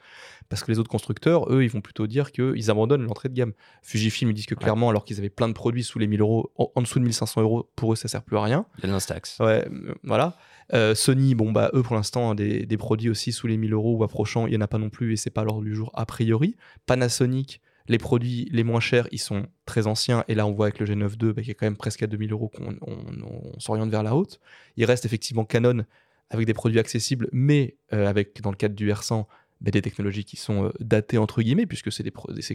[0.48, 3.52] parce que les autres constructeurs, eux, ils vont plutôt dire qu'ils abandonnent l'entrée de gamme.
[3.82, 6.52] Fujifilm, ils disent que clairement, alors qu'ils avaient plein de produits sous les 1000 euros,
[6.56, 8.66] en, dessous de 1500 euros, pour eux, ça sert plus à rien.
[8.82, 9.38] L'instax.
[9.40, 10.36] Ouais, euh, voilà.
[10.74, 13.96] Euh, Sony, bon, bah, eux, pour l'instant, des, des, produits aussi sous les 1000 euros
[13.96, 15.90] ou approchant, il n'y en a pas non plus, et c'est pas l'ordre du jour
[15.94, 16.56] a priori.
[16.86, 20.24] Panasonic, les produits les moins chers, ils sont très anciens.
[20.28, 22.32] Et là, on voit avec le G9 II, bah, qui quand même presque à 2000
[22.32, 24.40] euros qu'on on, s'oriente vers la haute.
[24.76, 25.84] Il reste effectivement Canon
[26.30, 29.26] avec des produits accessibles, mais avec, dans le cadre du R100,
[29.60, 32.04] bah, des technologies qui sont datées entre guillemets, puisque c'est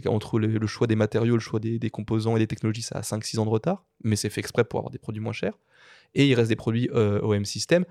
[0.06, 3.02] entre le, choix des matériaux, le choix des, des, composants et des technologies, ça a
[3.02, 5.58] 5-6 ans de retard, mais c'est fait exprès pour avoir des produits moins chers.
[6.14, 7.84] Et il reste des produits OM System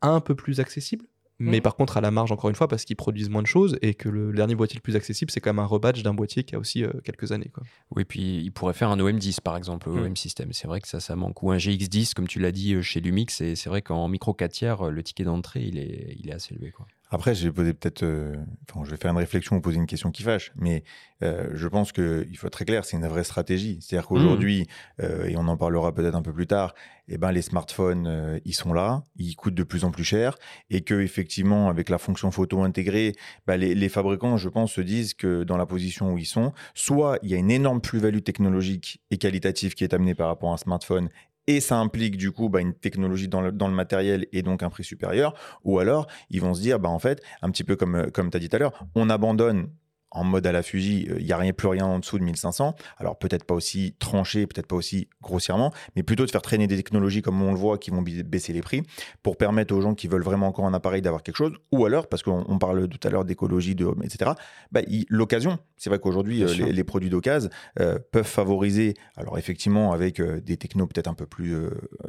[0.00, 1.06] un peu plus accessibles,
[1.38, 1.62] mais mmh.
[1.62, 3.94] par contre à la marge encore une fois parce qu'ils produisent moins de choses et
[3.94, 6.54] que le, dernier boîtier le plus accessible c'est quand même un rebadge d'un boîtier qui
[6.54, 7.62] a aussi euh, quelques années quoi.
[7.94, 9.98] Oui puis il pourrait faire un OM10 par exemple mmh.
[9.98, 12.74] OM System c'est vrai que ça ça manque ou un GX10 comme tu l'as dit
[12.74, 15.78] euh, chez Lumix et c'est vrai qu'en micro 4 tiers euh, le ticket d'entrée il
[15.78, 16.86] est, il est assez élevé quoi.
[17.10, 18.36] Après, je vais poser peut-être, euh,
[18.68, 20.84] enfin, je vais faire une réflexion ou poser une question qui fâche, mais
[21.22, 23.78] euh, je pense qu'il faut être très clair, c'est une vraie stratégie.
[23.80, 24.62] C'est-à-dire qu'aujourd'hui,
[24.98, 25.02] mmh.
[25.04, 26.74] euh, et on en parlera peut-être un peu plus tard,
[27.08, 30.36] eh ben les smartphones, ils sont là, ils coûtent de plus en plus cher,
[30.68, 33.14] et que effectivement, avec la fonction photo intégrée,
[33.46, 36.52] bah, les, les, fabricants, je pense, se disent que dans la position où ils sont,
[36.74, 40.50] soit il y a une énorme plus-value technologique et qualitative qui est amenée par rapport
[40.50, 41.08] à un smartphone,
[41.48, 44.84] et ça implique du coup bah, une technologie dans le, matériel et donc un prix
[44.84, 45.34] supérieur,
[45.64, 48.30] ou alors ils vont se dire, bah, en fait, un petit peu comme, euh, comme
[48.30, 49.68] tu as dit tout à l'heure, on abandonne
[50.10, 52.24] en mode à la fusil, il euh, n'y a rien, plus rien en dessous de
[52.24, 52.74] 1500.
[52.96, 56.76] Alors peut-être pas aussi tranché, peut-être pas aussi grossièrement, mais plutôt de faire traîner des
[56.76, 58.82] technologies comme on le voit qui vont baisser les prix
[59.22, 61.52] pour permettre aux gens qui veulent vraiment encore un appareil d'avoir quelque chose.
[61.72, 64.32] Ou alors, parce qu'on parle tout à l'heure d'écologie, de, etc.,
[64.72, 65.58] bah, l'occasion.
[65.76, 70.86] C'est vrai qu'aujourd'hui, euh, les, produits d'occasion euh, peuvent favoriser, alors effectivement avec des technos
[70.86, 71.54] peut-être un peu plus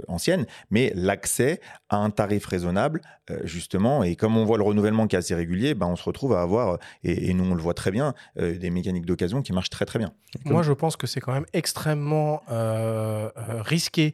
[0.08, 3.02] anciennes, mais l'accès à un tarif raisonnable,
[3.44, 4.04] justement.
[4.04, 6.42] Et comme on voit le renouvellement qui est assez régulier, bah, on se retrouve à
[6.42, 9.70] avoir, et, et nous on le voit très bien, euh, des mécaniques d'occasion qui marchent
[9.70, 10.14] très très bien.
[10.46, 14.14] Moi, je pense que c'est quand même extrêmement euh, euh, risqué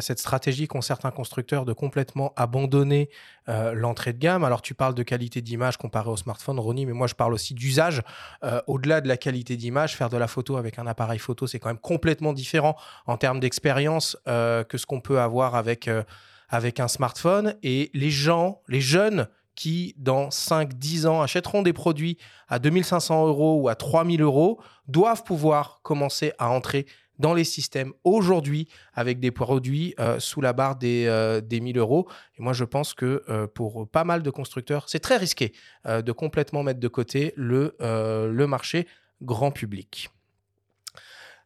[0.00, 3.10] cette stratégie qu'ont certains constructeurs de complètement abandonner
[3.46, 4.42] l'entrée de gamme.
[4.42, 7.54] Alors, tu parles de qualité d'image comparée au smartphone, Ronnie, mais moi, je parle aussi
[7.54, 8.02] d'usage.
[8.66, 11.68] Au-delà de la qualité d'image, faire de la photo avec un appareil photo, c'est quand
[11.68, 12.74] même complètement différent
[13.06, 15.88] en termes d'expérience que ce qu'on peut avoir avec
[16.48, 17.54] avec un smartphone.
[17.62, 19.28] Et les gens, les jeunes
[19.58, 25.24] qui, dans 5-10 ans, achèteront des produits à 2500 euros ou à 3000 euros, doivent
[25.24, 26.86] pouvoir commencer à entrer
[27.18, 31.76] dans les systèmes aujourd'hui avec des produits euh, sous la barre des, euh, des 1000
[31.76, 32.06] euros.
[32.38, 35.52] Et moi, je pense que euh, pour pas mal de constructeurs, c'est très risqué
[35.84, 38.86] de complètement mettre de côté le, le marché
[39.22, 40.10] grand public.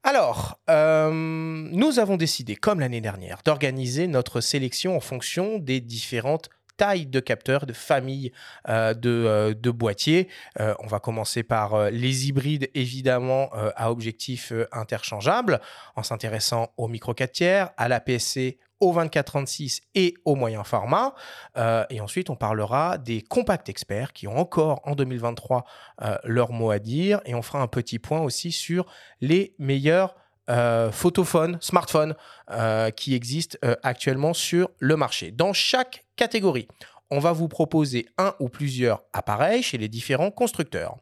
[0.02, 7.06] Alors, nous avons décidé, comme l'année dernière, d'organiser notre sélection en fonction des différentes taille
[7.06, 8.32] de capteurs, de famille
[8.68, 10.28] euh, euh, de, boîtiers.
[10.60, 15.60] Euh, on va commencer par les hybrides, évidemment, à objectif interchangeable,
[15.96, 21.14] en s'intéressant au micro 4 tiers, à la PSC, au 2436 et au moyen format.
[21.88, 25.64] et ensuite, on parlera des compacts experts qui ont encore en 2023
[26.24, 27.20] leur mot à dire.
[27.24, 28.86] Et on fera un petit point aussi sur
[29.20, 30.16] les meilleurs
[30.92, 32.14] photophones, smartphones
[32.96, 35.30] qui existent actuellement sur le marché.
[35.30, 36.68] Dans chaque catégorie.
[37.10, 40.96] On va vous proposer un ou plusieurs appareils chez les différents constructeurs.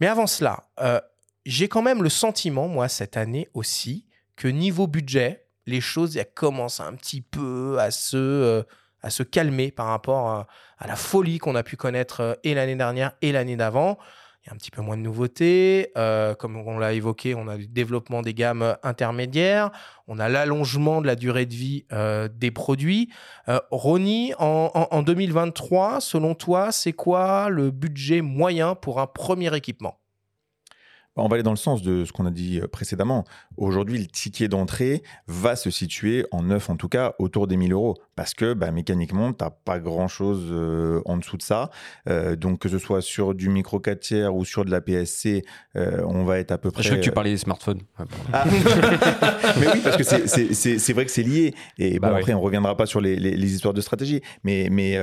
[0.00, 1.00] Mais avant cela, euh,
[1.44, 6.80] j'ai quand même le sentiment, moi, cette année aussi, que niveau budget, les choses commencent
[6.80, 8.62] un petit peu à se, euh,
[9.00, 10.46] à se calmer par rapport à,
[10.78, 13.98] à la folie qu'on a pu connaître euh, et l'année dernière et l'année d'avant
[14.50, 15.90] un petit peu moins de nouveautés.
[15.96, 19.70] Euh, comme on l'a évoqué, on a le développement des gammes intermédiaires,
[20.06, 23.10] on a l'allongement de la durée de vie euh, des produits.
[23.48, 29.98] Euh, Ronnie, en 2023, selon toi, c'est quoi le budget moyen pour un premier équipement?
[31.16, 33.24] On va aller dans le sens de ce qu'on a dit euh, précédemment.
[33.56, 37.72] Aujourd'hui, le ticket d'entrée va se situer, en neuf en tout cas, autour des 1000
[37.72, 37.96] euros.
[38.14, 41.70] Parce que bah, mécaniquement, tu n'as pas grand-chose euh, en dessous de ça.
[42.08, 45.44] Euh, donc, que ce soit sur du micro 4 tiers ou sur de la PSC,
[45.74, 46.82] on va être à peu près.
[46.82, 47.80] Je crois que tu parlais des smartphones.
[48.32, 48.44] Ah.
[49.60, 51.54] mais oui, parce que c'est vrai que c'est lié.
[51.78, 54.22] Et bon, bah après, on ne reviendra pas sur les, les, histoires de stratégie.
[54.44, 54.98] Mais, mais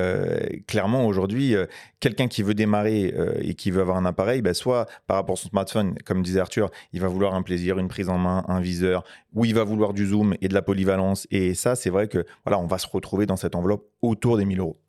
[0.68, 1.56] clairement, aujourd'hui,
[2.00, 5.42] quelqu'un qui veut démarrer et qui veut avoir un appareil, bah, soit par rapport à
[5.42, 8.60] son smartphone, comme disait Arthur, il va vouloir un plaisir, une prise en main, un
[8.60, 11.28] viseur, ou il va vouloir du zoom et de la polyvalence.
[11.32, 14.46] Et ça, c'est vrai que voilà, on va se retrouver dans cette enveloppe autour des
[14.46, 14.80] 1000 euros.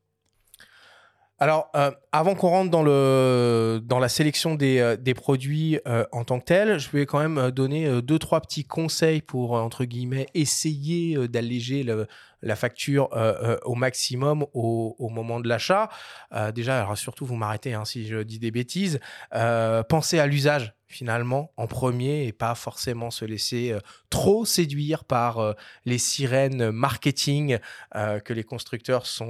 [1.41, 6.07] Alors, euh, avant qu'on rentre dans, le, dans la sélection des, euh, des produits euh,
[6.13, 9.85] en tant que tel, je vais quand même donner deux, trois petits conseils pour, entre
[9.85, 11.85] guillemets, essayer d'alléger
[12.43, 13.09] la facture
[13.65, 15.89] au maximum au, moment de l'achat.
[16.55, 19.01] déjà, alors surtout, vous m'arrêtez hein, si je dis des bêtises.
[19.89, 23.81] pensez à l'usage finalement en premier et pas forcément se laisser euh,
[24.11, 25.53] trop séduire par euh,
[25.85, 27.59] les sirènes marketing
[27.97, 29.25] euh, que les constructeurs sont,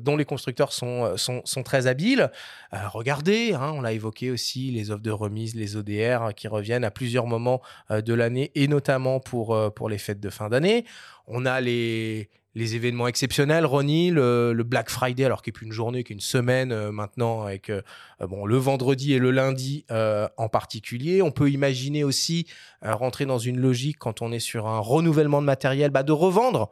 [0.00, 2.30] dont les constructeurs sont, sont, sont très habiles.
[2.72, 6.90] regardez, hein, on l'a évoqué aussi, les offres de remise, les ODR qui reviennent à
[6.90, 7.60] plusieurs moments
[7.90, 10.84] de l'année et notamment pour, pour les fêtes de fin d'année.
[11.26, 15.72] On a les, les événements exceptionnels, Ronnie, le, Black Friday, alors qu'il n'y plus une
[15.72, 17.82] journée, qu'une semaine euh, maintenant, avec euh,
[18.20, 21.22] bon, le vendredi et le lundi euh, en particulier.
[21.22, 22.46] On peut imaginer aussi
[22.82, 26.70] rentrer dans une logique quand on est sur un renouvellement de matériel, bah, de revendre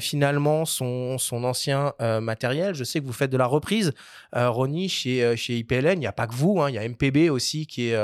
[0.00, 2.74] finalement son, son ancien matériel.
[2.74, 3.92] Je sais que vous faites de la reprise,
[4.32, 5.94] Ronnie, chez, chez IPLN.
[5.94, 7.96] Il n'y a pas que vous, hein, il y a MPB aussi qui est,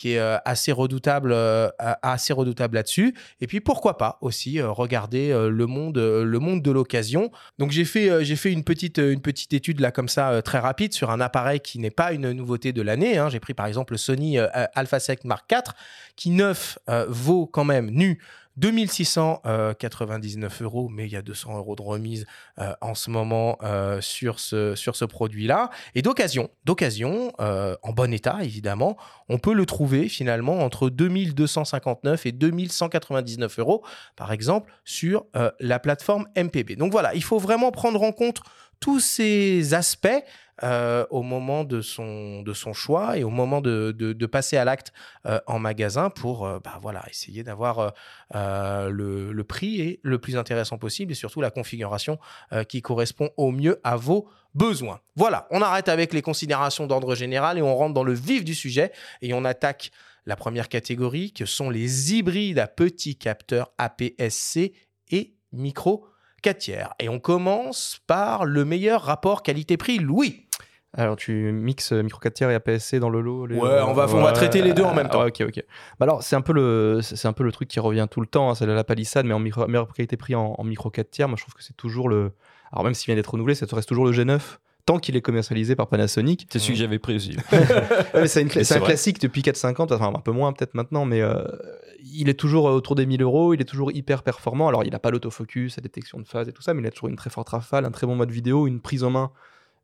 [0.00, 3.14] qui est euh, assez redoutable, euh, assez redoutable là-dessus.
[3.42, 7.30] Et puis pourquoi pas aussi euh, regarder le monde, le monde de l'occasion.
[7.58, 10.94] Donc j'ai fait, j'ai fait une petite, une petite étude là comme ça très rapide
[10.94, 13.18] sur un appareil qui n'est pas une nouveauté de l'année.
[13.18, 13.28] Hein.
[13.28, 15.74] J'ai pris par exemple le Sony Alpha Sec Mark IV
[16.16, 18.22] qui neuf vaut quand même nu
[18.60, 22.26] 2699 euros, mais il y a 200 euros de remise
[22.58, 25.70] euh, en ce moment euh, sur ce, produit-là.
[25.94, 28.98] Et d'occasion, d'occasion, euh, en bon état évidemment,
[29.28, 33.82] on peut le trouver finalement entre 2259 et 2199 euros,
[34.14, 35.24] par exemple, sur
[35.58, 36.76] la plateforme MPB.
[36.76, 38.42] Donc voilà, il faut vraiment prendre en compte
[38.80, 40.08] tous ces aspects
[40.62, 44.92] euh, au moment de son, de son choix et au moment de, passer à l'acte
[45.26, 47.94] euh, en magasin pour euh, bah, voilà, essayer d'avoir
[48.34, 52.18] le, le, prix et le plus intéressant possible et surtout la configuration
[52.68, 55.00] qui correspond au mieux à vos besoins.
[55.16, 58.54] Voilà, on arrête avec les considérations d'ordre général et on rentre dans le vif du
[58.54, 59.92] sujet et on attaque
[60.26, 64.74] la première catégorie que sont les hybrides à petits capteurs APS-C
[65.10, 66.06] et micro
[66.42, 66.94] 4 tiers.
[66.98, 70.46] Et on commence par le meilleur rapport qualité-prix, Louis.
[70.92, 74.06] Alors, tu mixes euh, micro 4 tiers et APS-C dans le lot Ouais, on va,
[74.08, 75.24] on va traiter les deux en même temps.
[75.24, 75.64] ok, ok.
[75.98, 78.26] Bah alors, c'est un, peu le, c'est un peu le truc qui revient tout le
[78.26, 78.50] temps.
[78.50, 81.28] Hein, c'est la palissade, mais en micro, meilleure qualité-prix en, micro 4 tiers.
[81.28, 82.32] Moi, je trouve que c'est toujours le.
[82.72, 84.40] Alors, même s'il vient d'être renouvelé, ça reste toujours le G9
[84.86, 86.46] tant qu'il est commercialisé par Panasonic.
[86.50, 87.36] C'est celui que j'avais pris aussi.
[88.26, 91.44] c'est un classique depuis 4,50, enfin un peu moins peut-être maintenant, mais euh,
[92.02, 94.68] il est toujours autour des 1000 euros, il est toujours hyper performant.
[94.68, 96.90] Alors il n'a pas l'autofocus, la détection de phase et tout ça, mais il a
[96.90, 99.30] toujours une très forte rafale, un très bon mode vidéo, une prise en main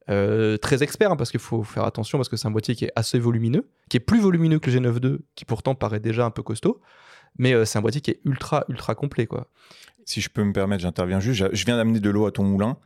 [0.09, 2.85] euh, très expert, hein, parce qu'il faut faire attention, parce que c'est un boîtier qui
[2.85, 6.25] est assez volumineux, qui est plus volumineux que le G9 II, qui pourtant paraît déjà
[6.25, 6.81] un peu costaud,
[7.39, 9.27] mais euh, c'est un boîtier qui est ultra, ultra complet.
[9.27, 9.49] quoi.
[10.05, 11.49] Si je peux me permettre, j'interviens juste.
[11.53, 12.77] Je viens d'amener de l'eau à ton moulin.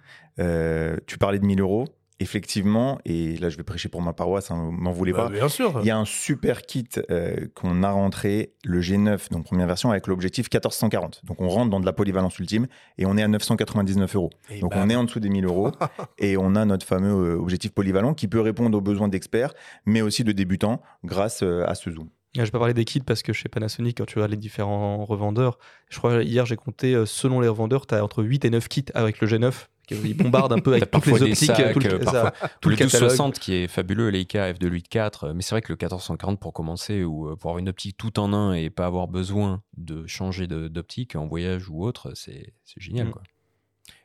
[1.06, 1.86] tu parlais de 1000 euros
[2.20, 5.28] effectivement, et là je vais prêcher pour ma paroisse, hein, m'en voulez bah, pas.
[5.30, 5.80] bien sûr.
[5.80, 9.90] Il y a un super kit euh, qu'on a rentré, le G9, donc première version,
[9.90, 11.22] avec l'objectif 1440.
[11.24, 12.66] Donc on rentre dans de la polyvalence ultime
[12.98, 14.30] et on est à 999 euros.
[14.60, 15.72] donc on est en dessous des 1000 euros
[16.18, 19.54] et on a notre fameux euh, objectif polyvalent qui peut répondre aux besoins d'experts,
[19.86, 22.10] mais aussi de débutants grâce euh, à ce zoom.
[22.36, 25.04] Je vais pas parler des kits parce que chez Panasonic, quand tu regardes les différents
[25.04, 25.58] revendeurs,
[25.88, 28.84] je crois hier j'ai compté, selon les revendeurs, tu as entre 8 et 9 kits
[28.94, 32.30] avec le G9 il bombarde un peu avec toutes les optiques, sacs, tout le, euh,
[32.60, 36.52] tout le, 1260 qui est fabuleux, Leica f2.8.4, mais c'est vrai que le 1440 pour
[36.52, 40.06] commencer ou euh, pour avoir une optique tout en un et pas avoir besoin de
[40.06, 43.10] changer d'optique en voyage ou autre, c'est génial mm.
[43.10, 43.22] quoi.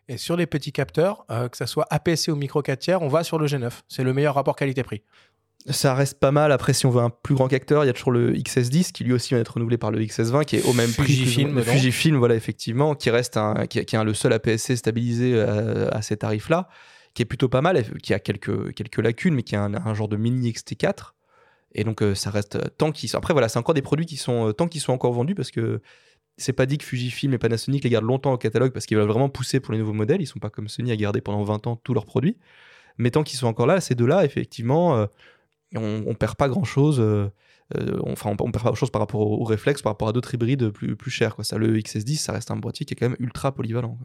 [0.08, 3.08] Et sur les petits capteurs, euh, que ce soit APS-C ou micro 4 tiers, on
[3.08, 3.72] va sur le G9.
[3.88, 5.02] C'est le meilleur rapport qualité-prix
[5.68, 6.52] ça reste pas mal.
[6.52, 9.04] Après, si on veut un plus grand capteur, il y a toujours le XS10 qui
[9.04, 11.14] lui aussi va être renouvelé par le XS20 qui est au même prix.
[11.14, 16.02] Fujifilm, Fujifilm, voilà, effectivement, qui reste un, qui, est le seul APS-C stabilisé euh, à,
[16.04, 16.70] ces tarifs-là,
[17.16, 20.08] qui est plutôt pas mal, qui a quelques, quelques lacunes, mais qui a un, genre
[20.08, 21.14] de mini XT4.
[21.74, 24.50] Et donc, euh, ça reste tant qu'ils Après, voilà, c'est encore des produits qui sont,
[24.50, 25.82] euh, tant qu'ils sont encore vendus parce que
[26.38, 29.08] c'est pas dit que Fujifilm et Panasonic les gardent longtemps au catalogue parce qu'ils veulent
[29.08, 30.22] vraiment pousser pour les nouveaux modèles.
[30.22, 32.38] Ils sont pas comme Sony à garder pendant 20 ans tous leurs produits.
[32.98, 35.08] Mais tant qu'ils sont encore là, ces deux-là, effectivement,
[35.78, 37.00] on, on perd pas grand chose.
[37.00, 37.30] Euh,
[37.78, 40.34] euh, enfin, on, perd pas grand chose par rapport au, réflexe, par rapport à d'autres
[40.34, 41.36] hybrides plus, plus chers.
[41.36, 41.44] Quoi.
[41.44, 43.98] Ça, le XS10, ça reste un boîtier qui est quand même ultra polyvalent.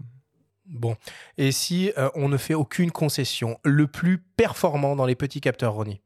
[0.67, 0.97] Bon,
[1.37, 5.75] et si euh, on ne fait aucune concession, le plus performant dans les petits capteurs,
[5.75, 6.01] Ronnie?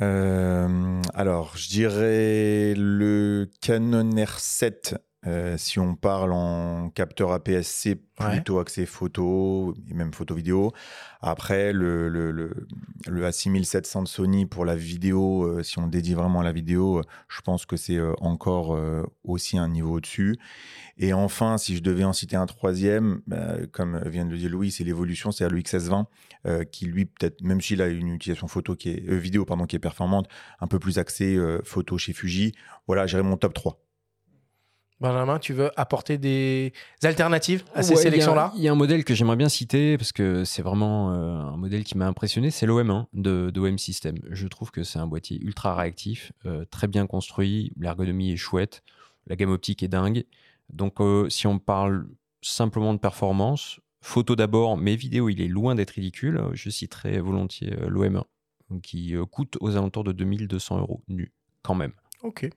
[0.00, 4.96] Alors, je dirais le Canon R7
[5.28, 10.72] euh, si on parle en capteur APS-C, plutôt axé photo et même photo-vidéo.
[11.20, 12.66] Après, le, le, le,
[13.06, 16.98] le, A6700 de Sony pour la vidéo, euh, si on dédie vraiment à la vidéo,
[16.98, 18.78] euh, je pense que c'est encore
[19.24, 20.36] aussi un niveau au-dessus.
[20.96, 24.50] Et enfin, si je devais en citer un troisième, bah, comme vient de le dire
[24.50, 26.06] Louis, c'est l'évolution, c'est le XS20,
[26.70, 29.80] qui lui, peut-être, même s'il a une utilisation photo qui est, vidéo pardon, qui est
[29.80, 30.28] performante,
[30.60, 32.52] un peu plus axé photo chez Fuji.
[32.86, 33.78] Voilà, j'irai mon top 3.
[35.00, 36.72] Benjamin, tu veux apporter des
[37.04, 38.52] alternatives à ces sélections-là?
[38.56, 41.56] Il y, a un modèle que j'aimerais bien citer parce que c'est vraiment euh, un
[41.56, 44.16] modèle qui m'a impressionné, c'est l'OM1 de, OM System.
[44.30, 48.82] Je trouve que c'est un boîtier ultra réactif, euh, très bien construit, l'ergonomie est chouette,
[49.28, 50.24] la gamme optique est dingue.
[50.68, 52.08] Donc euh, si on parle
[52.42, 56.42] simplement de performance, photo d'abord, mais vidéo, il est loin d'être ridicule.
[56.54, 58.24] Je citerai volontiers l'OM1
[58.82, 61.32] qui coûte aux alentours de 2200 euros nu,
[61.62, 61.92] quand même.
[62.22, 62.50] Ok.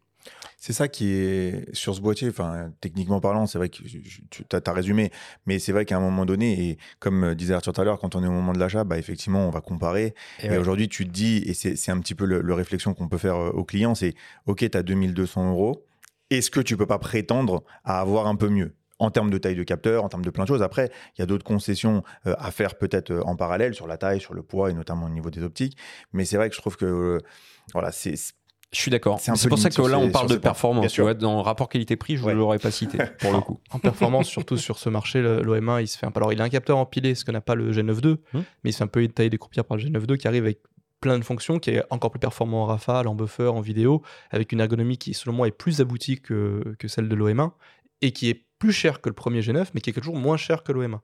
[0.63, 3.82] C'est ça qui est sur ce boîtier, enfin, techniquement parlant, c'est vrai que
[4.30, 5.09] tu as, résumé,
[5.47, 8.13] mais c'est vrai qu'à un moment donné, et comme disait Arthur tout à l'heure, quand
[8.13, 10.13] on est au moment de l'achat, bah, effectivement, on va comparer.
[10.43, 13.38] Et, aujourd'hui, tu te dis, et c'est un petit peu le, réflexion qu'on peut faire
[13.38, 14.13] euh, aux clients, c'est
[14.45, 15.84] OK, tu as 2200 euros,
[16.30, 18.76] est-ce que tu peux pas prétendre à avoir un peu mieux?
[18.99, 20.61] En termes de taille de capteur, en termes de plein de choses.
[20.61, 23.97] Après, il y a d'autres concessions euh, à faire peut-être euh, en parallèle sur la
[23.97, 25.76] taille, sur le poids et notamment au niveau des optiques.
[26.13, 27.19] Mais c'est vrai que je trouve que
[27.74, 28.15] voilà, c'est
[28.74, 29.19] je suis d'accord.
[29.19, 30.93] C'est pour ça que là, on parle de performance.
[30.93, 33.59] Tu vois, dans le rapport qualité-prix, je ne l'aurais pas cité pour le coup.
[33.72, 36.11] En performance, surtout sur ce marché, l'OM1, il se fait un...
[36.15, 38.43] Alors, il a un capteur empilé, ce que n'a pas le G9 II, hmm.
[38.63, 40.43] mais il se fait un peu tailler des croupières par le G9 II qui arrive
[40.43, 40.59] avec
[41.01, 44.53] plein de fonctions, qui est encore plus performant en rafale, en buffer, en vidéo, avec
[44.53, 47.51] une ergonomie qui, selon moi, est plus aboutie que, que celle de l'OM1
[48.01, 50.63] et qui est plus cher que le premier G9, mais qui est toujours moins cher
[50.63, 50.99] que l'OM1.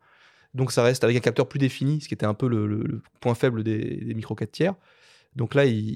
[0.54, 3.36] Donc, ça reste avec un capteur plus défini, ce qui était un peu le, point
[3.36, 4.74] faible des, des micro 4 tiers.
[5.36, 5.96] Donc là, il,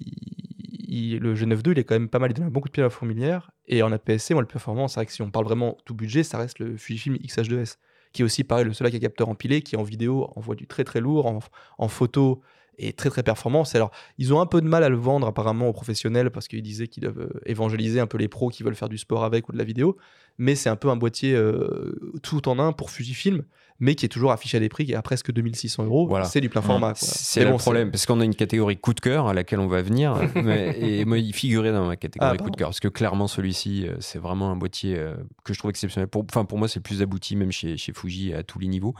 [0.91, 2.85] le G9 II, il est quand même pas mal, il donne beaucoup de pied à
[2.85, 3.51] la fourmilière.
[3.67, 6.23] Et en APS-C, moi, le performance, c'est vrai que si on parle vraiment tout budget,
[6.23, 7.77] ça reste le Fujifilm X-H2S,
[8.11, 10.67] qui est aussi pareil, le seul avec un capteur empilé, qui en vidéo envoie du
[10.67, 11.39] très très lourd, en,
[11.77, 12.41] en photo
[12.77, 13.63] est très très performant.
[13.73, 16.61] Alors, ils ont un peu de mal à le vendre apparemment aux professionnels parce qu'ils
[16.61, 19.49] disaient qu'ils doivent euh, évangéliser un peu les pros qui veulent faire du sport avec
[19.49, 19.97] ou de la vidéo.
[20.37, 23.43] Mais c'est un peu un boîtier euh, tout en un pour Fujifilm
[23.81, 26.07] mais qui est toujours affiché à des prix qui est à presque 2600 euros.
[26.07, 26.25] Voilà.
[26.25, 26.93] C'est du plein format.
[26.95, 29.81] C'est le problème, parce qu'on a une catégorie coup de cœur à laquelle on va
[29.81, 33.27] venir, et moi, il figurait dans ma catégorie ah, coup de cœur, parce que clairement,
[33.27, 36.07] celui-ci, euh, c'est vraiment un boîtier euh, que je trouve exceptionnel.
[36.07, 38.67] Pour, enfin, pour moi, c'est le plus abouti, même chez, chez Fuji, à tous les
[38.67, 38.93] niveaux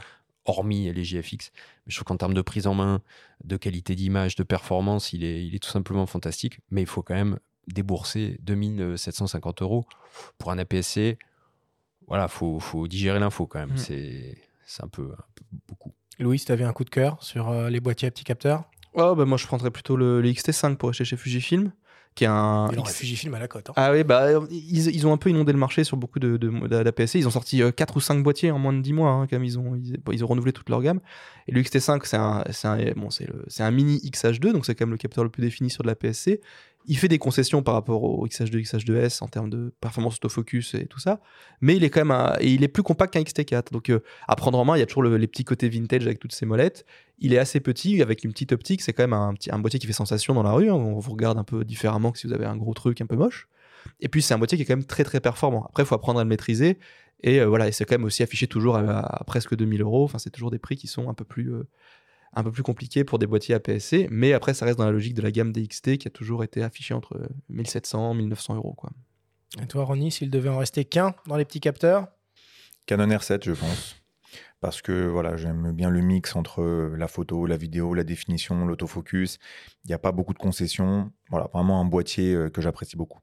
[0.44, 1.52] hormis les GFX.
[1.86, 3.00] Mais je trouve qu'en termes de prise en main,
[3.44, 6.58] de qualité d'image, de performance, il est, il est tout simplement fantastique.
[6.72, 9.84] Mais il faut quand même débourser 2750 euros
[10.38, 11.16] pour un APS-C.
[12.08, 13.74] Voilà, faut, faut digérer l'info quand même.
[13.74, 13.78] Mm.
[13.78, 14.36] C'est
[14.72, 15.08] c'est un peu,
[15.68, 15.92] beaucoup.
[16.18, 18.64] Louis, tu avais un coup de cœur sur euh, les boîtiers à petits capteurs?
[18.94, 21.72] Oh, bah Moi, je prendrais plutôt le, XT5 pour acheter chez Fujifilm.
[22.14, 23.70] Qui est un Fujifilm à la cote.
[23.70, 23.72] Hein.
[23.76, 27.16] Ah oui, bah, ils, ils, ont un peu inondé le marché sur beaucoup de, de,
[27.16, 29.40] Ils ont sorti 4 euh, ou 5 boîtiers en moins de 10 mois, hein, quand
[29.40, 31.00] ils ont, ils, ont renouvelé toute leur gamme.
[31.48, 33.08] Et le XT5, c'est un, un, bon,
[33.58, 35.94] un mini XH2, donc c'est quand même le capteur le plus défini sur de la
[35.94, 36.40] PSC.
[36.86, 40.86] Il fait des concessions par rapport au XH2, XH2S en termes de performance autofocus et
[40.86, 41.20] tout ça,
[41.60, 43.72] mais il est quand même il est plus compact qu'un XT4.
[43.72, 46.18] Donc euh, à prendre en main, il y a toujours les petits côtés vintage avec
[46.18, 46.84] toutes ces molettes.
[47.18, 48.82] Il est assez petit avec une petite optique.
[48.82, 50.70] C'est quand même un, boîtier qui fait sensation dans la rue.
[50.70, 50.74] Hein.
[50.74, 53.16] On vous regarde un peu différemment que si vous avez un gros truc un peu
[53.16, 53.48] moche.
[54.00, 55.64] Et puis c'est un boîtier qui est quand même très très performant.
[55.68, 56.78] Après, il faut apprendre à le maîtriser.
[57.22, 60.04] Et euh, voilà, et c'est quand même aussi affiché toujours à, presque 2000 euros.
[60.04, 61.68] Enfin, c'est toujours des prix qui sont un peu plus euh,
[62.34, 65.14] un peu plus compliqué pour des boîtiers APS-C, mais après, ça reste dans la logique
[65.14, 67.20] de la gamme DXT qui a toujours été affichée entre
[67.50, 68.74] 1700 et 1900 euros.
[68.74, 68.90] Quoi.
[69.60, 72.08] Et toi, Ronnie, s'il devait en rester qu'un dans les petits capteurs?
[72.86, 73.96] Canon R7, je pense.
[74.60, 79.38] Parce que voilà, j'aime bien le mix entre la photo, la vidéo, la définition, l'autofocus.
[79.84, 81.10] Il n'y a pas beaucoup de concessions.
[81.30, 83.18] Voilà, vraiment un boîtier euh, que j'apprécie beaucoup.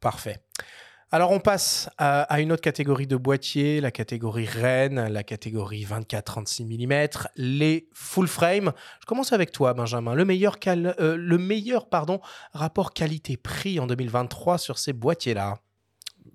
[0.00, 0.38] Parfait.
[1.14, 6.64] Alors on passe à, une autre catégorie de boîtiers, la catégorie Rennes, la catégorie 24-36
[6.64, 8.72] mm, les full frame.
[9.00, 10.14] Je commence avec toi Benjamin.
[10.14, 11.16] Le meilleur, euh,
[12.52, 15.58] rapport qualité-prix en 2023 sur ces boîtiers-là?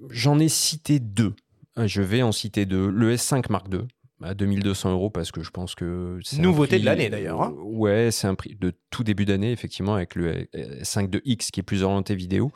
[0.09, 1.35] J'en ai cité deux.
[1.75, 2.87] Je vais en citer deux.
[2.87, 3.81] Le S5 Mark II,
[4.21, 7.41] à 2200 euros parce que je pense que c'est nouveauté de l'année d'ailleurs.
[7.41, 7.53] Hein.
[7.57, 10.47] ouais, c'est un prix de tout début d'année effectivement avec le
[10.83, 12.51] 5 de X qui est plus orienté vidéo.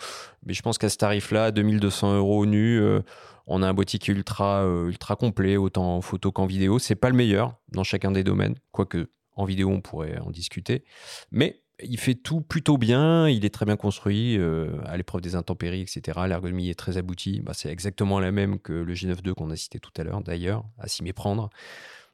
[0.46, 3.02] Mais je pense qu'à ce tarif-là, 2200 euros nu, euh,
[3.48, 6.80] on a un boîtier ultra euh, ultra complet autant en photo qu'en vidéo.
[6.80, 10.84] C'est pas le meilleur dans chacun des domaines, quoique en vidéo on pourrait en discuter,
[11.32, 15.36] mais il fait tout plutôt bien, il est très bien construit, euh, à l'épreuve des
[15.36, 16.20] intempéries, etc.
[16.28, 17.42] L'ergonomie est très aboutie.
[17.42, 20.22] Bah, c'est exactement la même que le G9 II qu'on a cité tout à l'heure,
[20.22, 21.50] d'ailleurs, à s'y méprendre.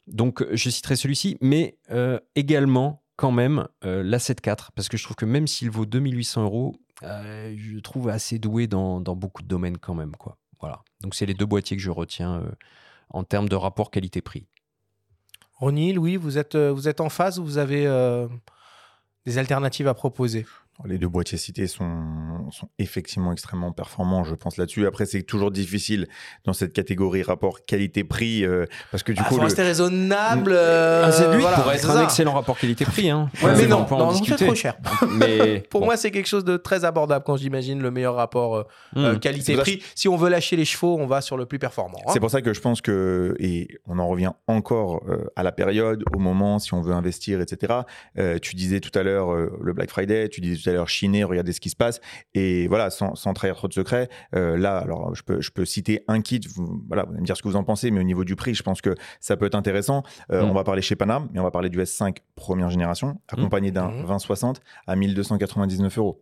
[0.08, 4.40] Donc, je citerai celui-ci, mais euh, également, quand même, euh, l'A7
[4.76, 8.68] parce que je trouve que même s'il vaut 2800 euros, je le trouve assez doué
[8.68, 10.16] dans, beaucoup de domaines quand même.
[10.16, 10.38] Quoi.
[10.60, 10.82] Voilà.
[11.02, 12.44] Donc, c'est les deux boîtiers que je retiens
[13.10, 14.48] en termes de rapport qualité-prix.
[15.54, 17.86] Ronnie, Louis, vous êtes, vous êtes en phase ou vous avez
[19.30, 20.46] des alternatives à proposer
[20.86, 24.88] les deux boîtiers cités sont, sont effectivement extrêmement performants, je pense là-dessus.
[24.88, 26.08] Après, c'est toujours difficile
[26.46, 30.52] dans cette catégorie rapport qualité-prix euh, parce que du ah, coup, faut rester raisonnable.
[30.54, 33.10] Euh, ah, c'est lui pour être un excellent rapport qualité-prix.
[33.10, 33.30] Hein.
[33.44, 34.78] mais non, non, c'est trop cher.
[35.12, 38.56] mais pour moi, c'est quelque chose de très abordable quand j'imagine le meilleur rapport
[38.96, 39.20] euh, hmm.
[39.20, 39.84] qualité-prix.
[39.96, 42.00] Si on veut lâcher les chevaux, on va sur le plus performant.
[42.06, 42.12] Hein.
[42.14, 45.04] C'est pour ça que je pense que et on en revient encore
[45.36, 47.74] à la période, au moment, si on veut investir, etc.
[48.42, 51.24] tu disais tout à l'heure le Black Friday, tu disais tout tout à l'heure chiné,
[51.24, 52.00] regardez ce qui se passe.
[52.34, 55.66] Et voilà, sans, sans trahir trop de secrets, euh, là, alors je peux, je peux
[55.66, 58.00] citer un kit, vous, voilà, vous allez me dire ce que vous en pensez, mais
[58.00, 60.04] au niveau du prix, je pense que ça peut être intéressant.
[60.32, 60.50] Euh, Mm.
[60.50, 63.90] On va parler chez Panam, mais on va parler du S5 première génération, accompagné d'un
[63.90, 64.02] Mhm.
[64.06, 66.22] 2060 à 1299 euros.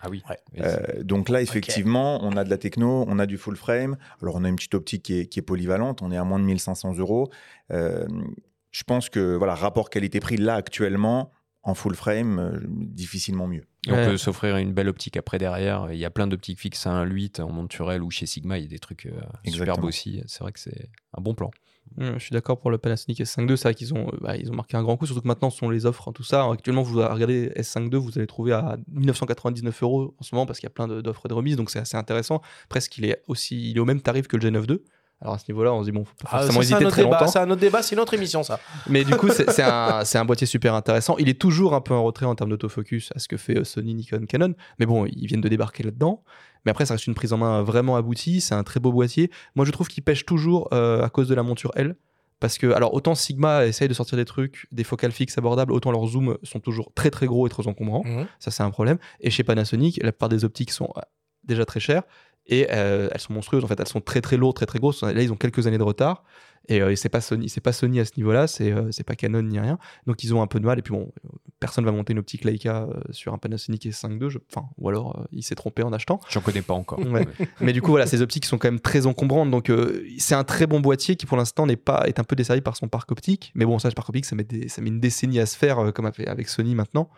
[0.00, 0.22] Ah oui.
[0.60, 3.96] Euh, donc là, effectivement, on a de la techno, on a du full frame.
[4.22, 6.00] Alors, on a une petite optique qui est, qui est polyvalente.
[6.02, 7.28] On est à moins de 1500 euros.
[7.70, 11.32] Je pense que, voilà, rapport qualité-prix, là, actuellement,
[11.62, 13.64] en full frame, euh, difficilement mieux.
[13.86, 15.88] Et on peut s'offrir une belle optique après derrière.
[15.92, 18.66] Il y a plein d'optiques fixes à 1.8 en monturel ou chez Sigma, il y
[18.66, 19.12] a des trucs euh,
[19.52, 20.22] superbes aussi.
[20.26, 21.50] C'est vrai que c'est un bon plan.
[21.98, 24.48] Je suis d'accord pour le Panasonic S5 II, c'est vrai qu'ils ont, euh, bah, ils
[24.52, 26.44] ont marqué un grand coup, surtout que maintenant ce sont les offres, hein, tout ça.
[26.48, 30.60] Actuellement, vous regardez S5 II, vous allez trouver à 1999 euros en ce moment parce
[30.60, 32.42] qu'il y a plein de- d'offres et de remises, donc c'est assez intéressant.
[32.68, 34.78] Presque, il est aussi, il est au même tarif que le G9 II.
[35.22, 37.02] Alors à ce niveau-là, on se dit bon, faut pas Ah, forcément un hésiter très
[37.02, 37.30] débat, longtemps.
[37.30, 38.58] C'est un autre débat, c'est une autre émission, ça.
[38.88, 41.16] Mais du coup, c'est un, boîtier super intéressant.
[41.18, 43.64] Il est toujours un peu en retrait en termes d'autofocus à ce que fait euh,
[43.64, 44.54] Sony, Nikon, Canon.
[44.78, 46.22] Mais bon, ils viennent de débarquer là-dedans.
[46.64, 48.40] Mais après, ça reste une prise en main vraiment aboutie.
[48.40, 49.30] C'est un très beau boîtier.
[49.56, 51.96] Moi, je trouve qu'il pêche toujours euh, à cause de la monture L.
[52.38, 55.90] Parce que, alors, autant Sigma essaye de sortir des trucs, des focales fixes abordables, autant
[55.90, 58.02] leurs zooms sont toujours très très gros et très encombrants.
[58.06, 58.26] Mhm.
[58.38, 58.96] Ça, c'est un problème.
[59.20, 61.02] Et chez Panasonic, la plupart des optiques sont euh,
[61.44, 62.04] déjà très chères
[62.46, 63.64] et euh, elles sont monstrueuses.
[63.64, 65.02] En fait, elles sont très très lourdes, très très grosses.
[65.02, 66.24] Là, ils ont quelques années de retard.
[66.68, 68.46] Et, euh, et c'est pas Sony, c'est pas Sony à ce niveau-là.
[68.46, 69.78] C'est euh, c'est pas Canon ni rien.
[70.06, 70.78] Donc ils ont un peu de mal.
[70.78, 71.10] Et puis bon,
[71.58, 74.30] personne va monter une optique Leica euh, sur un Panasonic S5 II.
[74.30, 76.20] je- Enfin, ou alors il s'est trompé en achetant.
[76.28, 76.98] J'en connais pas encore.
[77.00, 77.26] Ouais.
[77.60, 79.50] Mais du coup, voilà, ces optiques sont quand même très encombrantes.
[79.50, 79.72] Donc,
[80.18, 82.76] c'est un très bon boîtier qui, pour l'instant, n'est pas est un peu desservi par
[82.76, 83.52] son parc optique.
[83.54, 85.56] Mais bon, ça, le parc optique, ça met, des- ça met une décennie à se
[85.56, 87.08] faire, comme avec Sony maintenant.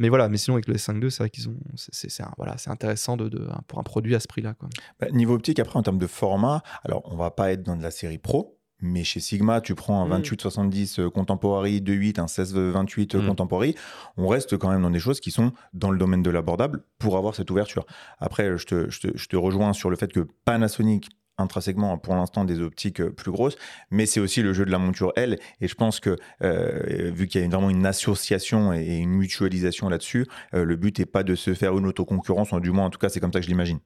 [0.00, 2.70] Mais voilà, mais sinon, avec le S5 II, c'est vrai qu'ils ont, c'est- voilà, c'est
[2.70, 4.54] intéressant de, de- pour un produit à ce prix-là.
[4.54, 4.68] quoi.
[4.98, 7.82] Bah, niveau optique, après, en termes de format, alors, on va pas être dans de
[7.82, 8.56] la série pro.
[8.82, 10.22] Mais chez Sigma, tu prends un Mm.
[10.22, 13.26] 28-70 euh, Contemporary 2.8, un 16-28 euh, Mm.
[13.28, 13.74] Contemporary,
[14.16, 17.18] on reste quand même dans des choses qui sont dans le domaine de l'abordable pour
[17.18, 17.84] avoir cette ouverture.
[18.20, 21.10] Après, je te, je te- je te rejoins sur le fait que Panasonic
[21.40, 23.56] intrinsèquement pour l'instant des optiques euh, plus grosses,
[23.90, 25.38] mais c'est aussi le jeu de la monture L.
[25.60, 29.88] Et je pense que euh, vu qu'il y a vraiment une association et une mutualisation
[29.88, 32.90] là-dessus, euh, le but n'est pas de se faire une autoconcurrence, ou du moins en
[32.90, 33.80] tout cas c'est comme ça que je l'imagine.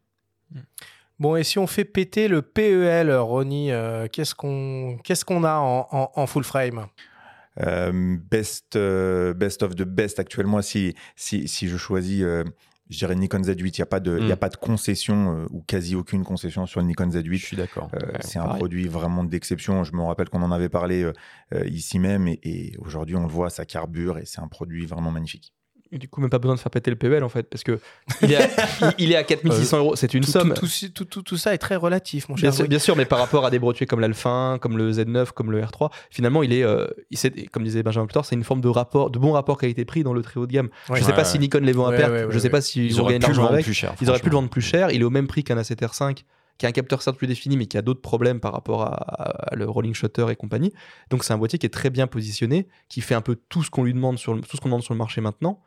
[1.19, 5.55] Bon, et si on fait péter le PEL, Ronnie, euh, qu'est-ce qu'on qu'est-ce qu'on a
[5.59, 6.87] en, en- en full frame?
[7.57, 12.25] Best, best of the best actuellement, si, si, si je choisis,
[12.91, 14.39] je dirais Nikon Z8, il n'y a, pas de- il y a Mm.
[14.39, 17.39] pas de concession euh, ou quasi aucune concession sur le Nikon Je Z8.
[17.39, 17.89] suis d'accord.
[17.95, 19.83] Euh, Ouais, c'est un produit vraiment d'exception.
[19.85, 23.33] Je me rappelle qu'on en avait parlé euh, ici même et, et aujourd'hui on le
[23.33, 25.54] voit, ça carbure et c'est un produit vraiment magnifique.
[25.99, 27.79] Du coup, même pas besoin de faire péter le PEL en fait, parce que
[28.23, 28.49] il est à,
[28.99, 29.97] il- il est à 4600 euros.
[29.97, 30.55] C'est une tout, somme.
[30.55, 32.55] tout, tout, tout- tout- tout ça est très relatif, mon Bien cher.
[32.55, 32.69] sûr, Louis.
[32.69, 35.53] bien sûr, mais par rapport à des brotiers comme l'Alpha 1, comme le Z9, comme
[35.53, 38.61] le R3, finalement, il est, euh, il comme disait Benjamin plus tard, c'est une forme
[38.61, 40.69] de rapport, de bon rapport qualité-prix dans le très haut de gamme.
[40.89, 40.99] Ouais.
[40.99, 41.39] je sais Ouais, pas si.
[41.39, 42.51] Nikon les vend à Ouais, perte, ouais, je sais ouais.
[42.51, 43.65] pas s'ils Ils auraient pu le l'argent vendre avec.
[43.65, 43.95] plus cher.
[44.01, 44.91] Ils auraient pu le vendre plus cher.
[44.91, 46.25] Il est au même prix qu'un A7 R5,
[46.57, 48.95] qui a un capteur certes plus défini, mais qui a d'autres problèmes par rapport à,
[48.95, 50.73] à le rolling shutter et compagnie.
[51.11, 53.71] Donc c'est un boîtier qui est très bien positionné, qui fait un peu tout ce
[53.71, 55.61] qu'on lui demande sur le, tout ce qu'on demande sur le marché maintenant.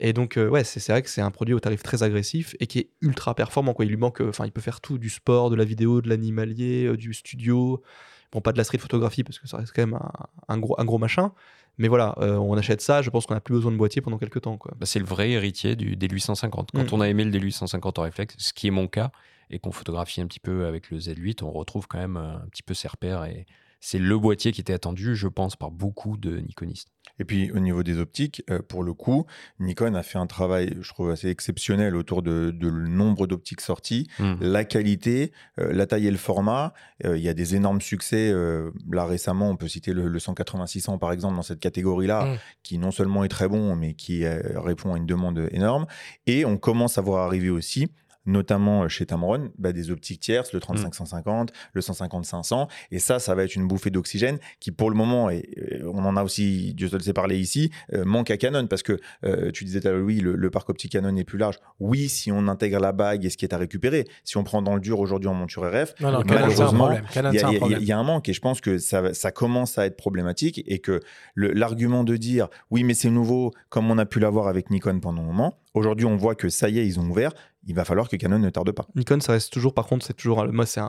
[0.00, 2.66] Et donc euh, ouais, c'est vrai que c'est un produit au tarif très agressif et
[2.66, 3.74] qui est ultra performant.
[3.74, 3.84] Quoi.
[3.84, 6.08] Il lui manque, euh, enfin, il peut faire tout, du sport, de la vidéo, de
[6.08, 7.82] l'animalier, euh, du studio.
[8.30, 10.12] Bon, pas de la street photographie parce que ça reste quand même un,
[10.48, 11.32] un gros, un gros machin.
[11.78, 14.18] Mais voilà, euh, on achète ça, je pense qu'on n'a plus besoin de boîtier pendant
[14.18, 14.58] quelques temps.
[14.76, 16.50] Bah, c'est le vrai héritier du D850.
[16.50, 16.86] Quand Mm.
[16.92, 19.10] on a aimé le D850 en réflexe, ce qui est mon cas,
[19.50, 22.62] et qu'on photographie un petit peu avec le Z8, on retrouve quand même un petit
[22.62, 23.24] peu ses repères.
[23.24, 23.46] Et
[23.80, 26.88] c'est le boîtier qui était attendu, je pense, par beaucoup de Nikonistes.
[27.20, 29.24] Et puis au niveau des optiques, euh, pour le coup,
[29.58, 33.60] Nikon a fait un travail, je trouve, assez exceptionnel autour de, de le nombre d'optiques
[33.60, 34.34] sorties, Mm.
[34.40, 36.74] la qualité, euh, la taille et le format.
[37.04, 38.30] Euh, Il y a des énormes succès.
[38.30, 42.38] euh, là récemment, on peut citer le, le 180-600 par exemple dans cette catégorie-là, Mm.
[42.62, 45.86] qui non seulement est très bon, mais qui répond à une demande énorme.
[46.26, 47.88] Et on commence à voir arriver aussi
[48.28, 52.68] notamment euh, chez Tamron, bah, des optiques tierces, le 35-150, le 150-500.
[52.90, 55.48] Et ça, ça va être une bouffée d'oxygène qui, pour le moment, et
[55.82, 58.66] euh, on en a aussi, Dieu se le sait parler ici, euh, manque à Canon
[58.66, 61.24] parce que euh, tu disais tout à l'heure, oui, le, le parc optique Canon est
[61.24, 61.56] plus large.
[61.80, 64.06] Oui, si on intègre la bague et ce qui est à récupérer.
[64.24, 66.88] Si on prend dans le dur aujourd'hui en monture RF, Non, non, malheureusement,
[67.32, 69.78] il y, a- un y y a manque et je pense que ça, ça commence
[69.78, 71.00] à être problématique et que
[71.36, 75.22] l'argument de dire oui mais c'est nouveau comme on a pu l'avoir avec Nikon pendant
[75.22, 77.32] un moment, aujourd'hui on voit que ça y est ils ont ouvert,
[77.68, 78.86] il va falloir que Canon ne tarde pas.
[78.94, 80.80] Nikon, ça reste toujours, par contre, c'est toujours, moi, c'est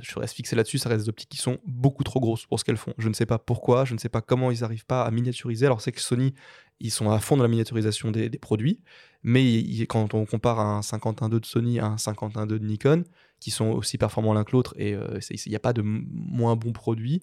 [0.00, 2.64] je reste fixé là-dessus, ça reste des optiques qui sont beaucoup trop grosses pour ce
[2.64, 2.92] qu'elles font.
[2.96, 5.66] Je ne sais pas pourquoi, je ne sais pas comment ils n'arrivent pas à miniaturiser.
[5.66, 6.32] Alors, c'est que Sony,
[6.78, 8.80] ils sont à fond dans la miniaturisation des, produits,
[9.24, 13.02] mais quand on compare un 51.2 de Sony à un 51.2 de Nikon,
[13.40, 16.54] qui sont aussi performants l'un que l'autre, et euh, il n'y a pas de moins
[16.54, 17.20] bon produit,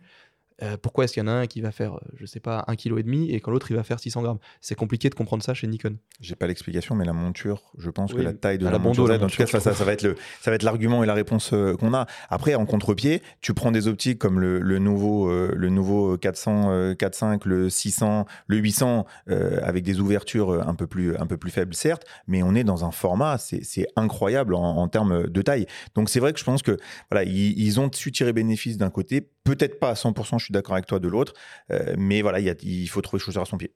[0.61, 2.63] Euh, pourquoi est-ce qu'il y en a un qui va faire, euh, je sais pas,
[2.67, 4.39] 1,5 kg et quand l'autre il va faire 600 grammes?
[4.61, 5.97] C'est compliqué de comprendre ça chez Nikon.
[6.19, 9.09] J'ai pas l'explication, mais la monture, je pense que la taille de la, la monture,
[9.09, 11.13] en tout cas, ça, ça, ça va être le, ça va être l'argument et la
[11.13, 12.05] réponse euh, qu'on a.
[12.29, 16.71] Après, en contre-pied, tu prends des optiques comme le, le nouveau, euh, le nouveau 400,
[16.71, 21.37] euh, 4.5, le 600, le 800, euh, avec des ouvertures un peu plus, un peu
[21.37, 25.27] plus faibles, certes, mais on est dans un format, c'est c'est incroyable en, en termes
[25.27, 25.65] de taille.
[25.95, 26.77] Donc c'est vrai que je pense que
[27.09, 30.51] voilà, ils, ils ont su tirer bénéfice d'un côté, peut-être pas à 100%, je suis
[30.51, 31.33] d'accord avec toi de l'autre,
[31.71, 33.73] euh, mais voilà, il, y a- il faut trouver chaussure à son pied.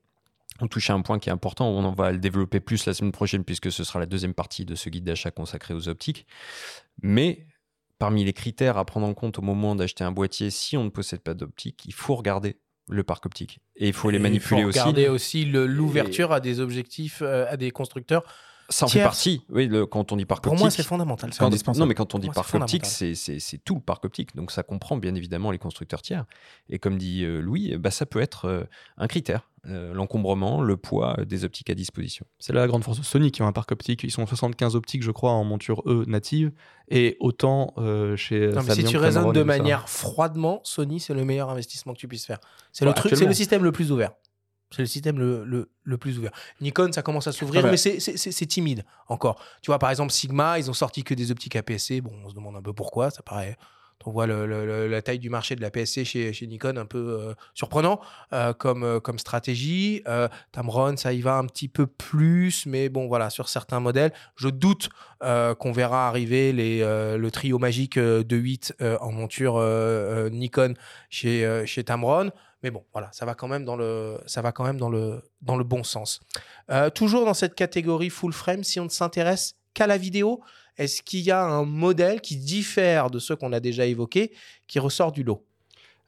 [0.59, 2.93] On touche à un point qui est important, on en va le développer plus la
[2.93, 6.25] semaine prochaine puisque ce sera la deuxième partie de ce guide d'achat consacré aux optiques.
[7.03, 7.45] Mais
[7.99, 10.89] parmi les critères à prendre en compte au moment d'acheter un boîtier, si on ne
[10.89, 12.57] possède pas d'optique, il faut regarder
[12.89, 13.59] le parc optique.
[13.75, 14.79] Et il faut les manipuler il faut aussi.
[14.79, 18.23] regarder aussi l'ouverture à des objectifs, euh, à des constructeurs.
[18.69, 19.43] Ça en fait partie.
[19.49, 20.63] Oui, le- quand on dit parc Pour optique.
[20.63, 21.29] moi, c'est fondamental.
[21.37, 23.81] Quand- non, mais quand on dit Pour moi, parc optique, c'est c'est- c'est tout le
[23.81, 24.35] parc optique.
[24.35, 26.25] Donc ça comprend bien évidemment les constructeurs tiers.
[26.69, 28.63] Et comme dit euh, Louis, bah, ça peut être euh,
[28.97, 29.49] un critère.
[29.69, 32.25] euh, L'encombrement, le poids euh, des optiques à disposition.
[32.39, 34.03] C'est là la grande force de Sony qui ont un parc optique.
[34.03, 36.51] Ils sont 75 optiques, je crois, en monture E native.
[36.89, 38.47] Et autant euh, chez.
[38.49, 39.45] Non, mais si tu raisonnes de ça.
[39.45, 42.39] manière froidement, Sony, c'est le meilleur investissement que tu puisses faire.
[42.71, 43.29] C'est Ouais, le truc, c'est actuellement.
[43.29, 44.11] le système le plus ouvert.
[44.71, 46.31] C'est le système le, le, le plus ouvert.
[46.59, 47.71] Nikon, ça commence à s'ouvrir, Ah bah.
[47.71, 49.41] mais c'est- c'est c'est- c'est timide encore.
[49.61, 52.01] Tu vois, par exemple, Sigma, ils ont sorti que des optiques APS-C.
[52.01, 53.57] Bon, on se demande un peu pourquoi, ça paraît.
[54.07, 57.99] On voit la taille du marché de la PSC chez, Nikon un peu euh, surprenant
[58.31, 60.01] euh, comme, euh, comme stratégie.
[60.53, 64.47] Tamron, ça y va un petit peu plus, mais bon, voilà, sur certains modèles, je
[64.47, 64.87] doute
[65.19, 69.59] qu'on verra arriver le trio magique de 8 euh, en monture
[70.31, 70.75] Nikon
[71.09, 72.31] chez, Tamron.
[72.63, 74.19] Mais bon, voilà, ça va quand même dans le,
[75.41, 76.21] bon sens.
[76.95, 80.41] Toujours dans cette catégorie full frame, si on ne s'intéresse qu'à la vidéo,
[80.77, 84.31] est-ce qu'il y a un modèle qui diffère de ceux qu'on a déjà évoqués,
[84.67, 85.43] qui ressort du lot?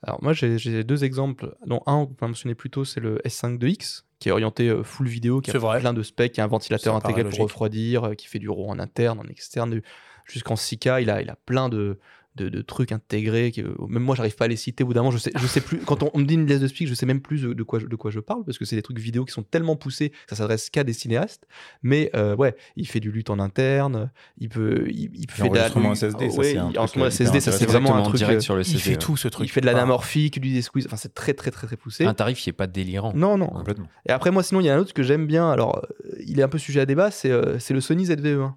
[0.03, 4.03] Alors moi j'ai deux exemples, dont un qu'on a mentionné plus tôt, c'est le S5-2X,
[4.19, 5.79] qui est orienté euh, full vidéo, qui a vrai.
[5.79, 8.69] plein de specs, qui a un ventilateur intégré pour refroidir, euh, qui fait du RAW
[8.69, 9.81] en interne, en externe,
[10.25, 11.99] jusqu'en 6K, il a, il a plein de,
[12.35, 14.93] de, de trucs intégrés, qui, euh, même moi j'arrive pas à les citer, au bout
[14.93, 16.67] d'un moment je sais, je sais plus, quand on, on me dit une liste de
[16.67, 18.65] specs, je sais même plus de, de quoi, je- de quoi je parle, parce que
[18.65, 21.47] c'est des trucs vidéo qui sont tellement poussés, que ça s'adresse qu'à des cinéastes,
[21.83, 25.55] mais euh, ouais, il fait du lutte en interne, il peut, il, il fait de
[25.55, 25.69] la...
[25.69, 28.15] L'enregistrement SSD, ça, ouais, c'est un il- truc, euh, SSD, ça c'est vraiment un truc...
[28.17, 28.97] direct euh, sur le Il SSD, fait ouais.
[28.97, 29.47] tout ce truc.
[29.47, 29.73] il fait de Ah.
[29.73, 32.05] l'anamorphique, du squeeze, enfin c'est très très très très poussé.
[32.05, 33.11] Un tarif qui n'est pas délirant.
[33.15, 33.47] Non, non.
[33.47, 33.87] Complètement.
[34.07, 35.49] Et après, moi, sinon, il y a un autre que j'aime bien.
[35.51, 37.11] Alors, euh, il est un peu sujet à débat.
[37.11, 38.53] C'est euh, c'est le Sony ZV-E1,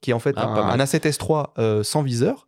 [0.00, 2.47] qui est en fait Ah, un, un A7S3 euh, sans viseur.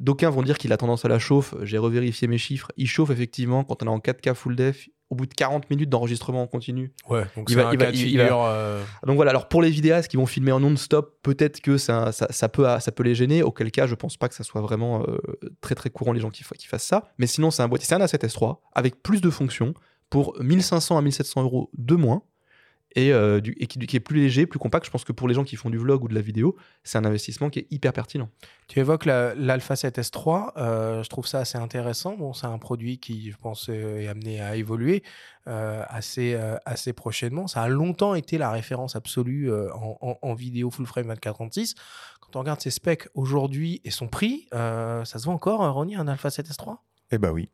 [0.00, 1.54] D'aucuns vont dire qu'il a tendance à la chauffe.
[1.62, 2.70] J'ai revérifié mes chiffres.
[2.76, 4.88] Il chauffe effectivement quand on est en 4K full def.
[5.10, 6.92] Au bout de 40 minutes d'enregistrement en continu.
[7.08, 10.16] Ouais, donc Il va- il va- il euh, Donc voilà, alors pour les vidéastes qui
[10.16, 13.70] vont filmer en non-stop, peut-être que ça, ça, ça peut, ça peut les gêner, auquel
[13.70, 15.18] cas je pense pas que ça soit vraiment euh,
[15.60, 17.12] très très courant les gens qui, qui fassent ça.
[17.18, 19.74] Mais sinon, c'est un boîtier, c'est un A7S3 avec plus de fonctions
[20.10, 22.22] pour 1500 à 1700 euros de moins
[22.96, 24.86] et, euh, du- et qui, qui est plus léger, plus compact.
[24.86, 26.96] Je pense que pour les gens qui font du vlog ou de la vidéo, c'est
[26.98, 28.28] un investissement qui est hyper pertinent.
[28.68, 32.16] Tu évoques la- l'Alpha 7S3, euh, je trouve ça assez intéressant.
[32.16, 35.02] Bon, c'est un produit qui, je pense, euh, est amené à évoluer
[35.46, 37.46] euh, assez, euh, assez prochainement.
[37.46, 41.74] Ça a longtemps été la référence absolue euh, en, en- en vidéo full frame 24-36.
[42.20, 45.96] Quand on regarde ses specs aujourd'hui et son prix, euh, ça se vend encore, Ronnie,
[45.96, 46.78] un Alpha 7S3
[47.10, 47.50] Eh ben oui.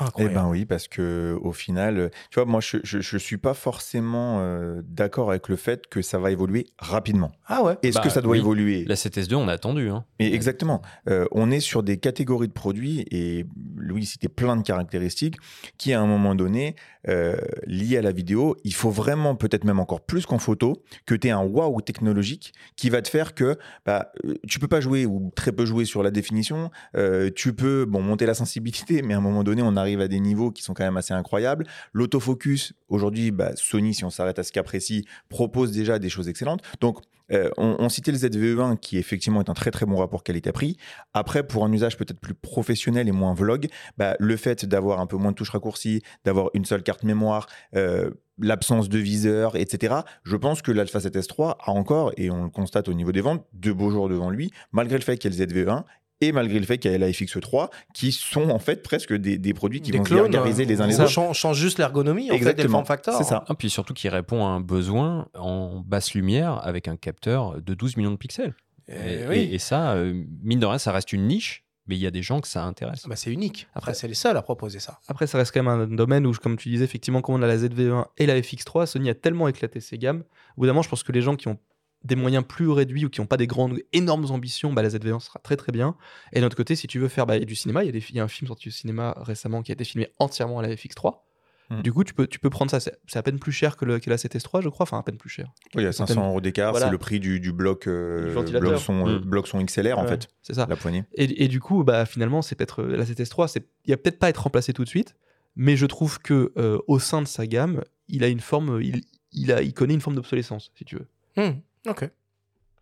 [0.00, 0.34] Eh Incroyable.
[0.34, 3.54] ben oui, parce que au final, euh, tu vois, moi, je, je, je suis pas
[3.54, 7.30] forcément euh, d'accord avec le fait que ça va évoluer rapidement.
[7.46, 8.38] Ah ouais Est-ce Bah, que ça doit oui.
[8.38, 8.84] évoluer?
[8.86, 9.88] La CTS2, on a attendu.
[9.90, 10.04] Hein.
[10.18, 10.82] Et exactement.
[11.08, 15.36] Euh, on est sur des catégories de produits, et Louis citait plein de caractéristiques,
[15.78, 16.74] qui à un moment donné,
[17.08, 17.36] euh,
[17.66, 21.28] liées à la vidéo, il faut vraiment, peut-être même encore plus qu'en photo, que tu
[21.28, 24.10] aies un waouh technologique qui va te faire que bah,
[24.48, 28.00] tu peux pas jouer ou très peu jouer sur la définition, euh, tu peux bon,
[28.02, 30.74] monter la sensibilité, mais à un moment donné, on arrive à des niveaux qui sont
[30.74, 31.66] quand même assez incroyables.
[31.92, 36.28] L'autofocus, aujourd'hui, bah, Sony, si on s'arrête à ce cas précis, propose déjà des choses
[36.28, 36.62] excellentes.
[36.80, 36.98] Donc,
[37.32, 40.76] euh, on, citait le ZVE1 qui effectivement est un très très bon rapport qualité-prix.
[41.14, 45.06] Après, pour un usage peut-être plus professionnel et moins vlog, bah, le fait d'avoir un
[45.06, 49.94] peu moins de touches raccourcies, d'avoir une seule carte mémoire, euh, l'absence de viseur, etc.
[50.24, 53.46] Je pense que l'Alpha 7S3 a encore, et on le constate au niveau des ventes,
[53.52, 55.84] de beaux jours devant lui, malgré le fait qu'il y ait le ZVE1
[56.26, 59.38] et malgré le fait qu'il y ait la FX3, qui sont en fait presque des,
[59.38, 61.12] des produits qui Des vont se clones, gargariser les uns les ça autres.
[61.12, 63.14] change, change juste l'ergonomie, en fait, et form factor.
[63.16, 63.44] C'est ça.
[63.48, 67.74] Ah, puis surtout qui répond à un besoin en basse lumière avec un capteur de
[67.74, 68.54] 12 millions de pixels.
[68.88, 69.36] Eh Et, oui.
[69.38, 72.10] et- et ça, euh, mine de rien, ça reste une niche, mais il y a
[72.10, 73.02] des gens que ça intéresse.
[73.04, 73.66] Ah bah, c'est unique.
[73.70, 74.98] Après, Après- c'est les seuls à proposer ça.
[75.08, 77.46] Après, ça reste quand même un domaine où, comme tu disais, effectivement, quand on a
[77.46, 80.22] la ZV1 et la FX3, Sony a tellement éclaté ses gammes.
[80.56, 81.58] Au bout d'un moment, je pense que les gens qui ont
[82.04, 85.20] des moyens plus réduits ou qui n'ont pas des grandes, énormes ambitions, bah, la ZV1
[85.20, 85.96] sera très très bien.
[86.32, 88.04] Et d'un autre côté, si tu veux faire bah, du cinéma, il y, a des-
[88.10, 90.62] il y a un film sorti au cinéma récemment qui a été filmé entièrement à
[90.62, 91.22] la FX3.
[91.70, 91.80] Mm.
[91.80, 92.78] Du coup, tu peux, tu peux prendre ça.
[92.78, 94.84] C'est c'est à peine plus cher que, le, que la 7S3, je crois.
[94.84, 95.46] Enfin, à peine plus cher.
[95.74, 96.86] Oui, il y a 500 euros d'écart, Voilà.
[96.86, 99.24] c'est le prix du, du bloc, euh, Du bloc, son, euh, Mm.
[99.24, 100.66] bloc son XLR, en fait, C'est ça.
[100.68, 101.04] la poignée.
[101.14, 104.18] Et, et du coup, bah, finalement, c'est peut-être euh, la 7S3, c'est- il va peut-être
[104.18, 105.16] pas être remplacé tout de suite,
[105.56, 109.00] mais je trouve que euh, au sein de sa gamme, il a une forme, il,
[109.32, 111.06] il a, il connaît une forme d'obsolescence, si tu veux.
[111.38, 112.08] Hmm, ok,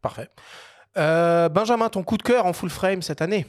[0.01, 0.29] parfait.
[0.97, 3.47] Euh, Benjamin, ton coup de cœur en full frame cette année?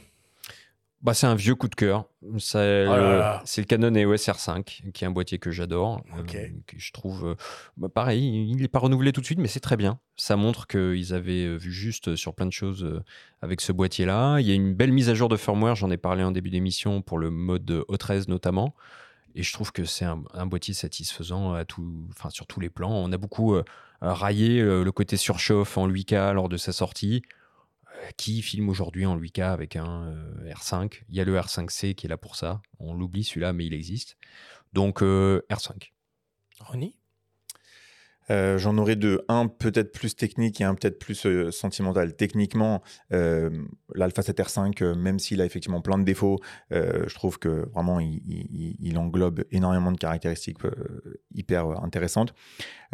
[1.02, 2.06] Bah, c'est un vieux coup de cœur.
[2.38, 6.02] C'est Oh le- Canon EOS R5, qui est un boîtier que j'adore.
[6.16, 6.22] Euh,
[6.66, 7.34] que je trouve, euh,
[7.76, 9.98] bah, pareil, il n'est pas renouvelé tout de suite, mais c'est très bien.
[10.16, 13.02] Ça montre qu'ils avaient vu juste sur plein de choses
[13.42, 14.38] avec ce boîtier-là.
[14.40, 16.48] Il y a une belle mise à jour de firmware, j'en ai parlé en début
[16.48, 18.74] d'émission pour le mode O13 notamment.
[19.34, 22.92] Et je trouve que c'est un, boîtier satisfaisant à tout, enfin, sur tous les plans.
[22.92, 23.64] On a beaucoup euh,
[24.00, 27.22] raillé euh, le côté surchauffe en 8K lors de sa sortie.
[28.04, 31.94] Euh, Qui filme aujourd'hui en 8K avec un euh, R5 Il y a le R5C
[31.94, 32.62] qui est là pour ça.
[32.78, 34.16] On l'oublie celui-là, mais il existe.
[34.72, 35.90] Donc euh, R5.
[36.60, 36.96] Ronnie
[38.30, 39.20] Euh, J'en aurais deux.
[39.28, 42.14] Un peut-être plus technique et un peut-être plus euh, sentimental.
[42.16, 42.82] Techniquement,
[43.12, 43.50] euh,
[43.94, 46.38] l'Alpha 7 R5, euh, même s'il a effectivement plein de défauts,
[46.70, 50.58] je trouve que vraiment il, il- il englobe énormément de caractéristiques
[51.34, 52.34] hyper intéressantes.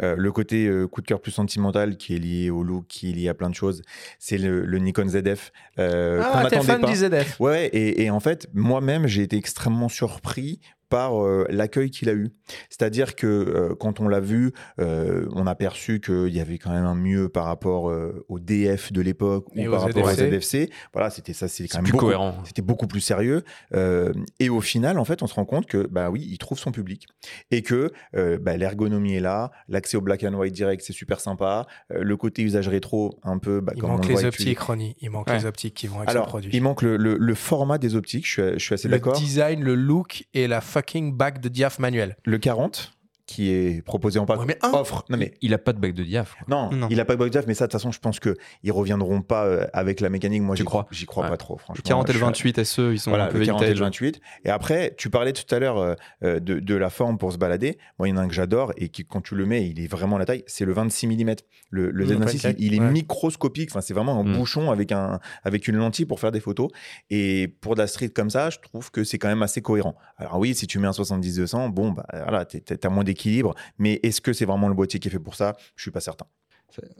[0.01, 3.29] Le côté coup de cœur plus sentimental qui est lié au look, qui est lié
[3.29, 3.81] à plein de choses,
[4.19, 5.51] c'est le, le Nikon ZF.
[5.77, 6.87] Ah, t'es fan pas.
[6.87, 10.59] du ZF Ouais, et, et en fait, moi-même, j'ai été extrêmement surpris
[10.91, 12.29] par euh, l'accueil qu'il a eu.
[12.69, 16.69] C'est-à-dire que euh, quand on l'a vu, euh, on a perçu qu'il y avait quand
[16.71, 20.21] même un mieux par rapport euh, au DF de l'époque ou par rapport ZFC.
[20.27, 20.69] au ZFC.
[20.93, 22.35] Voilà, c'était ça, c'est quand même plus beaucoup, cohérent.
[22.45, 23.43] c'était beaucoup plus sérieux.
[23.73, 26.59] Euh, et au final, en fait, on se rend compte que, bah oui, il trouve
[26.59, 27.07] son public
[27.49, 31.19] et que euh, bah, l'ergonomie est là, l'accès au black and white direct, c'est super
[31.21, 31.65] sympa.
[31.93, 34.59] Euh, le côté usage rétro, un peu, bah, Il comme manque le les voit optiques,
[34.59, 34.95] Ronnie.
[34.99, 35.37] Il manque Ouais.
[35.37, 36.51] les optiques qui vont avec Alors, produit.
[36.53, 38.25] il manque le, le- le format des optiques.
[38.27, 39.13] Je suis, je suis assez le d'accord.
[39.13, 41.79] design, le look et la de diaph.
[42.25, 42.93] Le 40,
[43.25, 44.71] qui est proposé en pack Ouais, mais un.
[44.73, 45.05] offre.
[45.09, 46.35] Non, mais Il a pas de bac de diaph.
[46.47, 46.87] non, Non.
[46.89, 48.71] il a pas de bug diaph, mais ça, de toute façon, je pense que ils
[48.71, 50.41] reviendront pas euh, avec la mécanique.
[50.41, 51.29] Moi, j'y crois J'y crois Ouais.
[51.29, 51.75] pas trop, franchement.
[51.77, 53.61] Le 40 et le Je suis- 28 SE, ils sont Voilà, un peu le 40
[53.61, 53.81] et le vintage.
[53.81, 54.21] 28.
[54.45, 55.93] Et après, tu parlais tout à l'heure euh,
[56.23, 57.77] euh, de, de la forme pour se balader.
[57.99, 59.79] Moi, il y en a un que j'adore et qui, quand tu le mets, il
[59.79, 60.43] est vraiment la taille.
[60.47, 61.35] C'est le 26 mm.
[61.69, 62.91] Le, le Mmh, Z26, 24, il, il est ouais.
[62.91, 63.69] microscopique.
[63.71, 64.37] Enfin, c'est vraiment un Mmh.
[64.37, 66.69] bouchon avec, un, avec une lentille pour faire des photos.
[67.09, 69.95] Et pour de la street comme ça, je trouve que c'est quand même assez cohérent.
[70.17, 73.53] Alors oui, si tu mets un 70-200, bon, bah, voilà, t'as moins d'équilibre.
[73.77, 75.55] Mais est-ce que c'est vraiment le boîtier qui est fait pour ça?
[75.75, 76.25] Je suis pas certain.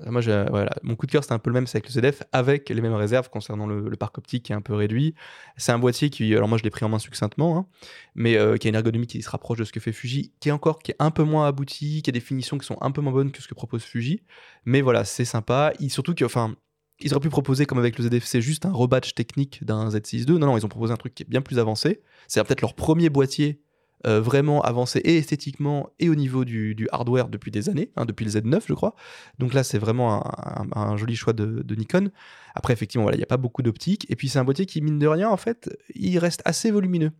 [0.05, 0.21] Moi,
[0.83, 2.81] mon coup de cœur, c'était un peu le même, c'est avec le ZF, avec les
[2.81, 5.13] mêmes réserves concernant le, parc optique qui est un peu réduit.
[5.57, 7.65] C'est un boîtier qui, alors moi, je l'ai pris en main succinctement, hein,
[8.15, 10.49] mais euh, qui a une ergonomie qui se rapproche de ce que fait Fuji, qui
[10.49, 12.91] est encore qui est un peu moins abouti, qui a des finitions qui sont un
[12.91, 14.23] peu moins bonnes que ce que propose Fuji.
[14.65, 15.73] Mais voilà, c'est sympa.
[15.79, 16.55] Il, surtout que, enfin,
[16.99, 20.29] ils auraient pu proposer, comme avec le ZF, c'est juste un rebatch technique d'un Z6
[20.29, 20.39] II.
[20.39, 22.01] Non, non, ils ont proposé un truc qui est bien plus avancé.
[22.27, 23.61] C'est peut-être leur premier boîtier
[24.07, 28.05] euh, vraiment avancé et esthétiquement et au niveau du, du hardware depuis des années, hein,
[28.05, 28.95] depuis le Z9, je crois.
[29.39, 32.09] Donc là, c'est vraiment un, un- un joli choix de, de Nikon.
[32.55, 34.05] Après, effectivement, voilà, il n'y a pas beaucoup d'optique.
[34.09, 37.11] Et puis, c'est un boîtier qui, mine de rien, en fait, il reste assez volumineux.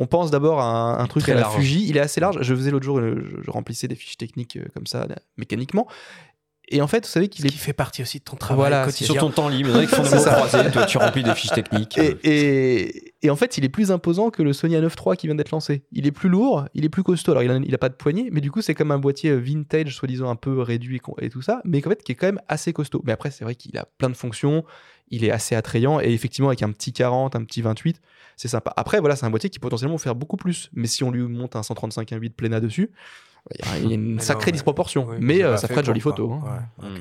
[0.00, 1.56] On pense d'abord à un, un truc à la large.
[1.56, 1.86] Fuji.
[1.88, 2.38] Il est assez large.
[2.40, 5.88] Je faisais l'autre jour, je, je remplissais des fiches techniques euh, comme ça, là, mécaniquement.
[6.70, 8.58] Et en fait, vous savez qu'il Ce est qui fait partie aussi de ton travail
[8.70, 9.06] Voilà, quotidien.
[9.14, 10.34] Sur ton temps libre, il y font des C'est mots ça.
[10.34, 11.96] croisés, toi tu remplis des fiches techniques.
[11.98, 15.26] Et, et- et en fait, il est plus imposant que le Sony A9 III qui
[15.26, 15.82] vient d'être lancé.
[15.90, 17.32] Il est plus lourd, il est plus costaud.
[17.32, 19.34] Alors, il a, il a pas de poignée, mais du coup, c'est comme un boîtier
[19.36, 22.40] vintage, soi-disant un peu réduit et tout ça, mais en fait, qui est quand même
[22.48, 23.02] assez costaud.
[23.04, 24.64] Mais après, c'est vrai qu'il a plein de fonctions,
[25.10, 28.00] il est assez attrayant, et effectivement, avec un petit 40, un petit 28,
[28.36, 28.72] c'est sympa.
[28.76, 30.70] Après, voilà, c'est un boîtier qui potentiellement peut faire beaucoup plus.
[30.74, 32.90] Mais si on lui monte un 135 1.8 Plena dessus,
[33.78, 35.06] il y a- une Mais sacrée non, disproportion.
[35.08, 36.30] oui, mais euh, ça ferait de jolies photos.
[36.32, 36.62] hein.
[36.82, 36.88] Ouais.
[36.88, 36.98] Mm.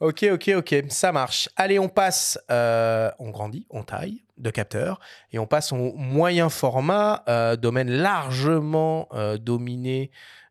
[0.00, 1.48] Ok, ok, ok, ça marche.
[1.56, 4.98] Allez, on passe, euh, on grandit, on taille de capteurs
[5.32, 10.10] et on passe au moyen format, euh, domaine largement euh, dominé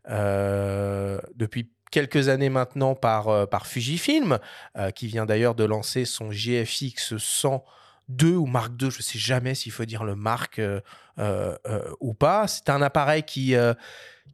[0.09, 4.39] euh, depuis quelques années maintenant par, euh, par Fujifilm,
[4.77, 9.19] euh, qui vient d'ailleurs de lancer son GFX 102 ou Mark II, je ne sais
[9.19, 10.79] jamais s'il faut dire le Mark euh,
[11.19, 12.47] euh, euh, ou pas.
[12.47, 13.55] C'est un appareil qui...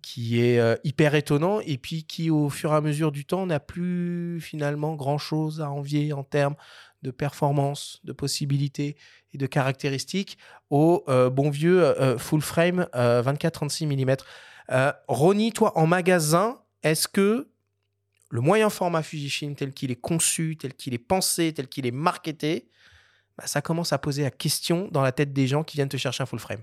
[0.02, 3.46] qui est euh, hyper étonnant et puis qui, au fur et à mesure du temps,
[3.46, 6.56] n'a plus finalement grand-chose à envier en termes
[7.02, 8.98] de performance, de possibilités
[9.34, 10.38] et de caractéristiques
[10.70, 14.18] au euh, bon vieux euh, full frame 24-36 mm.
[15.08, 17.50] Ronnie, toi, en magasin, est-ce que
[18.30, 21.92] le moyen format Fujifilm tel qu'il est conçu, tel qu'il est pensé, tel qu'il est
[21.92, 22.70] marketé,
[23.38, 25.98] bah, ça commence à poser la question dans la tête des gens qui viennent te
[25.98, 26.62] chercher un full frame?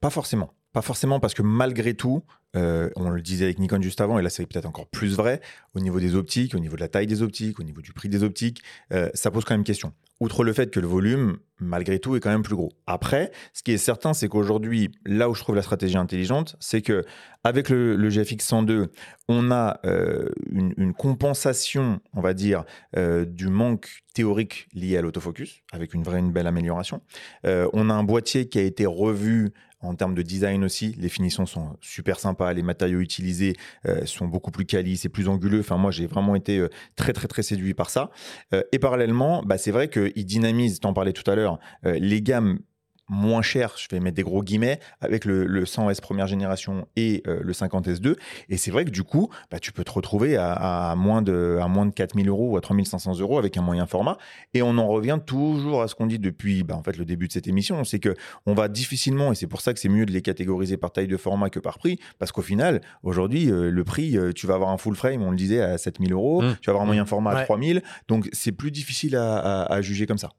[0.00, 0.52] Pas forcément.
[0.72, 2.22] Pas forcément parce que malgré tout,
[2.56, 5.40] euh, on le disait avec Nikon juste avant, et là c'est peut-être encore plus vrai,
[5.74, 8.08] au niveau des optiques, au niveau de la taille des optiques, au niveau du prix
[8.08, 8.62] des optiques,
[8.92, 9.92] euh, ça pose quand même question.
[10.20, 12.72] Outre le fait que le volume, malgré tout, est quand même plus gros.
[12.86, 16.80] Après, ce qui est certain, c'est qu'aujourd'hui, là où je trouve la stratégie intelligente, c'est
[16.80, 17.04] que
[17.42, 18.92] avec le, GFX 102,
[19.28, 25.92] on a euh, une, compensation, on va dire, du manque théorique lié à l'autofocus, avec
[25.92, 27.02] une vraie, une belle amélioration.
[27.42, 31.46] on a un boîtier qui a été revu en termes de design aussi, les finitions
[31.46, 33.54] sont super sympas, les matériaux utilisés
[33.86, 35.60] euh, sont beaucoup plus quali, c'est plus anguleux.
[35.60, 38.10] Enfin, moi, j'ai vraiment été euh, très, très, très séduit par ça.
[38.54, 42.60] Euh, et parallèlement, bah, c'est vrai qu'il dynamise, en parlais tout à l'heure, les gammes
[43.08, 47.40] moins cher, je vais mettre des gros guillemets, avec le, 100S première génération et euh,
[47.42, 48.16] le 50S2.
[48.48, 51.68] Et c'est vrai que du coup, bah, tu peux te retrouver à, moins de, à
[51.68, 54.18] moins de 4000 euros ou à 3500 euros avec un moyen format.
[54.54, 57.28] Et on en revient toujours à ce qu'on dit depuis bah, en fait, le début
[57.28, 58.14] de cette émission, c'est que
[58.46, 61.08] on va difficilement, et c'est pour ça que c'est mieux de les catégoriser par taille
[61.08, 64.54] de format que par prix, parce qu'au final, aujourd'hui, euh, le prix, euh, tu vas
[64.54, 66.56] avoir un full frame, on le disait, à 7000 euros, mmh.
[66.60, 67.06] tu vas avoir un moyen mmh.
[67.06, 70.30] format à 3000, donc c'est plus difficile à juger comme ça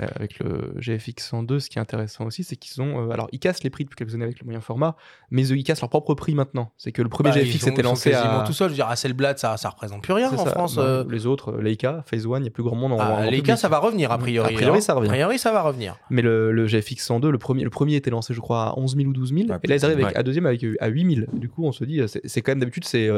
[0.00, 3.08] avec le GFX 102, ce qui est intéressant aussi, c'est qu'ils ont.
[3.08, 4.96] Euh, alors, ils cassent les prix depuis quelques années avec le moyen format,
[5.30, 6.72] mais ils cassent leur propre prix maintenant.
[6.78, 8.44] C'est que le premier bah, GFX était lancé quasiment à.
[8.46, 8.68] tout seul.
[8.68, 10.76] Je veux dire, Hasselblad, ça, ça représente plus rien en France.
[10.78, 11.04] Euh.
[11.10, 12.98] Les autres, euh, Leica, Phase One, il n'y a plus grand monde en.
[13.00, 14.54] Ah, Leica, ça va revenir a priori.
[14.54, 14.80] A priori, hein.
[14.80, 15.08] ça revient.
[15.08, 15.96] A priori, ça va revenir.
[16.10, 19.08] Mais le, GFX 102, le premier, le premier était lancé, je crois, à 11 000
[19.08, 19.40] ou 12 000.
[19.62, 21.26] et là, ils arrivent avec, à deuxième avec, à 8 000.
[21.34, 23.10] Du coup, on se dit, c'est quand même d'habitude, c'est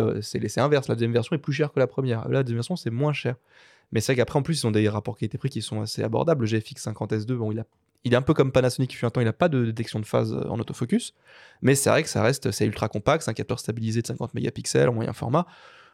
[0.58, 0.88] inverse.
[0.88, 2.28] La deuxième version est plus chère que la première.
[2.28, 3.36] La deuxième version, c'est moins cher.
[3.94, 6.44] Mais c'est vrai qu'après, en plus, ils ont des rapports qualité-prix qui sont assez abordables.
[6.44, 7.64] Le GFX 50S2, bon, il, a,
[8.02, 10.00] il est un peu comme Panasonic qui fut un temps, il n'a pas de détection
[10.00, 11.14] de phase euh, en autofocus.
[11.62, 14.34] Mais c'est vrai que ça reste, c'est ultra compact, c'est un capteur stabilisé de 50
[14.34, 15.46] mégapixels en moyen format.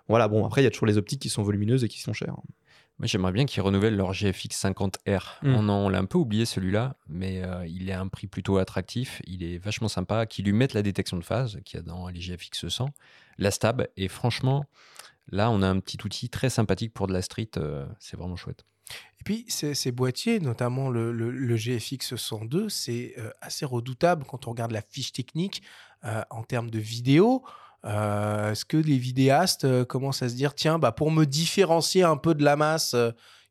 [0.09, 2.15] Voilà, bon, après, il y a toujours les optiques qui sont volumineuses et qui sont
[2.15, 2.35] chères.
[2.99, 5.39] Moi, j'aimerais bien qu'ils renouvellent leur GFX 50R.
[5.43, 5.71] Hmm.
[5.71, 9.23] On, l'a un peu oublié celui-là, mais euh, il est à un prix plutôt attractif.
[9.27, 10.27] Il est vachement sympa.
[10.27, 12.91] Qu'ils lui mettent la détection de phase qu'il y a dans les GFX 100,
[13.39, 13.87] la stab.
[13.97, 14.67] Et franchement,
[15.29, 17.51] Là, on a un petit outil très sympathique pour de la street.
[17.57, 18.65] Euh, c'est vraiment chouette.
[19.21, 24.73] Et puis, ces, boîtiers, notamment le, GFX 102, c'est euh, assez redoutable quand on regarde
[24.73, 25.63] la fiche technique
[26.05, 27.45] euh, en termes de vidéo.
[27.85, 32.35] Est-ce que les vidéastes commencent à se dire, tiens, bah, pour me différencier un peu
[32.35, 32.95] de la masse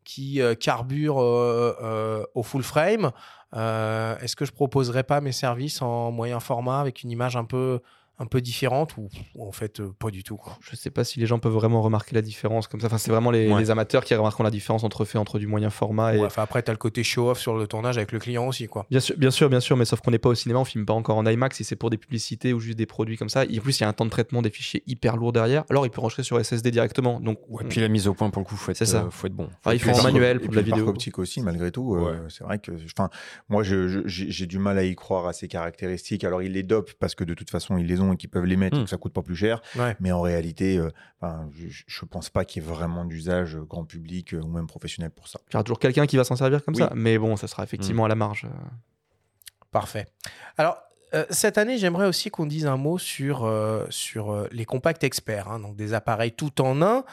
[0.03, 3.11] qui carbure au full frame,
[3.53, 7.79] est-ce que je proposerais pas mes services en moyen format avec une image un peu
[8.19, 9.09] un peu différente ou,
[9.39, 10.57] en fait euh, pas du tout quoi.
[10.61, 12.87] Je sais pas si les gens peuvent vraiment remarquer la différence comme ça.
[12.87, 16.15] Enfin, c'est vraiment les, amateurs qui remarquent la différence entre fait entre du moyen format
[16.15, 16.23] et.
[16.23, 18.85] enfin, après, tu as le côté show-off sur le tournage avec le client aussi quoi.
[18.89, 20.85] Bien sûr, bien sûr, bien sûr, mais sauf qu'on n'est pas au cinéma, on filme
[20.85, 21.57] pas encore en IMAX.
[21.57, 23.85] Si c'est pour des publicités ou juste des produits comme ça, en plus il y
[23.85, 25.63] a un temps de traitement des fichiers hyper lourd derrière.
[25.69, 27.19] Alors il peut rentrer sur SSD directement.
[27.19, 27.39] Donc.
[27.61, 29.03] et puis la mise au point pour le coup, faut être, ça.
[29.03, 29.49] Euh, faut être bon.
[29.71, 30.87] il faut un manuel pour de la vidéo.
[30.87, 31.95] optique aussi malgré tout.
[31.95, 33.09] Euh, c'est vrai que, enfin,
[33.47, 36.23] moi j'ai du mal à y croire à ces caractéristiques.
[36.23, 38.45] Alors ils les dopent parce que de toute façon ils les ont et qu'ils peuvent
[38.45, 38.77] les mettre.
[38.77, 39.61] Hmm ça coûte pas plus cher.
[39.99, 40.89] Mais en réalité, euh,
[41.53, 44.67] je, ne pense pas qu'il y ait vraiment d'usage euh, grand public euh, ou même
[44.67, 45.39] professionnel pour ça.
[45.49, 47.63] Il y aura toujours quelqu'un qui va s'en servir comme ça, mais bon, ça sera
[47.63, 48.05] effectivement mmh.
[48.05, 48.47] à la marge.
[49.71, 50.07] Parfait.
[50.57, 50.77] Alors,
[51.31, 53.51] cette année, j'aimerais aussi qu'on dise un mot sur,
[53.89, 57.03] sur les compacts experts, hein, donc des appareils tout en un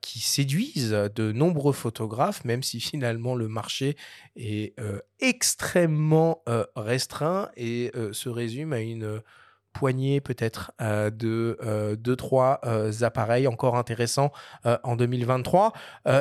[0.00, 3.96] qui séduisent de nombreux photographes, même si finalement le marché
[4.34, 4.74] est
[5.20, 6.42] extrêmement
[6.74, 9.22] restreint et se résume à une
[9.72, 14.32] poignée peut-être euh, de euh, deux, trois euh, appareils encore intéressants
[14.64, 15.72] en 2023.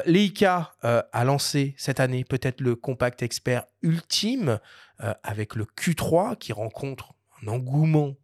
[0.05, 4.59] Leica a lancé cette année peut-être le compact expert ultime
[5.23, 8.15] avec le Q3 qui rencontre un engouement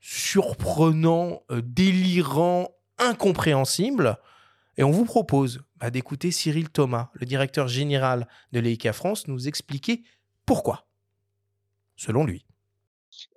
[0.00, 4.18] surprenant, délirant, incompréhensible.
[4.76, 9.48] Et on vous propose bah, d'écouter Cyril Thomas, le directeur général de Leica France, nous
[9.48, 10.02] expliquer
[10.46, 10.86] pourquoi,
[11.96, 12.44] selon lui.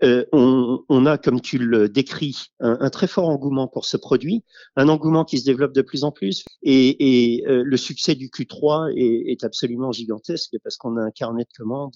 [0.04, 4.44] Euh, on, a, comme tu le décris, un, très fort engouement pour ce produit,
[4.76, 8.94] un engouement qui se développe de plus en plus, et, euh, le succès du Q3
[8.96, 11.96] est, absolument gigantesque parce qu'on a un carnet de commandes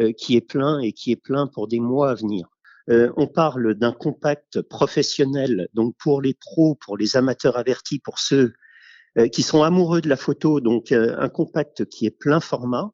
[0.00, 2.48] euh, qui est plein et qui est plein pour des mois à venir.
[2.88, 8.52] on parle d'un compact professionnel, donc pour les pros, pour les amateurs avertis, pour ceux
[9.32, 12.90] qui sont amoureux de la photo, donc un compact qui est plein format,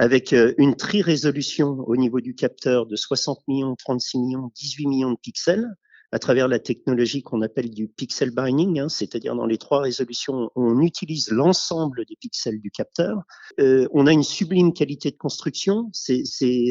[0.00, 5.10] avec euh, une tri-résolution au niveau du capteur de 60 millions, 36 millions, 18 millions
[5.12, 5.68] de pixels
[6.10, 10.50] à travers la technologie qu'on appelle du pixel binding, hein, c'est-à-dire dans les trois résolutions,
[10.56, 13.18] on utilise l'ensemble des pixels du capteur.
[13.60, 15.90] Euh, on a une sublime qualité de construction.
[15.92, 16.24] C'est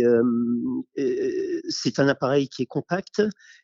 [0.03, 0.23] euh,
[0.97, 3.21] un appareil qui est compact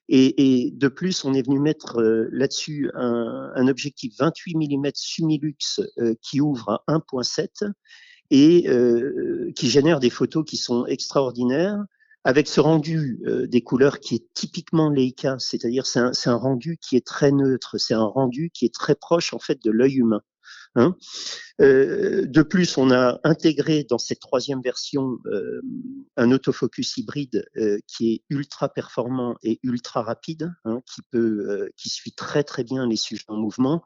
[0.07, 2.01] et, de plus, on est venu mettre
[2.31, 5.81] là-dessus un, un, objectif 28 mm Sumilux
[6.21, 7.71] qui ouvre à 1.7
[8.31, 11.83] et euh, qui génère des photos qui sont extraordinaires
[12.23, 16.95] avec ce rendu euh, des couleurs qui est typiquement Leica, c'est-à-dire c'est un, rendu qui
[16.95, 20.21] est très neutre, c'est un rendu qui est très proche en fait de l'œil humain.
[20.75, 20.95] Hein
[21.61, 25.61] euh, de plus, on a intégré dans cette troisième version euh,
[26.17, 31.69] un autofocus hybride euh, qui est ultra performant et ultra rapide, hein, qui peut, euh,
[31.77, 33.83] qui suit très très bien les sujets en mouvement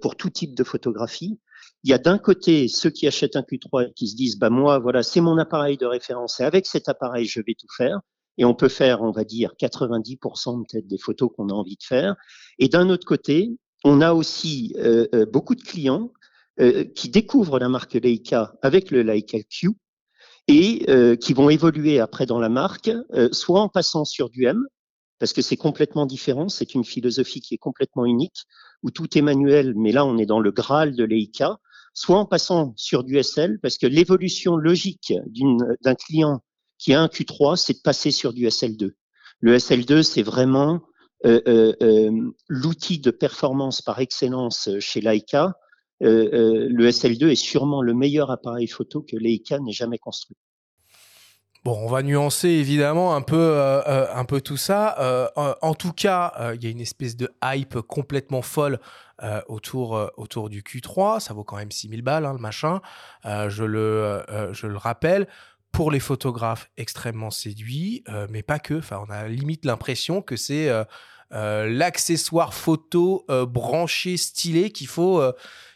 [0.00, 1.38] pour tout type de photographie.
[1.84, 4.50] Il y a d'un côté ceux qui achètent un Q3 et qui se disent bah
[4.50, 8.00] moi voilà c'est mon appareil de référence et avec cet appareil je vais tout faire
[8.38, 11.82] et on peut faire on va dire 90% peut-être des photos qu'on a envie de
[11.82, 12.14] faire.
[12.58, 13.50] Et d'un autre côté
[13.84, 16.12] on a aussi euh, beaucoup de clients
[16.60, 19.70] euh, qui découvrent la marque Leica avec le Leica Q
[20.48, 24.44] et euh, qui vont évoluer après dans la marque, euh, soit en passant sur du
[24.44, 24.62] M,
[25.18, 28.44] parce que c'est complètement différent, c'est une philosophie qui est complètement unique,
[28.82, 31.58] où tout est manuel, mais là on est dans le Graal de Leica,
[31.94, 35.12] soit en passant sur du SL, parce que l'évolution logique
[35.82, 36.40] d'un client
[36.78, 38.92] qui a un Q3, c'est de passer sur du SL2.
[39.40, 40.82] Le SL2, c'est vraiment
[41.26, 41.40] euh,
[41.82, 42.10] euh,
[42.48, 45.54] l'outil de performance par excellence chez Leica,
[46.02, 50.36] euh, euh, le SL2 est sûrement le meilleur appareil photo que Leica n'ait jamais construit.
[51.64, 55.30] Bon, on va nuancer évidemment un peu, euh, peu tout ça.
[55.36, 58.80] en tout cas, il y a une espèce de hype complètement folle
[59.46, 60.10] autour,
[60.48, 61.20] du Q3.
[61.20, 62.80] Ça vaut quand même 6000 balles, hein, le machin.
[63.24, 65.28] je, le, rappelle
[65.70, 68.80] pour les photographes extrêmement séduits, mais pas que.
[68.90, 70.68] On a limite l'impression que c'est
[71.30, 75.22] l'accessoire photo branché, stylé qu'il faut,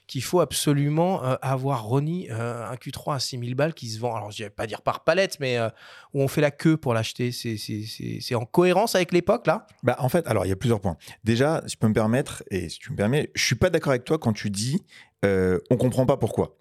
[0.07, 4.15] qu'il faut absolument euh, avoir Ronnie euh, un Q3 à 6000 balles qui se vend,
[4.15, 5.69] alors je vais pas dire par palette, mais euh,
[6.15, 7.33] où on fait la queue pour l'acheter.
[7.33, 9.67] C'est en cohérence avec l'époque là?
[9.83, 10.97] Bah, En fait, alors il y a plusieurs points.
[11.25, 13.91] Déjà, si je peux me permettre, et si tu me permets, je suis pas d'accord
[13.91, 14.85] avec toi quand tu dis
[15.25, 16.57] on comprend pas pourquoi.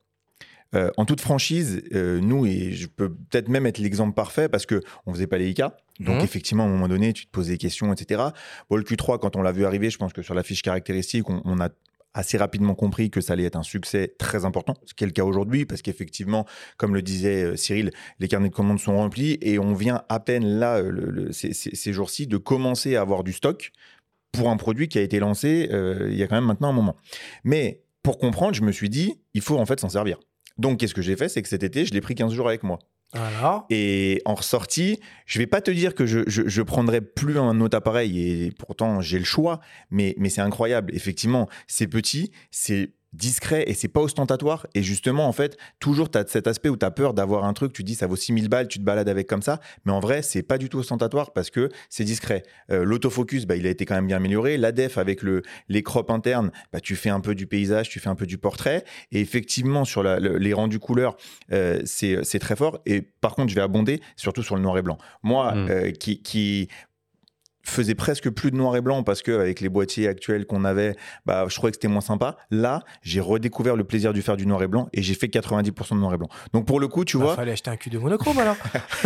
[0.74, 5.14] en toute franchise, nous, et je peux peut-être même être l'exemple parfait parce que on
[5.14, 5.62] faisait pas les IK.
[6.00, 6.26] Donc, mmh.
[6.26, 8.24] effectivement, à un moment donné, tu te poses des questions, etc.
[8.72, 11.30] Bon, le Q3, quand on l'a vu arriver, je pense que sur la fiche caractéristique,
[11.30, 11.70] on, on a
[12.16, 15.14] assez rapidement compris que ça allait être un succès très important, ce qui est le
[15.14, 16.46] cas aujourd'hui, parce qu'effectivement,
[16.78, 20.20] comme le disait euh, Cyril, les carnets de commandes sont remplis et on vient à
[20.20, 23.72] peine là, le, ces, jours-ci, de commencer à avoir du stock
[24.32, 26.74] pour un produit qui a été lancé euh, il y a quand même maintenant un
[26.74, 26.96] moment.
[27.44, 30.20] Mais pour comprendre, je me suis dit, il faut en fait s'en servir.
[30.58, 31.28] Donc, qu'est-ce que j'ai fait?
[31.28, 32.80] C'est que cet été, je l'ai pris 15 jours avec moi.
[33.70, 37.78] Et en ressortie, je vais pas te dire que je, je, prendrai plus un autre
[37.78, 39.60] appareil et pourtant j'ai le choix,
[39.90, 40.94] mais, mais c'est incroyable.
[40.96, 44.68] Effectivement, c'est petit, c'est discret et c'est pas ostentatoire.
[44.76, 47.54] Et justement, en fait, toujours tu as cet aspect où tu as peur d'avoir un
[47.54, 49.60] truc, tu dis ça vaut 6000 balles, tu te balades avec comme ça.
[49.86, 52.44] Mais en vrai, c'est pas du tout ostentatoire parce que c'est discret.
[52.72, 54.58] Euh, l'autofocus, bah, il a été quand même bien amélioré.
[54.58, 58.00] La def avec le, les crops internes, bah, tu fais un peu du paysage, tu
[58.00, 58.84] fais un peu du portrait.
[59.12, 61.18] Et effectivement, sur la, les rendus couleurs,
[61.52, 62.80] euh, c'est très fort.
[62.86, 64.98] Et par contre, je vais abonder surtout sur le noir et blanc.
[65.24, 65.70] Moi, mmh.
[65.70, 66.68] euh, qui, qui
[67.66, 70.96] faisait presque plus de noir et blanc parce que avec les boîtiers actuels qu'on avait,
[71.26, 72.38] bah, je trouvais que c'était moins sympa.
[72.52, 75.96] Là, j'ai redécouvert le plaisir du faire du noir et blanc et j'ai fait 90%
[75.96, 76.30] de noir et blanc.
[76.54, 77.36] Donc pour le coup, tu bah, vois.
[77.36, 78.58] Fallait acheter un Q2 monochrome alors.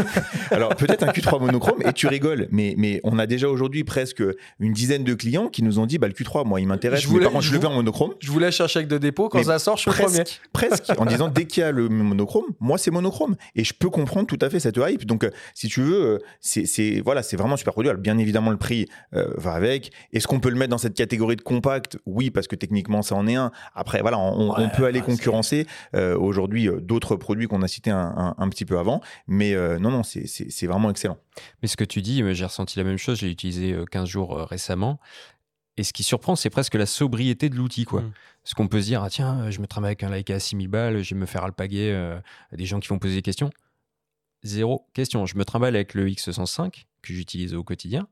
[0.51, 4.23] alors peut-être un Q3 monochrome et tu rigoles, mais, mais on a déjà aujourd'hui presque
[4.59, 7.01] une dizaine de clients qui nous ont dit bah, le Q3, moi, il m'intéresse.
[7.01, 8.13] Je par contre, je, le veux en monochrome.
[8.19, 10.23] Je voulais chercher chèque de dépôt quand ça sort, je suis presque, premier.
[10.53, 13.35] Presque, en disant dès qu'il y a le monochrome, moi, c'est monochrome.
[13.55, 15.05] Et je peux comprendre tout à fait cette hype.
[15.05, 17.89] Donc, euh, si tu veux, euh, c'est voilà, c'est vraiment super produit.
[17.89, 18.87] Alors, bien évidemment, le prix.
[19.13, 19.91] Euh, va avec.
[20.13, 21.97] Est-ce qu'on peut le mettre dans cette catégorie de compact?
[22.05, 23.51] Oui, parce que techniquement, ça en est un.
[23.73, 28.49] Après, voilà, on, peut aller concurrencer euh, aujourd'hui euh, d'autres produits qu'on a cités un,
[28.49, 29.01] petit peu avant.
[29.27, 31.17] Mais euh, non, non, c'est vraiment excellent.
[31.61, 33.19] Mais ce que tu dis, j'ai ressenti la même chose.
[33.19, 34.99] J'ai utilisé 15 jours récemment.
[35.77, 38.01] Et ce qui surprend, c'est presque la sobriété de l'outil, quoi.
[38.01, 38.11] Mm.
[38.43, 40.67] Parce qu'on peut se dire, ah tiens, je me trimballe avec un Leica à 6000
[40.67, 41.93] balles, je vais me faire alpaguer
[42.51, 43.49] à des gens qui vont poser des questions.
[44.43, 45.25] Zéro question.
[45.25, 48.07] Je me trimballe avec le X105 que j'utilise au quotidien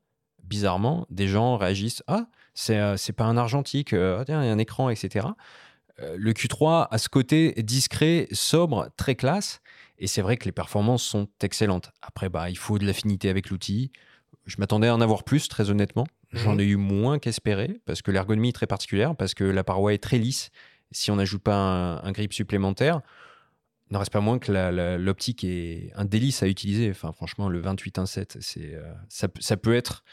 [0.48, 4.40] bizarrement, des gens réagissent Ah, c'est, euh, c'est pas un argentique, euh, il y a
[4.40, 5.28] un écran, etc.
[6.00, 9.62] Euh, le Q3 a ce côté discret, sobre, très classe.
[10.00, 11.92] Et c'est vrai que les performances sont excellentes.
[12.02, 13.92] Après, bah, il faut de l'affinité avec l'outil.
[14.46, 16.08] Je m'attendais à en avoir plus, très honnêtement.
[16.32, 16.60] J'en mhm.
[16.60, 20.04] ai eu moins qu'espéré, parce que l'ergonomie est très particulière, parce que la paroi est
[20.04, 20.50] très lisse.
[20.92, 23.02] Si on n'ajoute pas un, grip supplémentaire,
[23.90, 26.90] il n'en reste pas moins que l'optique est un délice à utiliser.
[26.90, 28.80] Enfin, franchement, le 28.1.7, c'est,
[29.10, 30.04] ça, ça peut être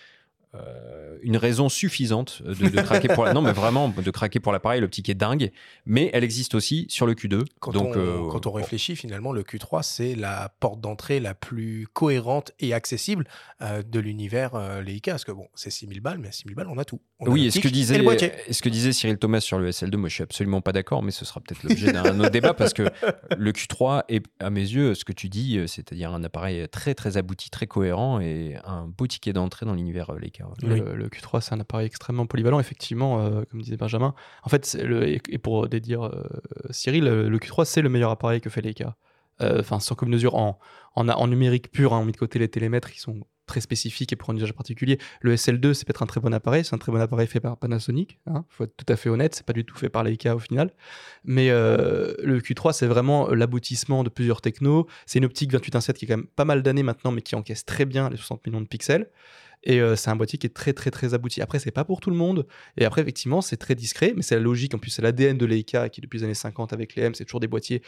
[0.54, 3.32] euh, une raison suffisante de, de craquer pour la...
[3.32, 5.50] non mais vraiment de craquer pour l'appareil l'optique est dingue
[5.86, 9.32] mais elle existe aussi sur le Q2 Quand, donc on, euh, quand on réfléchit, finalement,
[9.32, 13.26] le Q3, c'est la porte d'entrée la plus cohérente et accessible
[13.62, 15.12] euh, de l'univers Leica.
[15.12, 17.00] Parce que bon, c'est 6000 balles, mais à 6000 balles, on a tout.
[17.20, 18.04] On a oui, et ce que disait, le
[18.50, 21.10] ce que disait Cyril Thomas sur le SL2, moi je suis absolument pas d'accord, mais
[21.10, 22.84] ce sera peut-être l'objet d'un autre débat parce que
[23.36, 27.16] le Q3 est, à mes yeux, ce que tu dis, c'est-à-dire un appareil très très
[27.16, 30.43] abouti, très cohérent et un beau ticket d'entrée dans l'univers Leica.
[30.62, 34.14] Le, le Q3, c'est un appareil extrêmement polyvalent, effectivement, euh, comme disait Benjamin.
[34.42, 36.24] En fait, le, et, pour dédire euh,
[36.70, 38.96] Cyril, euh, le Q3, c'est le meilleur appareil que fait Leica.
[39.40, 40.60] Enfin, sans commune mesure, en,
[40.94, 44.12] en, en numérique pur, hein, on met de côté les télémètres qui sont très spécifiques
[44.12, 44.98] et pour un usage particulier.
[45.20, 47.56] Le SL2, c'est peut-être un très bon appareil, c'est un très bon appareil fait par
[47.56, 50.34] Panasonic, il faut être tout à fait honnête, c'est pas du tout fait par Leica
[50.34, 50.70] au final.
[51.24, 54.86] Mais euh, le Q3, c'est vraiment l'aboutissement de plusieurs technos.
[55.06, 57.64] C'est une optique 28.1.7 qui est quand même pas mal d'années maintenant, mais qui encaisse
[57.64, 59.10] très bien les 60 millions de pixels.
[59.64, 61.42] Et euh, c'est un boîtier qui est très très très abouti.
[61.42, 62.46] Après, c'est pas pour tout le monde.
[62.76, 64.74] Et après, effectivement, c'est très discret, mais c'est la logique.
[64.74, 67.24] En plus, c'est l'ADN de Leica qui, depuis les années 50 avec les M, c'est
[67.24, 67.82] toujours des boîtiers.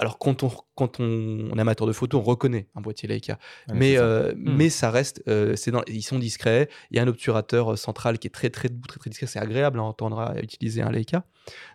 [0.00, 3.36] Alors, quand on, quand on, on est amateur de photo, on reconnaît un boîtier Leica.
[3.74, 4.02] Mais, ça.
[4.04, 6.68] euh, mais ça reste, euh, c'est dans, ils sont discrets.
[6.92, 9.26] Il y a un obturateur euh, central qui est très très très très discret.
[9.26, 11.24] C'est agréable à entendre à utiliser un Leica.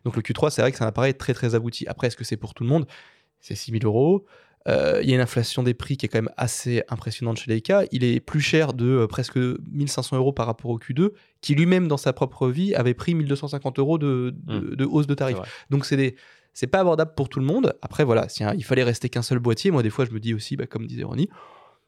[0.05, 1.85] Donc le Q3, c'est vrai que c'est un appareil très très abouti.
[1.87, 2.87] Après, est-ce que c'est pour tout le monde?
[3.41, 4.25] C'est 6000 euros.
[4.67, 7.51] Euh, Il y a une inflation des prix qui est quand même assez impressionnante chez
[7.51, 7.83] Leica.
[7.91, 11.09] Il est plus cher de euh, presque 1500 euros par rapport au Q2,
[11.41, 15.13] qui lui-même, dans sa propre vie, avait pris 1250 euros de, de, de hausse de
[15.15, 15.37] tarif.
[15.69, 16.15] Donc, c'est des.
[16.55, 17.73] C'est pas abordable pour tout le monde.
[17.81, 20.19] Après, voilà, si hein, il fallait rester qu'un seul boîtier, moi, des fois, je me
[20.19, 21.27] dis aussi, bah, comme disait Ronnie,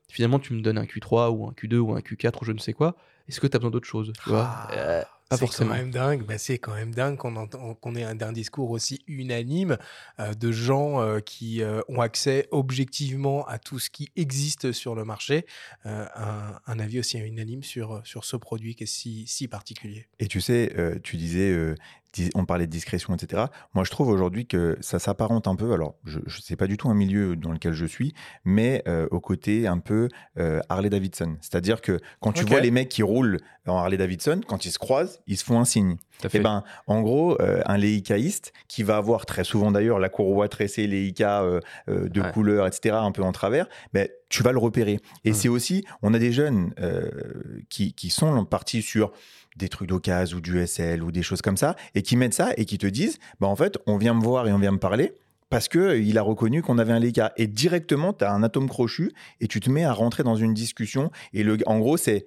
[0.10, 2.58] finalement, tu me donnes un Q3 ou un Q2 ou un Q4 ou je ne
[2.58, 2.96] sais quoi.
[3.28, 4.46] Est-ce que tu as besoin d'autre chose tu vois?
[4.48, 5.72] Ah, Euh, Pas c'est forcément.
[5.72, 6.24] quand même dingue.
[6.24, 9.78] Bah, c'est quand même dingue qu'on entend- qu'on ait un, un discours aussi unanime
[10.20, 14.94] euh, de gens euh, qui euh, ont accès objectivement à tout ce qui existe sur
[14.94, 15.48] le marché.
[15.88, 20.06] Euh, un, un avis aussi unanime sur, sur ce produit qui est si, si particulier.
[20.20, 21.82] Et tu sais, euh, tu disais, euh, dis-
[22.36, 23.44] on parlait de discrétion, etc.
[23.74, 25.74] Moi, je trouve aujourd'hui que ça s'apparente un peu.
[25.74, 28.14] Alors, je, je sais pas du tout un milieu dans lequel je suis,
[28.44, 31.38] mais euh, au côté un peu euh, Harley Davidson.
[31.42, 34.80] C'est-à-dire que quand tu vois les mecs qui roulent en Harley Davidson, quand ils se
[34.80, 35.98] croisent, ils se font un signe.
[36.34, 40.48] Et ben, en gros, euh, un Leicaïste qui va avoir très souvent d'ailleurs la courroie
[40.48, 42.32] tressée Leica euh, de Ouais.
[42.32, 45.00] couleur, etc., un peu en travers, mais tu vas le repérer.
[45.26, 45.34] Et Ouais.
[45.36, 46.74] c'est aussi, on a des jeunes
[47.70, 49.12] qui, qui sont partis sur
[49.56, 52.52] des trucs d'occasion ou du SL ou des choses comme ça, et qui mettent ça
[52.58, 54.80] et qui te disent, bah en fait, on vient me voir et on vient me
[54.80, 55.14] parler.
[55.50, 57.32] Parce que euh, a reconnu qu'on avait un Leica.
[57.38, 59.12] Et directement, tu as un atome crochu
[59.42, 61.12] et tu te mets à rentrer dans une discussion.
[61.34, 62.26] Et le, en gros, c'est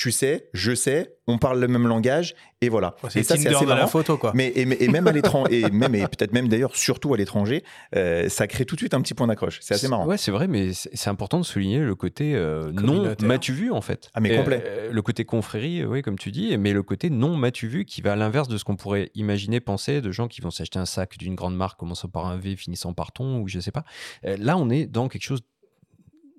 [0.00, 2.96] tu sais, je sais, on parle le même langage, et voilà.
[3.14, 3.86] Et ça, c'est assez de la marrant.
[3.86, 4.32] photo, quoi.
[4.34, 7.62] Mais et, et même à l'étranger, et même et peut-être même d'ailleurs surtout à l'étranger,
[7.94, 9.58] euh, ça crée tout de suite un petit point d'accroche.
[9.60, 10.06] C'est assez marrant.
[10.06, 13.82] Ouais, c'est vrai, mais c'est important de souligner le côté euh, non m'as-tu vu en
[13.82, 14.08] fait?
[14.14, 14.64] Ah, mais Et, complet.
[14.64, 18.00] euh, le côté confrérie, oui, comme tu dis, mais le côté non m'as-tu vu qui
[18.00, 20.86] va à l'inverse de ce qu'on pourrait imaginer, penser de gens qui vont s'acheter un
[20.86, 23.84] sac d'une grande marque commençant par un V, finissant par ton ou je sais pas.
[24.24, 25.40] Euh, là, on est dans quelque chose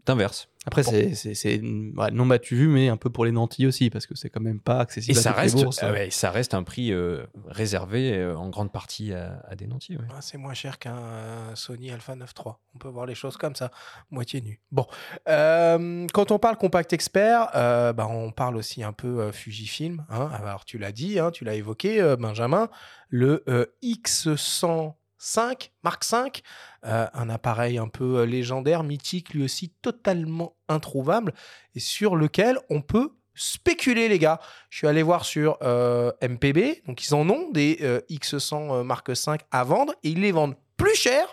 [0.05, 0.47] T'inverses.
[0.65, 4.29] Après, c'est non battu, vu mais un peu pour les nantis aussi, parce que c'est
[4.29, 6.07] quand même pas accessible et à ça reste, ah euh.
[6.11, 9.97] ça reste un prix euh, réservé euh, en grande partie à, des nantis.
[10.11, 12.57] Ah, c'est moins cher qu'un Sony Alpha 9.3.
[12.75, 13.71] On peut voir les choses comme ça,
[14.11, 14.61] moitié nu.
[14.71, 14.85] Bon,
[15.25, 20.05] quand on parle Compact Expert, bah, on parle aussi un peu Fujifilm.
[20.09, 20.29] Hein.
[20.31, 22.69] Alors, tu l'as dit, hein, tu l'as évoqué, Benjamin,
[23.09, 23.43] le
[23.81, 26.41] X100 5, Mark 5,
[26.85, 31.35] euh, un appareil un peu euh, légendaire, mythique, lui aussi totalement introuvable,
[31.75, 34.39] et sur lequel on peut spéculer, les gars.
[34.71, 39.41] Je suis allé voir sur euh, MPB, donc ils en ont des X100 Mark 5
[39.51, 41.27] à vendre, et ils les vendent plus cher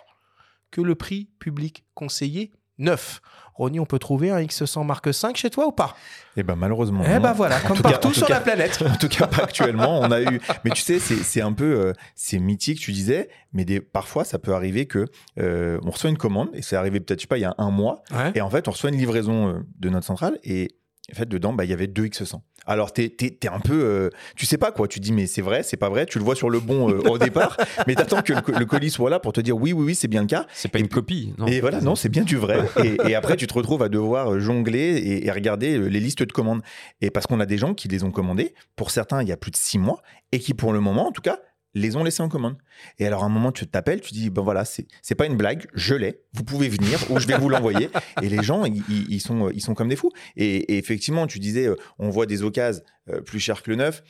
[0.70, 3.22] que le prix public conseillé neuf.
[3.58, 5.94] Ronnie, on peut trouver un X100 Mark V chez toi ou pas?
[6.36, 7.02] Et ben malheureusement.
[7.04, 8.82] Eh ben voilà, comme cas- partout sur cas- la planète.
[8.88, 10.00] En tout cas, pas actuellement.
[10.00, 13.28] On a eu, mais tu sais, c'est c'est un peu, euh, c'est mythique, tu disais,
[13.52, 15.04] mais des, parfois ça peut arriver que
[15.40, 17.54] euh, on reçoit une commande et c'est arrivé peut-être, je sais pas, il y a
[17.58, 18.30] un mois, Ouais.
[18.36, 20.68] et en fait on reçoit une livraison euh, de notre centrale et
[21.12, 22.40] en fait dedans, bah il y avait deux X100.
[22.66, 25.40] Alors t'es t'es t'es un peu, euh, tu sais pas quoi, tu dis mais c'est
[25.40, 27.56] vrai, c'est pas vrai, tu le vois sur le bon euh, au départ,
[27.86, 29.94] mais t'attends que le, co- le colis soit là pour te dire oui oui oui
[29.94, 30.46] c'est bien le cas.
[30.52, 31.32] C'est pas Et une copie.
[31.38, 31.46] Non.
[31.46, 32.58] Et voilà, non, c'est bien du vrai.
[32.84, 36.22] Et, et après, tu te retrouves à devoir euh, jongler et, et regarder les listes
[36.22, 36.60] de commandes.
[37.00, 39.36] Et parce qu'on a des gens qui les ont commandés, pour certains, il y a
[39.38, 40.02] plus de six mois,
[40.32, 41.38] et qui, pour le moment, en tout cas,
[41.80, 42.56] les ont laissés en commande.
[42.98, 45.66] Et alors, à un moment, tu t'appelles, tu dis, ben voilà, c'est pas une blague,
[45.74, 47.90] je l'ai, vous pouvez venir, ou je vais vous l'envoyer.
[48.22, 50.10] Et les gens, ils, sont, ils sont comme des fous.
[50.36, 53.76] Et, et effectivement, tu disais, euh, on voit des occasions euh, plus chères que le
[53.76, 54.02] neuf.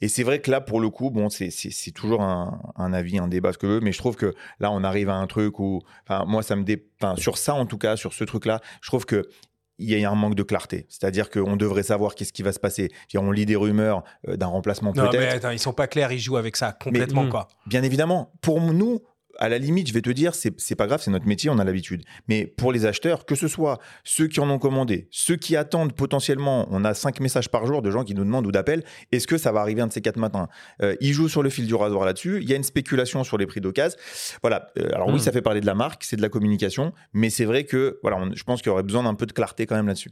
[0.00, 1.50] Et c'est vrai que là, pour le coup, bon, c'est-
[1.94, 4.82] toujours un, un avis, un débat, ce que veux, mais je trouve que là, on
[4.82, 6.84] arrive à un truc où, enfin, moi, ça me dé...
[7.00, 9.28] enfin, sur ça, en tout cas, sur ce truc-là, je trouve que
[9.82, 10.86] il y a un manque de clarté.
[10.88, 12.90] C'est-à-dire qu'on devrait savoir qu'est-ce qui va se passer.
[13.14, 15.36] On lit des rumeurs euh, d'un remplacement Non, mais peut-être.
[15.36, 17.30] attends, ils sont pas clairs, ils jouent avec ça complètement, hmm.
[17.30, 17.48] quoi.
[17.66, 19.00] Bien évidemment, pour nous,
[19.38, 21.64] à la limite, je vais te dire, c'est pas grave, c'est notre métier, on a
[21.64, 22.02] l'habitude.
[22.28, 25.92] Mais pour les acheteurs, que ce soit ceux qui en ont commandé, ceux qui attendent
[25.94, 29.26] potentiellement, on a cinq messages par jour de gens qui nous demandent ou d'appels, est-ce
[29.26, 30.48] que ça va arriver un de ces quatre matins?
[30.82, 32.38] Euh, Ils jouent sur le fil du rasoir là-dessus.
[32.42, 33.98] Il y a une spéculation sur les prix d'occasion.
[34.42, 34.68] Voilà.
[34.78, 35.18] Euh, alors oui, Mm.
[35.20, 38.18] ça fait parler de la marque, c'est de la communication, mais c'est vrai que voilà,
[38.18, 40.10] on- je pense qu'il y aurait besoin d'un peu de clarté quand même là-dessus.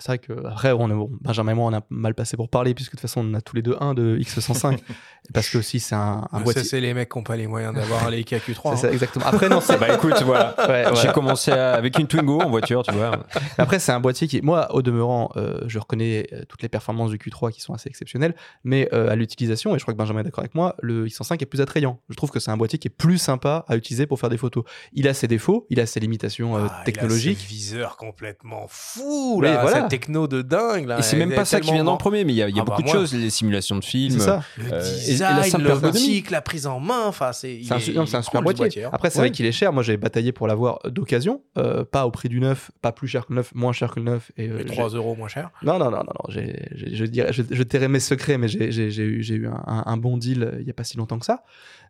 [0.00, 2.48] C'est vrai que après, on est, bon, Benjamin et moi, on a mal passé pour
[2.48, 4.78] parler, puisque de toute façon, on a tous les deux un de X105.
[5.34, 6.64] parce que aussi, c'est un, un Ça, boîtier.
[6.64, 8.76] c'est les mecs qui n'ont pas les moyens d'avoir un Leica Q3.
[8.76, 8.92] C'est ça, hein.
[8.92, 9.24] exactement.
[9.26, 9.76] Après, non, c'est.
[9.78, 10.54] Bah écoute, voilà.
[10.68, 13.24] Ouais, J'ai commencé à- avec une Twingo en voiture, tu vois.
[13.58, 17.10] Après, c'est un boîtier qui, moi, au demeurant, euh, je reconnais euh, toutes les performances
[17.10, 20.20] du Q3 qui sont assez exceptionnelles, mais euh, à l'utilisation, et je crois que Benjamin
[20.20, 22.00] est d'accord avec moi, le X105 est plus attrayant.
[22.08, 24.36] Je trouve que c'est un boîtier qui est plus sympa à utiliser pour faire des
[24.38, 24.64] photos.
[24.92, 27.38] Il a ses défauts, il a ses limitations euh, Ah, il a technologiques.
[27.40, 29.62] ces viseurs complètement fous, Oui, là.
[29.62, 29.85] voilà.
[29.88, 30.98] Techno de dingue, là.
[30.98, 32.58] Et c'est même pas ça qui vient en premier, mais il y a, y Ah
[32.58, 34.18] bah beaucoup de moi- choses, les simulations de films.
[34.18, 34.42] C'est ça.
[34.58, 35.96] Le Euh, la design, simple le ergonomie.
[35.98, 37.60] optique, la prise en main, enfin, c'est.
[37.62, 38.84] C'est un, il su- est- non, c'est un super boîtier.
[38.84, 38.90] hein.
[38.92, 39.26] Après, c'est Ouais.
[39.26, 39.72] vrai qu'il est cher.
[39.72, 43.26] Moi, j'ai bataillé pour l'avoir d'occasion, euh, pas au prix du neuf, pas plus cher
[43.26, 44.30] que le neuf, moins cher que le neuf.
[44.36, 45.50] Et, euh, Mais j'ai- 3 euros moins cher.
[45.62, 46.28] Non, non, non, non, non.
[46.28, 49.34] j'ai- j'ai- je, dirais, je, je tairai mes secrets, mais j'ai j'ai- j'ai eu, j'ai
[49.34, 51.42] eu un, un- bon deal euh, il n'y a pas si longtemps que ça.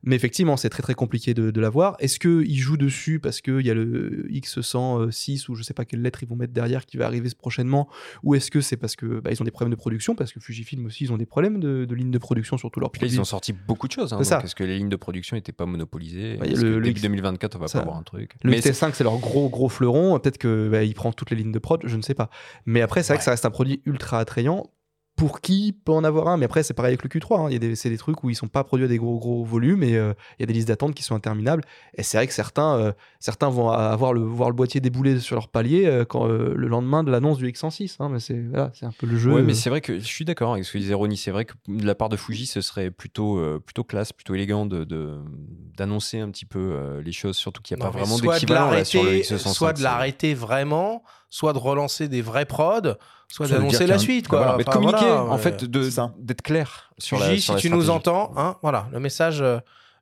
[0.07, 1.97] Mais effectivement, c'est très très compliqué de, de l'avoir.
[1.99, 6.01] Est-ce qu'ils jouent dessus parce qu'il y a le X106 ou je sais pas quelle
[6.03, 7.89] lettre ils vont mettre derrière qui va arriver prochainement
[8.23, 10.41] Ou est-ce que c'est parce que bah, ils ont des problèmes de production Parce que
[10.41, 13.15] Fujifilm aussi, ils ont des problèmes de, de ligne de production sur tous leurs produits.
[13.17, 14.13] ils ont sorti beaucoup de choses.
[14.13, 14.41] Hein, ça.
[14.45, 17.57] Est-ce que les lignes de production n'étaient pas monopolisées Ouais, Est-ce le- début X- 2024,
[17.57, 19.69] on va ça- pas avoir un truc Le Mais c'est- XT5, c'est leur gros gros
[19.69, 20.19] fleuron.
[20.19, 22.31] Peut-être que bah, prend toutes les lignes de prod, je ne sais pas.
[22.65, 23.19] Mais après, c'est vrai Ouais.
[23.19, 24.71] que ça reste un produit ultra attrayant.
[25.17, 27.41] Pour qui peut en avoir un Mais après, c'est pareil avec le Q3.
[27.41, 27.47] hein.
[27.49, 29.19] Il y a des, c'est des trucs où ils sont pas produits à des gros
[29.19, 31.63] gros volumes et euh, il y a des listes d'attente qui sont interminables.
[31.95, 35.37] Et c'est vrai que certains, euh, certains vont avoir le, voir le boîtier débouler sur
[35.37, 37.97] leur palier euh, quand, euh, le lendemain de l'annonce du X106.
[38.01, 38.11] hein.
[38.11, 39.33] Mais c'est voilà, c'est un peu le jeu.
[39.33, 41.17] Ouais, mais c'est vrai que je suis d'accord avec ce que disait Ronnie.
[41.17, 44.35] C'est vrai que de la part de Fuji, ce serait plutôt, euh, plutôt classe, plutôt
[44.35, 45.19] élégant de, de-
[45.77, 48.35] d'annoncer un petit peu euh, les choses, surtout qu'il n'y a Non, pas vraiment soit
[48.35, 49.53] de d'équivalent là, sur le l'arrêter- X105.
[49.55, 51.03] Soit de l'arrêter vraiment,
[51.37, 52.95] soit de relancer des vrais prods,
[53.29, 54.27] soit d'annoncer la suite.
[54.27, 54.39] Quoi.
[54.39, 55.61] Voilà, mais de Enfin, communiquer, voilà, en fait,
[55.91, 56.15] ça.
[56.19, 59.59] d'être clair sur la sur si la tu nous entends, hein, voilà, le message, euh,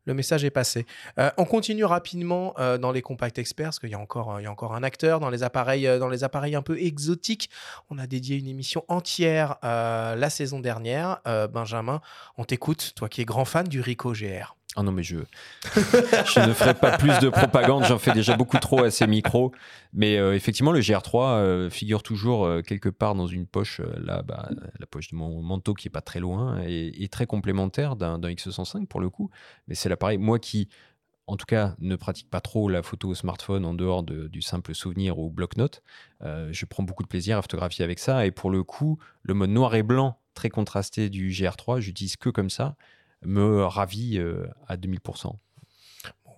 [0.07, 0.87] le message est passé.
[1.19, 4.41] Euh, on continue rapidement euh, dans les compacts experts, parce qu'il y a encore, euh,
[4.41, 6.79] il y a encore un acteur dans les appareils, euh, dans les appareils un peu
[6.81, 7.51] exotiques.
[7.91, 11.19] On a dédié une émission entière euh, la saison dernière.
[11.27, 12.01] Euh, Benjamin,
[12.39, 14.55] on t'écoute, toi qui es grand fan du Ricoh GR.
[14.77, 18.83] Ah non, mais je, ne ferai pas plus de propagande, j'en fais déjà beaucoup trop
[18.83, 19.53] à ces micros.
[19.93, 24.23] Mais euh, effectivement, le GR3 euh, figure toujours euh, quelque part dans une poche, là,
[24.23, 24.49] bah,
[24.81, 28.31] la poche de mon manteau qui est pas très loin et, très complémentaire d'un d'un
[28.31, 29.31] X105 pour le coup.
[29.69, 30.69] Mais c'est l'appareil, moi qui,
[31.29, 34.43] en tout cas, ne pratique pas trop la photo au smartphone en dehors de- du
[34.43, 35.83] simple souvenir ou bloc-notes,
[36.23, 38.27] je prends beaucoup de plaisir à photographier avec ça.
[38.27, 42.29] Et pour le coup, le mode noir et blanc très contrasté du GR3, j'utilise que
[42.31, 42.75] comme ça
[43.25, 45.37] me ravit euh, à 2000%.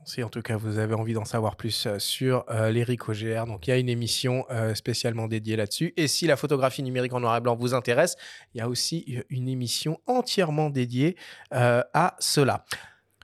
[0.06, 3.12] Si en tout cas vous avez envie d'en savoir plus euh, sur euh, les Ricoh
[3.12, 5.94] GR, donc il y a une émission euh, spécialement dédiée là-dessus.
[5.96, 8.14] Et si la photographie numérique en noir et blanc vous intéresse,
[8.54, 11.16] il y a aussi une émission entièrement dédiée
[11.52, 12.64] euh, à cela.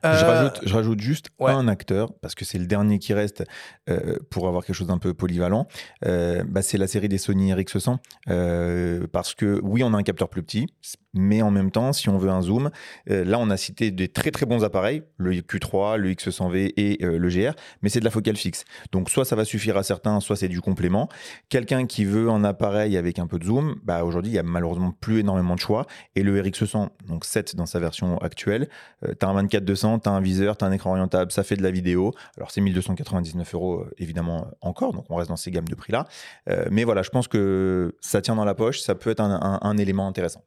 [0.03, 1.53] Je, rajoute, je rajoute juste ouais.
[1.53, 3.45] un acteur, parce que c'est le dernier qui reste
[3.91, 5.67] euh, pour avoir quelque chose d'un peu polyvalent.
[6.07, 7.97] Euh, bah, c'est la série des Sony RX100.
[8.29, 10.69] Euh, parce que oui, on a un capteur plus petit,
[11.15, 12.71] mais en même temps, si on veut un zoom,
[13.07, 17.29] là, on a cité des très très bons appareils, le Q3, le X100V et le
[17.29, 18.65] GR, mais c'est de la focale fixe.
[18.93, 21.09] Donc, soit ça va suffire à certains, soit c'est du complément.
[21.49, 24.45] Quelqu'un qui veut un appareil avec un peu de zoom, bah, aujourd'hui, il y a
[24.45, 25.87] malheureusement plus énormément de choix.
[26.15, 28.69] Et le RX100, donc 7 dans sa version actuelle,
[29.03, 31.57] tu as un 24-200, tu as un viseur, tu as un écran orientable, ça fait
[31.57, 32.13] de la vidéo.
[32.37, 34.93] Alors, c'est 1299 euros, euh, évidemment, encore.
[34.93, 36.07] Donc, on reste dans ces gammes de prix-là.
[36.49, 39.59] Euh, mais voilà, je pense que ça tient dans la poche, ça peut être un,
[39.62, 40.43] un- élément intéressant.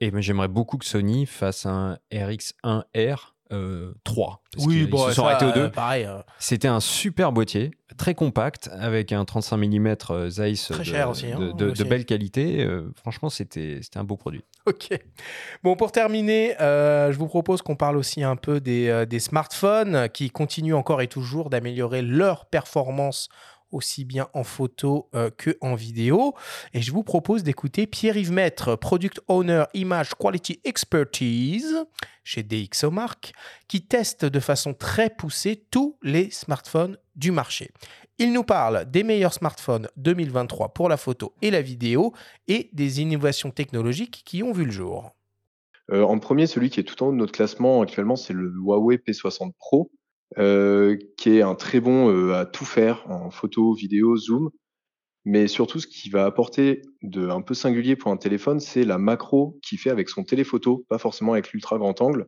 [0.00, 4.42] Et j'aimerais beaucoup que Sony fasse un RX1R euh, 3.
[4.52, 5.66] Parce qu'ils- ils bon, se sont ça, arrêtés aux deux.
[5.66, 9.96] euh, pareil, euh, C'était un super boîtier, très compact, avec un 35 mm
[10.28, 11.84] Zeiss Très de, cher aussi, hein, de, de- de aussi.
[11.84, 12.64] belle qualité.
[12.64, 14.44] Euh, franchement, c'était un beau produit.
[14.66, 14.88] Ok.
[15.64, 19.18] Bon, pour terminer, euh, je vous propose qu'on parle aussi un peu des, euh, des
[19.18, 23.28] smartphones qui continuent encore et toujours d'améliorer leur performance
[23.72, 26.34] aussi bien en photo euh, que en vidéo.
[26.74, 31.84] Et je vous propose d'écouter Pierre-Yves Maître, Product Owner Image Quality Expertise
[32.22, 33.32] chez DxOMark,
[33.66, 37.70] qui teste de façon très poussée tous les smartphones du marché.
[38.18, 42.12] Il nous parle des meilleurs smartphones 2023 pour la photo et la vidéo
[42.46, 45.10] et des innovations technologiques qui ont vu le jour.
[45.90, 48.48] Euh, en premier, celui qui est tout en haut de notre classement actuellement, c'est le
[48.48, 49.90] Huawei P60 Pro,
[50.38, 54.50] euh, qui est un très bon euh, à tout faire en photo, vidéo, zoom.
[55.24, 58.98] Mais surtout, ce qui va apporter de un peu singulier pour un téléphone, c'est la
[58.98, 62.26] macro qu'il fait avec son téléphoto, pas forcément avec l'ultra grand angle.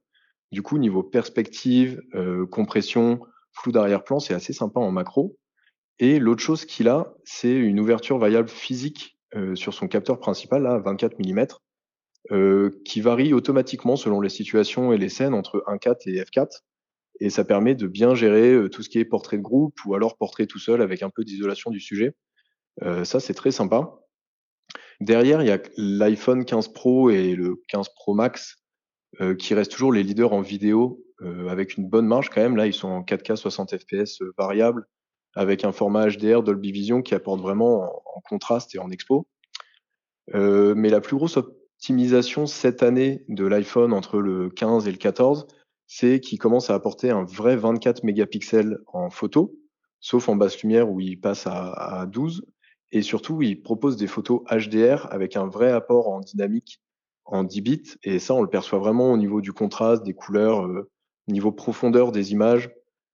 [0.53, 3.21] Du coup, niveau perspective, euh, compression,
[3.53, 5.37] flou d'arrière-plan, c'est assez sympa en macro.
[5.99, 9.13] Et l'autre chose qu'il a, c'est une ouverture variable physique
[9.55, 15.09] sur son capteur principal, là, 24 mm, qui varie automatiquement selon les situations et les
[15.09, 16.63] scènes entre 1.4 et f4.
[17.21, 19.95] Et ça permet de bien gérer euh, tout ce qui est portrait de groupe ou
[19.95, 22.15] alors portrait tout seul avec un peu d'isolation du sujet.
[22.83, 24.01] Euh, ça, c'est très sympa.
[25.01, 28.57] Derrière, il y a l'iPhone 15 Pro et le 15 Pro Max
[29.21, 31.01] euh, qui restent toujours les leaders en vidéo
[31.49, 32.57] avec une bonne marge quand même.
[32.57, 34.87] Là, ils sont en 4K 60 fps variable
[35.35, 39.27] avec un format HDR Dolby Vision qui apporte vraiment en, en contraste et en expo.
[40.35, 45.47] mais la plus grosse optimisation cette année de l'iPhone entre le 15 et le 14,
[45.97, 49.55] c'est qu'il commence à apporter un vrai 24 mégapixels en photo,
[50.01, 52.45] sauf en basse lumière où il passe à, 12.
[52.91, 56.81] Et surtout, il propose des photos HDR avec un vrai apport en dynamique
[57.27, 57.95] en 10 bits.
[58.03, 60.91] Et ça, on le perçoit vraiment au niveau du contraste, des couleurs, euh,
[61.29, 62.71] niveau profondeur des images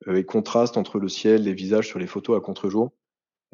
[0.09, 2.93] euh, et contraste entre le ciel, les visages sur les photos à contre-jour.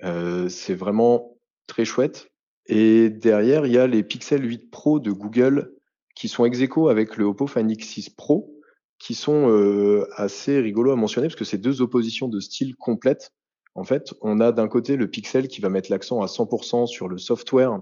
[0.04, 1.36] Euh, c'est vraiment
[1.66, 2.28] très chouette.
[2.66, 5.72] Et derrière, il y a les Pixel 8 Pro de Google
[6.14, 8.55] qui sont ex avec le Oppo Find X6 Pro
[8.98, 13.30] qui sont euh, assez rigolos à mentionner parce que c'est deux oppositions de style complètes.
[13.74, 17.08] En fait, on a d'un côté le Pixel qui va mettre l'accent à 100% sur
[17.08, 17.78] le software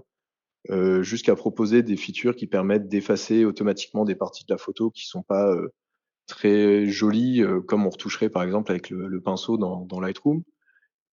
[0.71, 5.05] euh, jusqu'à proposer des features qui permettent d'effacer automatiquement des parties de la photo qui
[5.05, 5.69] sont pas euh,
[6.27, 10.43] très jolies, comme on retoucherait par exemple avec le, le pinceau dans, dans, Lightroom,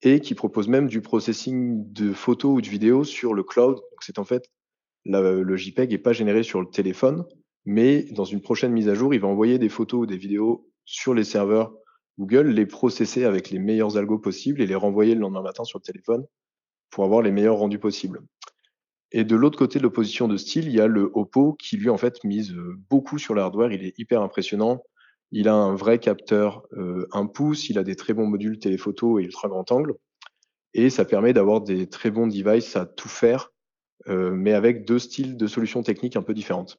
[0.01, 3.77] et qui propose même du processing de photos ou de vidéos sur le cloud.
[3.77, 4.51] Donc c'est en fait
[5.05, 7.25] la, le JPEG est pas généré sur le téléphone,
[7.65, 10.69] mais dans une prochaine mise à jour, il va envoyer des photos ou des vidéos
[10.85, 11.73] sur les serveurs
[12.19, 15.79] Google, les processer avec les meilleurs algos possibles et les renvoyer le lendemain matin sur
[15.79, 16.27] le téléphone
[16.91, 18.21] pour avoir les meilleurs rendus possibles.
[19.13, 21.91] Et de l'autre côté de l'opposition de style, il y a le Oppo qui lui
[21.91, 23.73] en fait mise euh, beaucoup sur l'hardware.
[23.73, 24.83] Il est hyper impressionnant.
[25.31, 29.19] Il a un vrai capteur euh, 1 pouce, il a des très bons modules téléphoto
[29.19, 29.95] et ultra grand angle.
[30.75, 33.51] Et ça permet d'avoir des très bons devices à tout faire,
[34.09, 36.79] euh, mais avec deux styles de solutions techniques un peu différentes.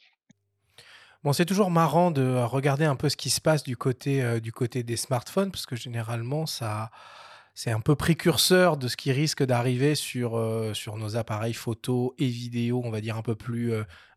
[1.23, 4.21] Bon, c'est toujours marrant de euh, regarder un peu ce qui se passe du côté,
[4.21, 6.91] euh, du côté des smartphones, parce que généralement, ça,
[7.55, 12.13] c'est un peu précurseur de ce qui risque d'arriver sur, euh, sur nos appareils photo
[12.19, 13.71] et vidéo, on va dire un peu plus,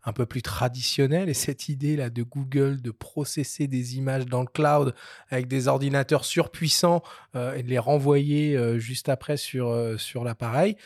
[0.05, 1.28] un peu plus traditionnels.
[1.28, 4.93] Et cette idée-là de Google de processer des images dans le cloud
[5.31, 7.03] avec des ordinateurs surpuissants
[7.35, 10.77] et de les renvoyer juste après sur, sur l'appareil,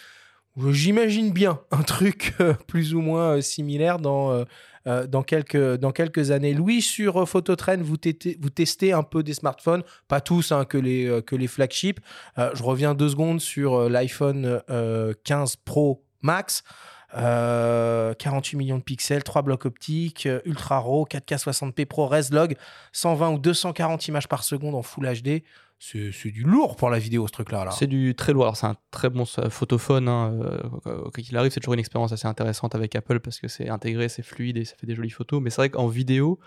[0.70, 2.34] j'imagine bien un truc
[2.66, 4.44] plus ou moins similaire dans
[4.86, 5.92] euh, dans, quelques, dans
[6.30, 6.54] années.
[6.54, 11.06] Louis, sur euh, Phototrain, vous, testez un peu des smartphones, pas tous, hein, que, les,
[11.06, 12.00] euh, que les flagships.
[12.36, 14.62] je reviens deux secondes sur l'iPhone
[15.24, 16.62] 15 Pro Max.
[17.12, 22.56] 48 millions de pixels, 3 blocs optiques, ultra RAW, 4K 60p ProRes log,
[22.92, 25.42] 120 ou 240 images par seconde en Full HD
[25.82, 28.44] c'est du lourd pour la vidéo ce truc là, c'est du très lourd.
[28.44, 30.38] Alors c'est un très bon photophone hein.
[30.86, 31.50] Euh, quand il arrive.
[31.52, 34.66] C'est toujours une expérience assez intéressante avec Apple parce que c'est intégré c'est fluide et
[34.66, 35.40] ça fait des jolies photos.
[35.40, 36.38] Mais c'est vrai qu'en vidéo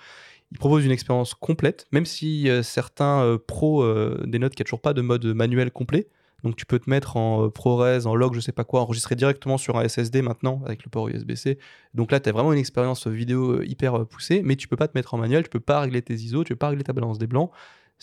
[0.51, 3.83] il propose une expérience complète même si euh, certains euh, pros
[4.25, 6.09] dénotent qu'il n'y a toujours pas de mode manuel complet.
[6.43, 9.57] Donc tu peux te mettre en ProRes, en log, je sais pas quoi, enregistrer directement
[9.57, 11.57] sur un SSD maintenant avec le port USB-C.
[11.93, 14.97] Donc là, tu as vraiment une expérience vidéo hyper poussée, mais tu peux pas te
[14.97, 17.17] mettre en manuel, tu peux pas régler tes ISO, tu peux pas régler ta balance
[17.17, 17.49] des blancs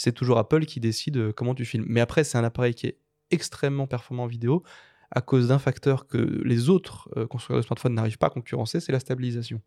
[0.01, 1.85] c'est toujours Apple qui décide euh, comment tu filmes.
[1.87, 2.97] Mais après, c'est un appareil qui est
[3.31, 4.63] extrêmement performant en vidéo
[5.11, 8.81] à cause d'un facteur que les autres euh, constructeurs de smartphones n'arrivent pas à concurrencer,
[8.81, 9.61] c'est la stabilisation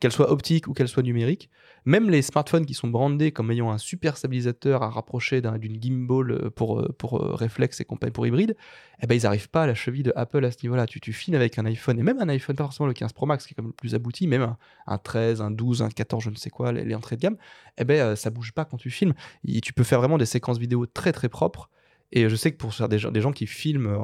[0.00, 1.50] qu'elle soit optique ou qu'elle soit numérique.
[1.84, 6.32] Même les smartphones qui sont brandés comme ayant un super stabilisateur à rapprocher d'une gimbal
[6.32, 8.56] euh, pour, euh, pour euh, réflexe et compagnie pour hybride,
[9.00, 10.86] eh ben, ils n'arrivent pas à la cheville de Apple à ce niveau-là.
[10.86, 13.46] Tu, tu avec un iPhone, et même un iPhone, pas forcément le 15 Pro Max
[13.46, 14.56] qui est comme le plus abouti, même
[14.86, 17.36] un, 13, un 12, un 14, je ne sais quoi, les, entrées de gamme,
[17.78, 19.14] eh ben, ça bouge pas quand tu filmes.
[19.62, 21.70] tu peux faire vraiment des séquences vidéo très très propres
[22.12, 23.98] et je sais que pour faire des, gens, des gens qui filment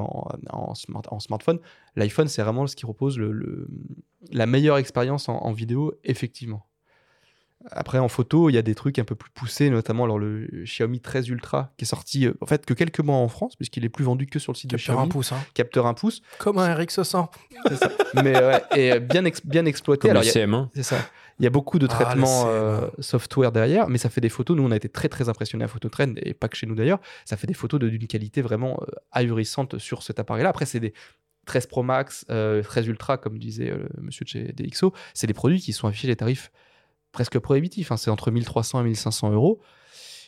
[0.49, 1.59] en, smartphone,
[1.95, 3.67] l'iPhone, c'est vraiment ce qui repose le,
[4.31, 6.65] la meilleure expérience en, vidéo, effectivement.
[7.71, 10.47] Après, en photo, il y a des trucs un peu plus poussés, notamment alors, le
[10.63, 13.85] Xiaomi 13 Ultra, qui est sorti euh, en fait que quelques mois en France, puisqu'il
[13.85, 15.03] est plus vendu que sur le site de Xiaomi.
[15.03, 15.37] Un pouce, hein.
[15.53, 16.21] Capteur 1 pouce.
[16.39, 17.29] Comme un RX100.
[17.69, 17.89] C'est ça.
[18.21, 18.33] Mais
[18.75, 20.09] et bien, bien exploité.
[20.09, 20.67] Comme alors, le CM1.
[20.75, 20.97] C'est ça.
[21.39, 24.55] Il y a beaucoup de ah, traitements euh, software derrière, mais ça fait des photos.
[24.55, 26.99] Nous, on a été très très impressionnés à Phototrend, et pas que chez nous d'ailleurs.
[27.25, 30.49] Ça fait des photos d'une qualité vraiment euh, ahurissante sur cet appareil-là.
[30.49, 30.93] Après, c'est des
[31.45, 34.93] 13 Pro Max, 13 euh, Ultra, comme disait euh, monsieur de chez DxO.
[35.13, 36.51] C'est des produits qui sont affichés des tarifs
[37.11, 37.91] presque prohibitifs.
[37.91, 37.97] Hein.
[37.97, 39.59] C'est entre 1300 et 1500 euros.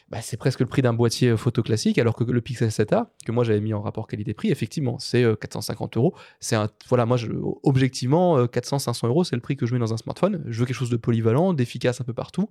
[0.09, 3.31] bah, c'est presque le prix d'un boîtier photo classique, alors que le Pixel 7a, que
[3.31, 6.13] moi j'avais mis en rapport qualité-prix, effectivement, c'est 450 euros.
[6.39, 7.27] C'est un, voilà, moi, je,
[7.63, 10.43] objectivement, 400-500 euros, c'est le prix que je mets dans un smartphone.
[10.45, 12.49] Je veux quelque chose de polyvalent, d'efficace un peu partout,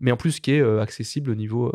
[0.00, 1.72] mais en plus qui est accessible au niveau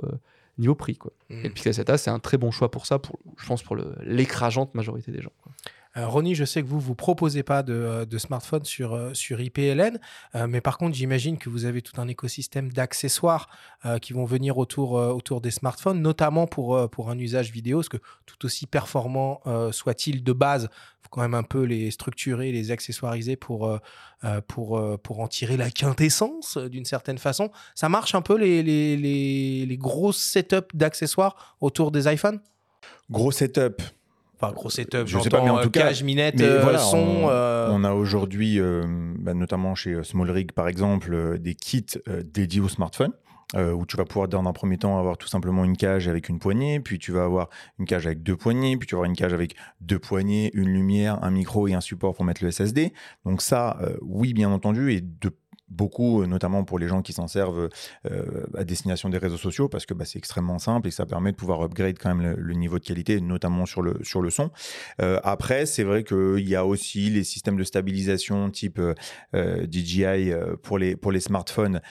[0.58, 0.96] niveau prix.
[0.96, 1.12] Quoi.
[1.30, 1.54] Et le mmh.
[1.54, 5.12] Pixel 7a, c'est un très bon choix pour ça, pour, je pense pour l'écrageante majorité
[5.12, 5.34] des gens.
[5.42, 5.52] Quoi.
[5.98, 9.14] Euh, Ronnie, je sais que vous vous proposez pas de, euh, de smartphone sur, euh,
[9.14, 10.00] sur IPLN,
[10.48, 13.50] mais par contre, j'imagine que vous avez tout un écosystème d'accessoires
[14.02, 17.98] qui vont venir autour, autour des smartphones, notamment pour, pour un usage vidéo, parce que
[18.26, 19.42] tout aussi performant
[19.72, 20.70] soit-il de base,
[21.02, 23.80] faut quand même un peu les structurer, les accessoiriser pour,
[24.48, 27.52] pour, pour en tirer la quintessence d'une certaine façon.
[27.76, 32.40] Ça marche un peu les, les, les, les gros setups d'accessoires autour des iPhones?
[33.10, 33.82] Gros setup,
[34.42, 36.98] Enfin, gros setup, je sais pas, mais en tout cas, minette, euh, son.
[36.98, 37.68] On, euh.
[37.70, 38.84] on a aujourd'hui, euh,
[39.20, 41.86] bah, notamment chez Small Rig par exemple, des kits
[42.24, 43.12] dédiés au smartphone.
[43.56, 46.40] où tu vas pouvoir dans un premier temps avoir tout simplement une cage avec une
[46.40, 49.16] poignée, puis tu vas avoir une cage avec deux poignées, puis tu vas avoir une
[49.16, 52.94] cage avec deux poignées, une lumière, un micro et un support pour mettre le SSD.
[53.26, 55.36] Donc ça, oui, bien entendu, et de
[55.72, 57.70] beaucoup, euh, notamment pour les gens qui s'en servent
[58.10, 61.32] euh, à destination des réseaux sociaux, parce que bah, c'est extrêmement simple et ça permet
[61.32, 64.52] de pouvoir upgrade quand même le, niveau de qualité, notamment sur le, sur le son.
[65.02, 68.80] Euh, après, c'est vrai qu'il y a aussi les systèmes de stabilisation type
[69.34, 71.82] DJI pour les, pour les smartphones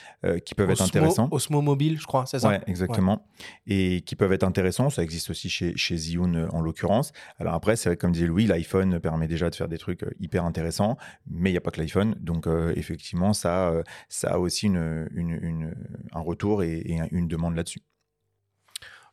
[0.45, 1.29] qui peuvent être intéressants.
[1.31, 2.49] Osmo Mobile, je crois, c'est ça?
[2.49, 3.27] Oui, exactement.
[3.67, 4.91] Et qui peuvent être intéressants.
[4.91, 7.13] Ça existe aussi chez, chez Zhiyun en l'occurrence.
[7.39, 10.45] Alors après, c'est vrai, comme disait Louis, l'iPhone permet déjà de faire des trucs hyper
[10.45, 10.97] intéressants,
[11.29, 12.15] mais il n'y a pas que l'iPhone.
[12.21, 12.47] Donc
[12.77, 17.83] effectivement, ça euh, ça a aussi un retour et, une demande là-dessus.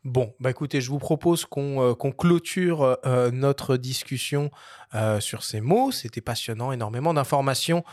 [0.08, 4.52] Bon, bah écoutez, je vous propose qu'on euh, clôture euh, notre discussion
[5.20, 5.92] sur ces mots.
[5.92, 7.84] C'était passionnant, énormément d'informations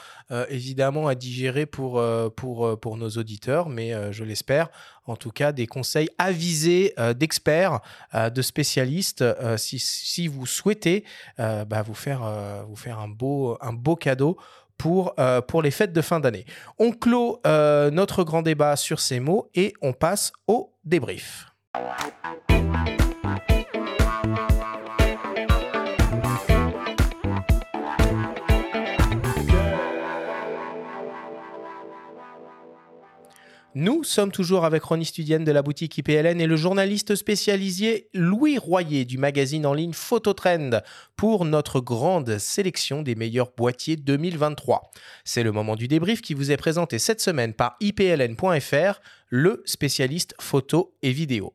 [0.49, 2.01] évidemment à digérer pour,
[2.37, 4.69] pour, pour nos auditeurs, mais je l'espère,
[5.07, 7.81] en tout cas, des conseils avisés d'experts,
[8.15, 9.25] de spécialistes,
[9.57, 11.05] si, si, vous souhaitez
[11.37, 14.39] bah, vous, faire, vous faire un beau, un beau cadeau
[14.79, 16.45] pour, euh, pour les fêtes de fin d'année.
[16.79, 21.47] On clôt euh, notre grand débat sur ces mots et on passe au débrief.
[33.77, 38.57] Nous sommes toujours avec Ronnie Studienne de la boutique IPLN et le journaliste spécialisé Louis
[38.57, 40.81] Royer du magazine en ligne Phototrend
[41.17, 44.93] pour notre grande sélection des meilleurs boîtiers 2023.
[45.25, 50.37] C'est le moment du débrief qui vous est présenté cette semaine par ipln.fr, le spécialiste
[50.39, 51.53] photo et vidéo.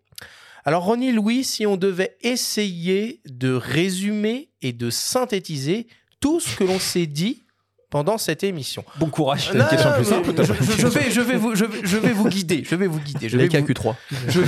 [0.65, 5.87] Alors Ronnie Louis, si on devait essayer de résumer et de synthétiser
[6.19, 7.43] tout ce que l'on s'est dit
[7.89, 8.83] pendant cette émission.
[8.97, 10.31] Bon courage, c'est une question plus simple.
[10.35, 12.63] Je, vais, je, vais vous, je, vais, vous guider.
[12.63, 13.29] Je vais vous guider.
[13.29, 13.73] Je vais vous...
[13.73, 13.97] 3
[14.29, 14.41] Je...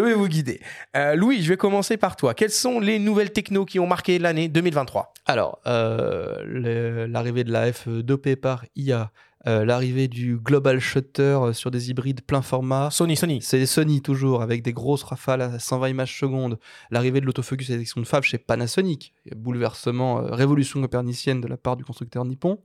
[0.00, 0.60] vais vous guider.
[0.96, 2.34] Euh, Louis, je vais commencer par toi.
[2.34, 7.70] Quelles sont les nouvelles technos qui ont marqué l'année 2023 Alors, euh, l'arrivée de la
[7.70, 9.10] F2P par IA,
[9.48, 12.90] euh, l'arrivée du Global Shutter euh, sur des hybrides plein format.
[12.90, 13.40] Sony, Sony.
[13.42, 16.58] C'est Sony toujours, avec des grosses rafales à 120 images secondes.
[16.90, 19.14] L'arrivée de l'autofocus à détection de Fab chez Panasonic.
[19.36, 22.58] Bouleversement, euh, révolution copernicienne de la part du constructeur nippon.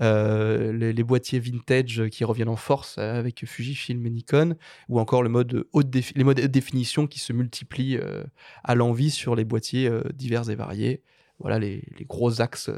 [0.00, 4.56] les, boîtiers vintage qui reviennent en force avec Fujifilm et Nikon,
[4.88, 8.00] ou encore le mode haute les modes haute définition qui se multiplient
[8.64, 11.02] à l'envie sur les boîtiers divers et variés.
[11.38, 12.70] Voilà les, les gros axes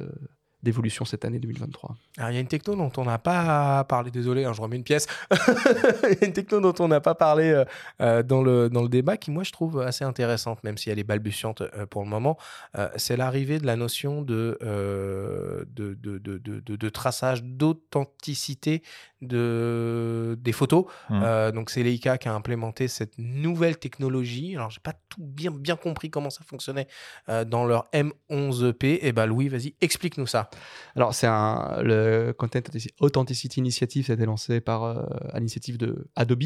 [0.65, 4.11] d'évolution cette année 2023 Alors, il y a une techno dont on n'a pas parlé,
[4.11, 5.07] désolé, hein, je remets une pièce.
[5.31, 7.65] il y a une techno dont on n'a pas parlé euh,
[8.01, 10.99] euh, dans, le, dans le débat qui, moi, je trouve assez intéressante, même si elle
[10.99, 12.37] est balbutiante euh, pour le moment.
[12.97, 18.83] c'est l'arrivée de la notion de, de, de, de, de, traçage, d'authenticité
[19.25, 20.85] de, des photos.
[21.11, 21.51] Mmh.
[21.53, 24.57] donc, c'est Leica qui a implémenté cette nouvelle technologie.
[24.57, 26.87] Alors, j'ai pas tout bien, bien compris comment ça fonctionnait
[27.29, 28.85] dans leur M11P.
[28.85, 30.51] Et eh ben, Louis, vas-y, explique-nous ça.
[30.97, 32.61] Alors, c'est un, le Content
[33.01, 35.03] Authenticity Initiative, ça a été lancé par, euh,
[35.33, 36.43] à l'initiative de Adobe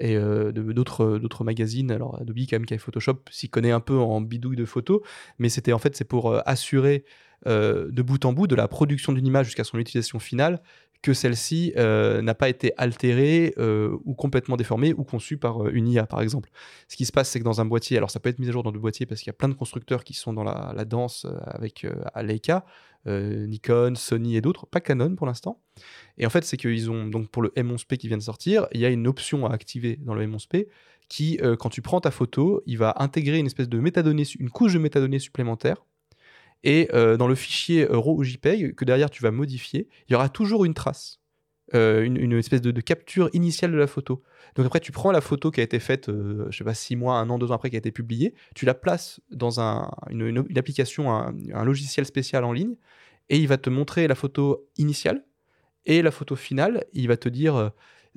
[0.00, 1.90] et euh, d'autres d'autres magazines.
[1.90, 5.00] Alors, Adobe, quand même, qui a Photoshop, s'y connaît un peu en bidouille de photos,
[5.38, 7.04] mais c'était en fait, c'est pour euh, assurer
[7.46, 10.62] de bout en bout de la production d'une image jusqu'à son utilisation finale
[11.04, 16.22] que celle-ci n'a pas été altérée ou complètement déformée ou conçue par une IA, par
[16.22, 16.50] exemple.
[16.88, 18.52] Ce qui se passe, c'est que dans un boîtier, alors ça peut être mis à
[18.52, 20.84] jour dans le boîtier parce qu'il y a plein de constructeurs qui sont dans la,
[20.84, 21.86] danse avec
[22.16, 22.64] Leica,
[23.06, 25.60] euh, Nikon, Sony et d'autres, pas Canon pour l'instant.
[26.16, 28.80] Et en fait, c'est qu'ils ont, donc pour le M11P qui vient de sortir, il
[28.80, 30.68] y a une option à activer dans le M11P
[31.08, 34.48] qui, euh, quand tu prends ta photo, il va intégrer une espèce de métadonnées, une
[34.48, 35.84] couche de métadonnées supplémentaire.
[36.64, 40.14] Et euh, dans le fichier RAW ou JPEG que derrière tu vas modifier, il y
[40.16, 41.20] aura toujours une trace
[41.72, 44.22] euh, une, espèce de, capture initiale de la photo.
[44.54, 46.94] Donc après, tu prends la photo qui a été faite, euh, je sais pas, six
[46.94, 49.90] mois, un an, deux ans après, qui a été publiée, tu la places dans un,
[50.10, 52.76] une, application, un, logiciel spécial en ligne,
[53.30, 55.24] et il va te montrer la photo initiale
[55.86, 56.84] et la photo finale.
[56.92, 57.70] Il va te dire euh,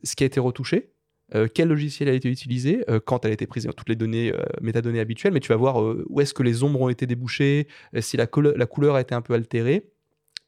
[0.03, 0.91] ce qui a été retouché,
[1.35, 4.33] euh, quel logiciel a été utilisé, euh, quand elle a été prise, toutes les données,
[4.33, 7.05] euh, métadonnées habituelles, mais tu vas voir euh, où est-ce que les ombres ont été
[7.05, 9.85] débouchées, euh, si la, couleur- a été un peu altérée.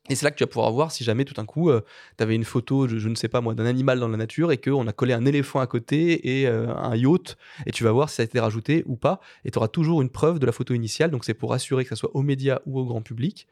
[0.10, 1.70] Et c'est là que tu vas pouvoir voir si jamais tout d'un coup,
[2.18, 4.52] tu avais une photo, je, je ne sais pas moi, d'un animal dans la nature
[4.52, 7.38] et qu'on a collé un éléphant à côté et euh, un yacht,
[7.68, 10.02] et tu vas voir si ça a été rajouté ou pas, et tu auras toujours
[10.02, 12.60] une preuve de la photo initiale, donc c'est pour assurer que ce soit aux médias
[12.66, 13.48] ou au grand public,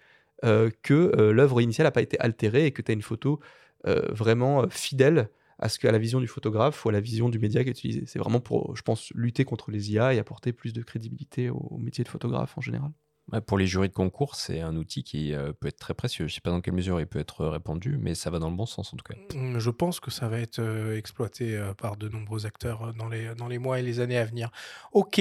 [0.45, 3.39] euh, que euh, l'œuvre initiale n'a pas été altérée et que tu as une photo
[3.85, 5.29] euh, vraiment euh, fidèle
[5.59, 7.71] à ce qu'à la vision du photographe ou à la vision du média qui est
[7.71, 8.03] utilisé.
[8.05, 11.57] C'est vraiment pour, je pense, lutter contre les IA et apporter plus de crédibilité au,
[11.57, 12.91] au métier de photographe en général.
[13.33, 16.27] Ouais, pour les jurys de concours, c'est un outil qui euh, peut être très précieux.
[16.27, 18.49] Je ne sais pas dans quelle mesure il peut être répandu, mais ça va dans
[18.49, 19.15] le bon sens en tout cas.
[19.37, 22.91] Mm, Je pense que ça va être euh, exploité euh, par de nombreux acteurs euh,
[22.93, 24.49] dans les, dans les mois et les années à venir.
[24.93, 25.19] Ok.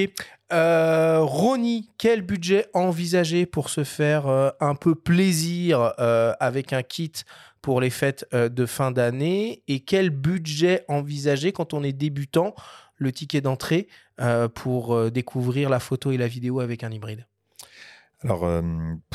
[0.52, 6.84] Euh, Ronnie, quel budget envisagé pour se faire euh, un peu plaisir euh, avec un
[6.84, 7.10] kit
[7.66, 12.54] pour les fêtes euh, de fin d'année Et quel budget envisagé quand on est débutant,
[12.94, 13.88] le ticket d'entrée
[14.20, 17.26] euh, pour euh, découvrir la photo et la vidéo avec un hybride?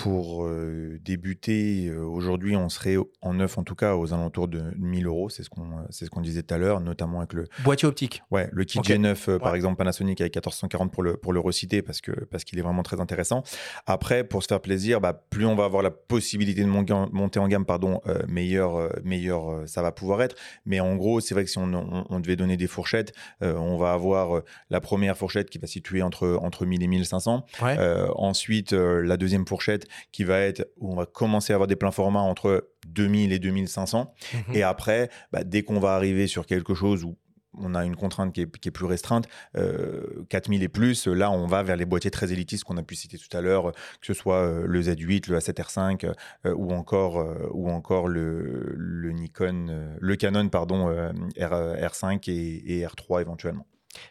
[0.01, 4.63] Pour euh, débuter, euh, aujourd'hui, on serait en neuf, en tout cas, aux alentours de
[4.77, 5.29] 1000 euros.
[5.29, 8.23] C'est ce qu'on ce qu'on disait tout à l'heure, notamment avec le, Boîtier optique.
[8.31, 8.87] ouais, le kit Ok.
[8.87, 12.43] G9, euh, par exemple, Panasonic avec 1440 pour le, pour le reciter parce que parce
[12.43, 13.43] qu'il est vraiment très intéressant.
[13.85, 17.39] Après, pour se faire plaisir, bah, plus on va avoir la possibilité de mon- monter
[17.39, 20.35] en gamme, pardon, euh, meilleur, euh, meilleur ça va pouvoir être.
[20.65, 23.77] Mais en gros, c'est vrai que si on, on- on devait donner des fourchettes, on
[23.77, 24.41] va avoir
[24.71, 27.45] la première fourchette qui va se situer entre, entre 1000 et 1500.
[27.61, 27.77] Ouais.
[28.15, 31.91] Ensuite, la deuxième fourchette qui va être où on va commencer à avoir des pleins
[31.91, 34.13] formats entre 2000 et 2500.
[34.34, 34.55] Mhm.
[34.55, 37.18] Et après, bah, dès qu'on va arriver sur quelque chose où
[37.57, 39.27] on a une contrainte qui est, qui est plus restreinte,
[39.57, 42.95] euh, 4000 et plus, là on va vers les boîtiers très élitistes qu'on a pu
[42.95, 46.13] citer tout à l'heure, euh, que ce soit euh, le Z8, le A7R5
[46.45, 51.76] euh, ou encore, euh, ou encore le, le Nikon, euh, le Canon pardon, euh, R,
[51.91, 53.68] R5 et, et R3 éventuellement.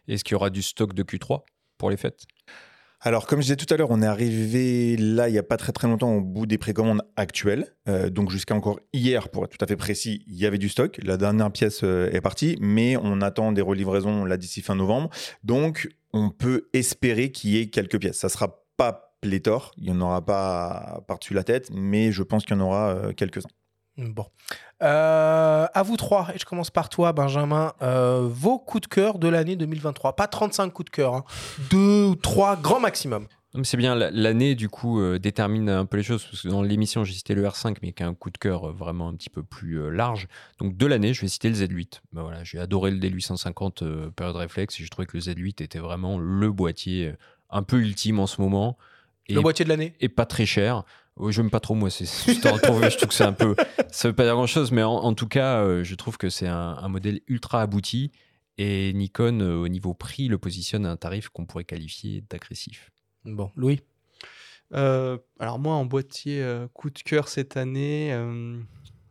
[0.08, 1.42] Est-ce qu'il y aura du stock de Q3
[1.78, 2.24] pour les fêtes?
[3.02, 5.56] Alors, comme je disais tout à l'heure, on est arrivé là, il n'y a pas
[5.56, 7.74] très très longtemps, au bout des précommandes actuelles.
[7.88, 10.68] Euh, donc, jusqu'à encore hier, pour être tout à fait précis, il y avait du
[10.68, 11.00] stock.
[11.02, 15.08] La dernière pièce euh, est partie, mais on attend des relivraisons là d'ici fin novembre.
[15.44, 18.18] Donc, on peut espérer qu'il y ait quelques pièces.
[18.18, 22.44] Ça sera pas pléthore, il n'y en aura pas par-dessus la tête, mais je pense
[22.44, 23.48] qu'il y en aura euh, quelques-uns.
[23.96, 24.26] Bon.
[24.82, 27.72] Euh, à vous trois, et je commence par toi, Benjamin.
[27.82, 30.16] Euh, vos coups de cœur de l'année 2023.
[30.16, 31.24] Pas 35 coups de cœur, hein.
[31.70, 33.26] deux ou trois, grand maximum.
[33.64, 36.62] C'est bien, la- l'année du coup euh, détermine un peu les choses, parce que dans
[36.62, 39.28] l'émission j'ai cité le R5, mais qui a un coup de cœur vraiment un petit
[39.28, 40.28] peu plus large.
[40.60, 42.00] Donc de l'année, je vais citer le Z8.
[42.12, 45.62] Ben voilà, j'ai adoré le D850 euh, période réflexe, et je trouvais que le Z8
[45.64, 47.12] était vraiment le boîtier
[47.50, 48.78] un peu ultime en ce moment.
[49.26, 50.84] Et, Le boîtier de l'année et pas très cher.
[51.20, 53.54] Ouais, J'aime pas trop moi ces histoires de je trouve que c'est un peu
[53.90, 56.30] ça veut pas dire grand chose mais en, en tout cas euh, je trouve que
[56.30, 58.10] c'est un, un modèle ultra abouti
[58.58, 62.90] et Nikon euh, au niveau prix le positionne à un tarif qu'on pourrait qualifier d'agressif.
[63.24, 63.80] Bon, Louis?
[64.72, 68.58] Euh, alors moi, en boîtier euh, coup de cœur cette année, euh,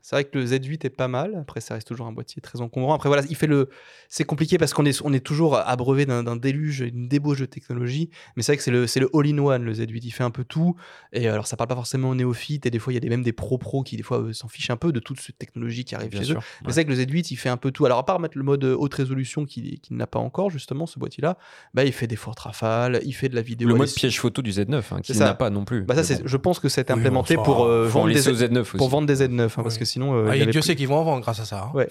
[0.09, 1.35] c'est vrai que le Z8 est pas mal.
[1.39, 2.95] Après, ça reste toujours un boîtier très encombrant.
[2.95, 3.69] Après, voilà, il fait le.
[4.07, 7.45] C'est compliqué parce qu'on est, on est toujours abreuvé d'un d'un déluge, une débauche de
[7.45, 8.09] technologie.
[8.35, 9.99] Mais c'est vrai que c'est le, c'est le all-in-one, le Z8.
[10.03, 10.75] Il fait un peu tout.
[11.13, 12.65] Et alors, ça parle pas forcément aux néophytes.
[12.65, 14.47] Et des fois, il y a des, même des pro-pros qui, des fois, euh, s'en
[14.47, 16.39] fichent un peu de toute cette technologie qui arrive Bien chez sûr, eux.
[16.39, 16.43] ouais.
[16.65, 17.85] Mais c'est vrai que le Z8, il fait un peu tout.
[17.85, 20.87] Alors, à part mettre le mode euh, haute résolution qui, qui n'a pas encore, justement,
[20.87, 21.37] ce boîtier-là,
[21.75, 23.67] bah, il fait des fortes rafales, il fait de la vidéo.
[23.69, 25.83] Le mode piège photo du Z9 hein, n'a pas non plus.
[25.83, 26.21] bah ça, bon.
[26.25, 28.63] je pense que c'est Oui, implémenté bon, ça, pour, euh, vendre des, laisser au Z9
[28.75, 29.79] pour vendre des Z9, hein, parce Oui.
[29.81, 29.98] que sinon.
[30.15, 31.45] Euh, Ah, il y et avait Dieu plus- sait qu'ils vont en vendre grâce à
[31.45, 31.63] ça.
[31.65, 31.71] hein.
[31.75, 31.87] Ouais.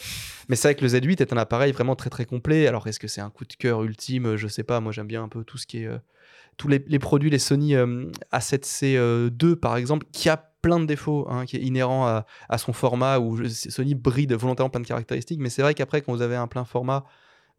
[0.49, 2.67] Mais c'est vrai que le Z8 est un appareil vraiment très très complet.
[2.67, 4.37] Alors est-ce que c'est un coup de cœur ultime?
[4.37, 4.81] Je sais pas.
[4.81, 5.87] Moi j'aime bien un peu tout ce qui est.
[5.87, 5.99] euh,
[6.57, 11.27] tous les, les produits, les Sony euh, A7C2 par exemple, qui a plein de défauts,
[11.31, 14.87] hein, qui est inhérent à, à son format, où je- Sony bride volontairement plein de
[14.87, 15.39] caractéristiques.
[15.41, 17.05] Mais c'est vrai qu'après, quand vous avez un plein format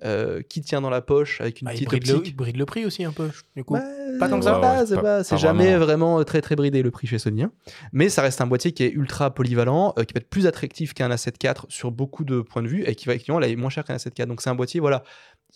[0.06, 2.34] euh, qui tient dans la poche avec une Ah, il, petite bride le, optique.
[2.34, 3.74] il bride le prix aussi un peu, du coup.
[3.74, 3.84] Bah,
[4.20, 6.14] Pas tant que c'est ça Ouais, c'est pas- pas- c'est pas jamais vraiment.
[6.14, 7.44] vraiment très très bridé le prix chez Sony.
[7.44, 7.52] hein.
[7.92, 10.94] Mais ça reste un boîtier qui est ultra polyvalent, euh, qui peut être plus attractif
[10.94, 13.70] qu'un A7 IV sur beaucoup de points de vue et qui va effectivement aller moins
[13.70, 14.26] cher qu'un A7 IV.
[14.28, 15.04] Donc c'est un boîtier, voilà.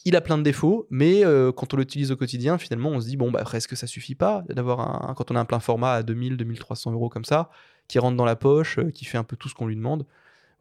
[0.05, 3.07] Il a plein de défauts, mais euh, quand on l'utilise au quotidien, finalement, on se
[3.07, 4.79] dit bon, bah, après, est-ce que ça suffit pas d'avoir
[5.09, 5.13] un.
[5.13, 7.49] Quand on a un plein format à 2000, 2300 euros comme ça,
[7.87, 10.05] qui rentre dans la poche, euh, qui fait un peu tout ce qu'on lui demande.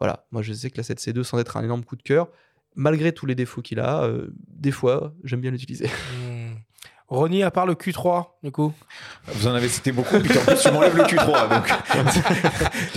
[0.01, 2.29] Voilà, moi je sais que la 7C2, sans être un énorme coup de cœur,
[2.75, 5.89] malgré tous les défauts qu'il a, euh, des fois, j'aime bien l'utiliser.
[6.13, 6.55] Hmm.
[7.09, 8.73] Ronnie, à part le Q3, du coup
[9.27, 11.49] Vous en avez cité beaucoup, puis en plus, tu m'enlèves le Q3.
[11.51, 11.69] Donc...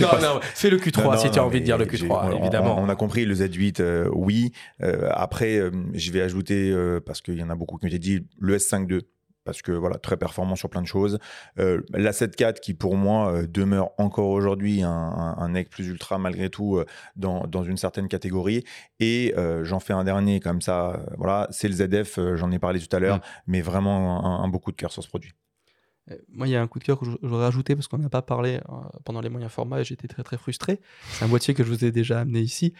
[0.00, 2.06] non, non, fais le Q3 Non, si non, tu as envie de dire le j'ai-
[2.08, 2.78] Q3, on- évidemment.
[2.78, 4.52] On, on a compris le Z8, euh, oui.
[4.82, 7.88] Euh, après, euh, je vais ajouter, euh, parce qu'il y en a beaucoup qui ont
[7.88, 9.02] été dit, le S5 II.
[9.46, 11.18] Parce que voilà, très performant sur plein de choses.
[11.58, 15.86] Euh, la 7.4 qui pour moi euh, demeure encore aujourd'hui un, un, un nec plus
[15.88, 16.84] ultra malgré tout euh,
[17.16, 18.64] dans, dans une certaine catégorie.
[19.00, 21.00] Et euh, j'en fais un dernier comme ça.
[21.16, 23.20] voilà, c'est le ZF, euh, j'en ai parlé tout à l'heure, Mm.
[23.46, 25.32] mais vraiment un, un beau coup de cœur sur ce produit.
[26.32, 28.22] Moi, il y a un coup de cœur que j'aurais ajouté parce qu'on n'a pas
[28.22, 28.60] parlé
[29.04, 30.80] pendant les moyens formats et j'étais très très frustré.
[31.10, 32.74] C'est un boîtier que je vous ai déjà amené ici,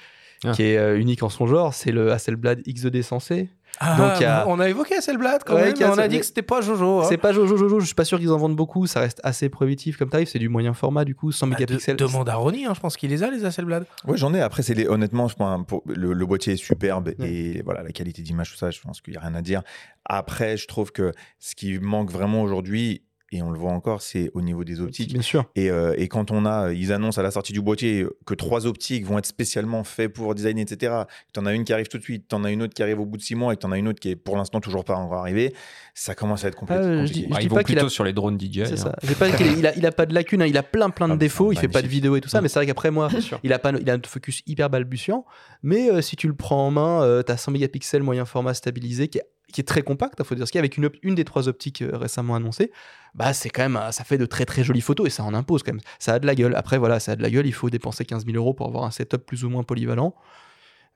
[0.44, 0.52] Ah.
[0.52, 1.74] qui est unique en son genre.
[1.74, 3.48] C'est le Hasselblad XED Sensei.
[3.78, 6.18] Ah, Donc, a- On a évoqué Hasselblad quand Ouais, même, a mais on a dit
[6.18, 7.00] que c'était pas Jojo.
[7.00, 7.06] hein.
[7.08, 8.86] C'est pas Jojo Jojo, je suis pas sûr qu'ils en vendent beaucoup.
[8.86, 10.28] Ça reste assez prohibitif comme tarif.
[10.30, 11.96] C'est du moyen format du coup, 100 Bah, de- mégapixels.
[11.96, 13.84] demande à Ronnie, hein, je pense qu'il les a, les Hasselblad.
[14.06, 14.40] Ouais, j'en ai.
[14.40, 17.92] Après, c'est les- honnêtement, je pense, pour- le, le boîtier est superbe et voilà, la
[17.92, 19.62] qualité d'image, tout ça, je pense qu'il n'y a rien à dire.
[20.04, 24.30] Après, je trouve que ce qui manque vraiment aujourd'hui, et on le voit encore, c'est
[24.34, 25.12] au niveau des optiques.
[25.12, 25.44] Bien sûr.
[25.56, 28.66] Et, euh, et quand on a, ils annoncent à la sortie du boîtier que trois
[28.66, 30.94] optiques vont être spécialement faits pour designer, etc.
[31.34, 32.82] Tu en as une qui arrive tout de suite, tu en as une autre qui
[32.82, 34.36] arrive au bout de six mois et tu en as une autre qui est pour
[34.36, 35.54] l'instant toujours pas encore arrivée,
[35.94, 37.06] ça commence à être Ah, je compliqué.
[37.06, 38.62] dis- dis ils pas vont a- plutôt sur les drones DJI.
[38.66, 38.76] C'est hein.
[39.02, 39.14] ça.
[39.18, 41.14] Pas qu'il- il, a, il a pas de lacunes, hein, il a plein plein de
[41.14, 43.08] Ah, défauts, il fait pas de vidéo et tout ça, mais c'est vrai qu'après moi,
[43.42, 45.24] il a pas il a un focus hyper balbutiant,
[45.62, 49.08] mais euh, si tu le prends en main, euh, t'as 100 mégapixels moyen format stabilisé
[49.08, 49.24] qui est,
[49.56, 51.24] qui est très compact, il faut dire ce qu'il y a, avec une, une des
[51.24, 52.70] trois optiques euh, récemment annoncées,
[53.14, 55.62] bah c'est quand même, ça fait de très très jolies photos et ça en impose
[55.62, 55.80] quand même.
[55.98, 56.54] Ça a de la gueule.
[56.54, 58.84] Après voilà, ça a de la gueule, il faut dépenser 15 000 euros pour avoir
[58.84, 60.14] un setup plus ou moins polyvalent.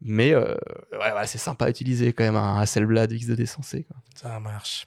[0.03, 0.55] Mais euh,
[1.24, 3.85] c'est sympa à utiliser quand même un Hasselblad XD sensé.
[3.85, 3.97] Quoi.
[4.15, 4.87] Ça marche.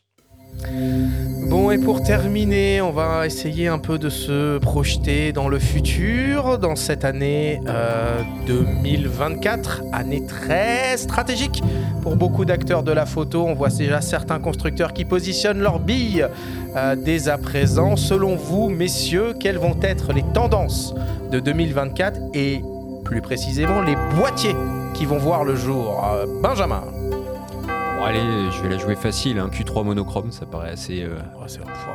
[1.49, 6.57] Bon, et pour terminer, on va essayer un peu de se projeter dans le futur,
[6.57, 11.61] dans cette année euh, 2024, année très stratégique
[12.01, 13.45] pour beaucoup d'acteurs de la photo.
[13.45, 16.27] On voit déjà certains constructeurs qui positionnent leurs billes
[16.75, 17.95] euh, dès à présent.
[17.95, 20.95] Selon vous, messieurs, quelles vont être les tendances
[21.31, 22.61] de 2024 et
[23.03, 24.55] plus précisément les boîtiers
[24.93, 26.84] qui vont voir le jour Euh, Benjamin?
[28.03, 29.39] Bon, allez, je vais la jouer facile.
[29.39, 31.03] Un Q3 monochrome, ça paraît assez.
[31.03, 31.19] euh,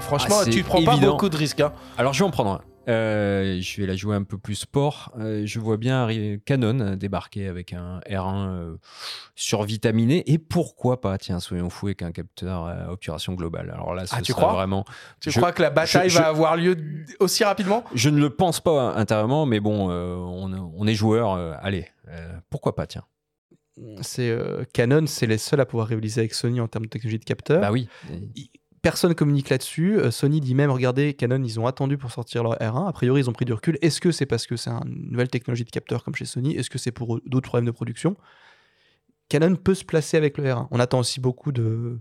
[0.01, 1.60] Franchement, c'est tu prends pas beaucoup de risques.
[1.60, 1.70] hein.
[1.98, 2.60] Alors je vais en prendre un.
[2.90, 5.12] Euh, je vais la jouer un peu plus sport.
[5.20, 6.09] Euh, je vois bien
[6.47, 8.76] Canon débarquer avec un R1 euh,
[9.35, 10.22] survitaminé.
[10.32, 13.70] Et pourquoi pas, tiens, soyons fous, avec un capteur à obturation globale.
[13.70, 14.55] Alors là, ce Ah, tu crois?
[14.55, 14.86] vraiment.
[15.20, 16.74] Tu Je- crois que la bataille je- je- va avoir lieu
[17.20, 17.85] aussi rapidement?
[17.94, 21.35] Je ne le pense pas intérieurement, mais bon, on, on est joueur.
[21.62, 21.86] allez,
[22.48, 23.05] pourquoi pas, tiens.
[24.03, 27.19] C'est euh, Canon, c'est les seuls à pouvoir rivaliser avec Sony en termes de technologie
[27.19, 27.61] de capteur.
[27.61, 27.89] Bah oui.
[28.81, 29.99] Personne communique là-dessus.
[29.99, 32.89] Euh, Sony dit même, regardez, Canon, ils ont attendu pour sortir leur R1.
[32.89, 33.77] A priori, ils ont pris du recul.
[33.83, 36.55] Est-ce que c'est parce que c'est une nouvelle technologie de capteur comme chez Sony?
[36.57, 38.17] Est-ce que c'est pour eux d'autres problèmes de production?
[39.29, 40.69] Canon peut se placer avec le R1.
[40.71, 41.99] On attend aussi beaucoup de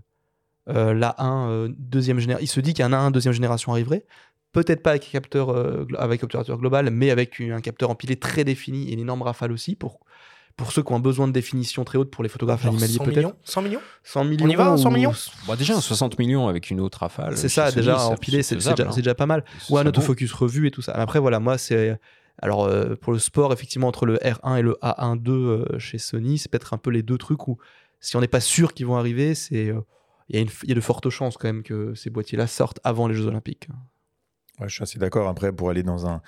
[0.68, 2.44] euh, l'A1 euh, deuxième génération.
[2.44, 4.06] Il se dit qu'un A1 deuxième génération arriverait.
[4.52, 8.44] Peut-être pas avec capteur euh, glo- avec obturateur global, mais avec un capteur empilé très
[8.44, 10.00] défini et une énorme rafale aussi pour
[10.58, 13.04] pour ceux qui ont un besoin de définition très haute pour les photographes animaliers 100
[13.04, 13.16] peut-être.
[13.16, 14.48] millions 100 millions 100 millions.
[14.48, 15.12] y va, 100 ou- millions
[15.46, 17.36] Bah, déjà, un 60 millions avec une autre rafale.
[17.38, 18.90] C'est ça, déjà ça- empilé, c'est déjà, hein.
[18.90, 19.44] c'est déjà pas mal.
[19.70, 20.92] Ou un autofocus revu et tout ça.
[20.92, 21.98] Après, voilà, moi, c'est.
[22.40, 26.38] Alors, euh, pour le sport, effectivement, entre le R1 et le A1-2 euh, chez Sony,
[26.38, 27.58] c'est peut-être un peu les deux trucs où,
[28.00, 29.68] si on n'est pas sûr qu'ils vont arriver, c'est.
[29.70, 29.80] euh,
[30.30, 32.46] Il y, a une- il y a de fortes chances quand même que ces boîtiers-là
[32.46, 33.66] sortent avant les Jeux Olympiques.
[34.60, 35.26] Ouais, je suis assez d'accord.
[35.26, 36.20] Après, pour aller dans un,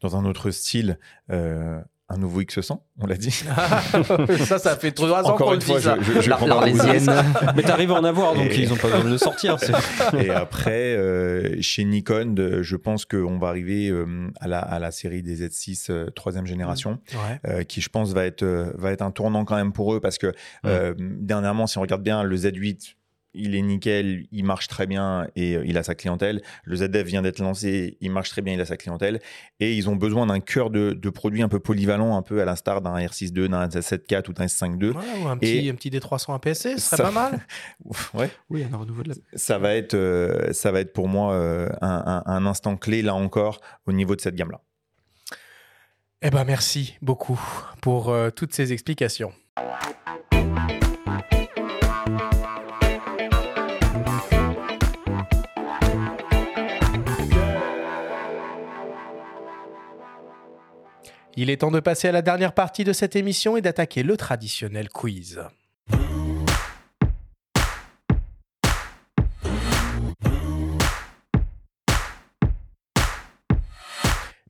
[0.00, 0.96] dans un autre style,
[1.30, 1.80] euh,
[2.10, 3.30] un nouveau X100, on l'a dit.
[4.46, 5.96] ça, ça fait trois ans Encore qu'on une le fois, dit ça.
[6.00, 7.52] je, je, La-.
[7.56, 9.56] Mais t'arrives à en avoir, donc Et- ils ont pas besoin de le sortir.
[10.18, 14.06] Et après, euh, chez Nikon, de- je pense qu'on va arriver euh,
[14.40, 17.40] à, la, à la série des Z6 euh, troisième génération, Ouais.
[17.46, 20.00] euh, qui je pense va être, euh, va être un tournant quand même pour eux,
[20.00, 20.32] parce que
[20.64, 22.94] euh, dernièrement, si on regarde bien, le Z8,
[23.38, 26.42] il est nickel, il marche très bien et euh, il a sa clientèle.
[26.64, 29.20] Le ZF vient d'être lancé, il marche très bien, il a sa clientèle.
[29.60, 32.44] Et ils ont besoin d'un cœur de, de produits un peu polyvalent, un peu à
[32.44, 34.90] l'instar d'un R6.2, d'un Z7.4 ou d'un S5.2.
[34.92, 37.40] Ouais, ou un petit, Et- un petit D300 APS-C, ce serait Ça- pas mal.
[38.14, 38.30] Ouais.
[38.50, 39.14] Oui, un renouveau de la.
[39.34, 43.02] ça va être, euh, ça va être pour moi euh, un, un- un instant clé
[43.02, 44.60] là encore au niveau de cette gamme-là.
[46.22, 47.40] Eh ben, merci beaucoup
[47.80, 49.32] pour euh, toutes ces explications.
[61.40, 64.16] Il est temps de passer à la dernière partie de cette émission et d'attaquer le
[64.16, 65.40] traditionnel quiz.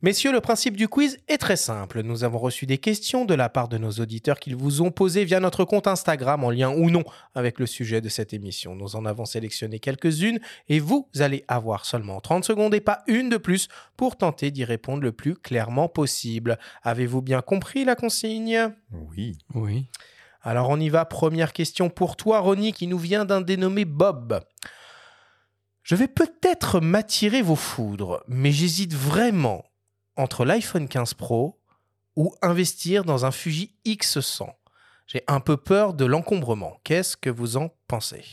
[0.00, 2.02] Messieurs, le principe du quiz est très simple.
[2.02, 5.24] Nous avons reçu des questions de la part de nos auditeurs qu'ils vous ont posées
[5.24, 7.02] via notre compte Instagram en lien ou non
[7.34, 8.76] avec le sujet de cette émission.
[8.76, 10.38] Nous en avons sélectionné quelques-unes
[10.68, 13.66] et vous allez avoir seulement 30 secondes et pas une de plus
[13.96, 16.58] pour tenter d'y répondre le plus clairement possible.
[16.84, 18.72] Avez-vous bien compris la consigne?
[18.92, 19.36] Oui.
[19.54, 19.88] Oui.
[20.42, 21.06] Alors on y va.
[21.06, 24.44] Première question pour toi, Ronnie, qui nous vient d'un dénommé Bob.
[25.82, 29.64] Je vais peut-être m'attirer vos foudres, mais j'hésite vraiment
[30.18, 31.58] entre l'iPhone 15 Pro
[32.16, 34.50] ou investir dans un Fuji X100.
[35.06, 36.78] J'ai un peu peur de l'encombrement.
[36.84, 38.24] Qu'est-ce que vous en pensez?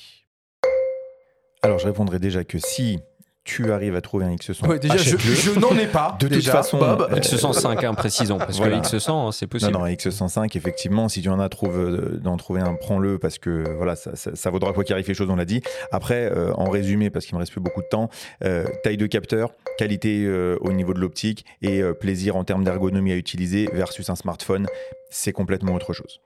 [1.62, 3.00] Alors, je répondrai déjà que si
[3.46, 5.34] tu arrives à trouver un X100, Ouais, déjà, je, achète-le.
[5.36, 6.18] je n'en ai pas.
[6.20, 7.08] De toute déjà, façon, Bob.
[7.12, 8.80] euh, X105, hein, précisons, parce Voilà.
[8.80, 9.72] que X100, hein, c'est possible.
[9.72, 13.38] Non, non, X105, effectivement, si tu en as, trouve, euh, d'en trouver un, prends-le parce
[13.38, 15.62] que voilà, ça, ça- ça vaudra quoi qu'il arrive les choses, on l'a dit.
[15.92, 18.10] Après, euh, en résumé, parce qu'il me reste plus beaucoup de temps,
[18.44, 22.64] euh, taille de capteur, qualité euh, au niveau de l'optique et euh, plaisir en termes
[22.64, 24.66] d'ergonomie à utiliser versus un smartphone,
[25.12, 26.20] c'est complètement autre chose.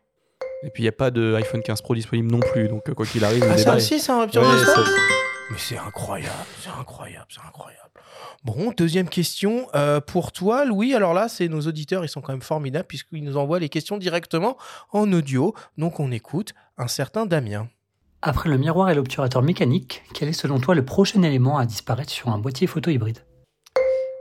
[0.64, 3.06] Et puis il n'y a pas de iPhone 15 Pro disponible non plus, donc quoi
[3.06, 4.92] qu'il arrive, Ah, ça aussi, c'est un rupture Ouais, de stock ça-
[5.50, 7.90] Mais c'est incroyable, c'est incroyable, c'est incroyable.
[8.44, 10.94] Bon, deuxième question euh, pour toi, Louis.
[10.94, 13.98] Alors là, c'est nos auditeurs, ils sont quand même formidables puisqu'ils nous envoient les questions
[13.98, 14.58] directement
[14.92, 15.56] en audio.
[15.78, 17.68] Donc on écoute un certain Damien.
[18.22, 22.12] Après le miroir et l'obturateur mécanique, quel est selon toi le prochain élément à disparaître
[22.12, 23.20] sur un boîtier photo hybride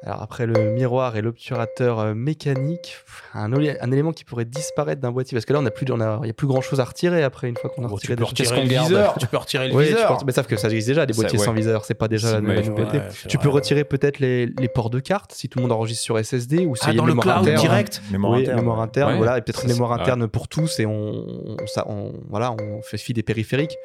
[0.05, 2.99] Alors après le miroir et l'obturateur euh, mécanique,
[3.35, 3.53] un,
[3.91, 6.31] élément qui pourrait disparaître d'un boîtier, parce que là on a plus, a- il y
[6.31, 8.25] a plus grand chose à retirer après une fois qu'on a Bon, retiré tu peux
[8.25, 10.17] retirer le viseur, tu peux retirer le tu viseur.
[10.19, 11.45] peux- mais sauf que ça existe déjà des Ça, boîtiers ouais.
[11.45, 13.55] sans viseur, c'est pas déjà la nouvelle ouais, tu vrai, peux ouais.
[13.55, 16.77] retirer peut-être les, les ports de carte si tout le monde enregistre sur SSD ou
[16.77, 17.61] si Ah, il y a dans une le mémoire cloud interne.
[17.61, 18.57] direct Mémoire oui, interne.
[18.61, 19.17] mémoire interne, Ouais.
[19.19, 22.83] voilà, et peut-être une mémoire interne pour tous et on, on- ça, on- voilà, on
[22.83, 23.77] fait fi des périphériques.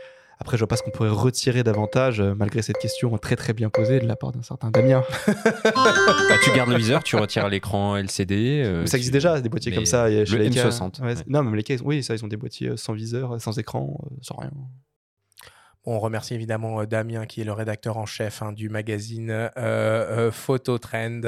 [0.44, 3.54] Après, je vois pas ce qu'on pourrait retirer davantage, euh, malgré cette question très très
[3.54, 5.02] bien posée de la part d'un certain Damien.
[5.64, 8.62] Bah, tu gardes le viseur, tu retires l'écran LCD.
[8.66, 10.10] euh, ça existe tu- déjà, des boîtiers mais comme ça.
[10.10, 10.68] il y a chez le Leica.
[10.68, 11.00] M60.
[11.00, 11.16] Ouais, ouais.
[11.16, 13.98] c'est- Non, même les oui, ça, ils ont des boîtiers euh, sans viseur, sans écran,
[14.22, 14.52] sans rien.
[15.86, 20.32] On remercie évidemment Damien qui est le rédacteur en chef hein, du magazine euh, euh,
[20.32, 21.22] Photo Trend.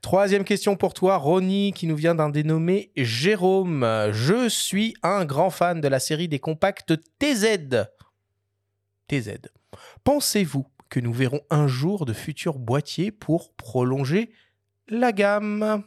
[0.00, 3.84] Troisième question pour toi, Ronnie, qui nous vient d'un dénommé Jérôme.
[4.12, 7.86] Je suis un grand fan de la série des compacts TZ.
[10.04, 14.30] Pensez-vous que nous verrons un jour de futurs boîtiers pour prolonger
[14.88, 15.84] la gamme?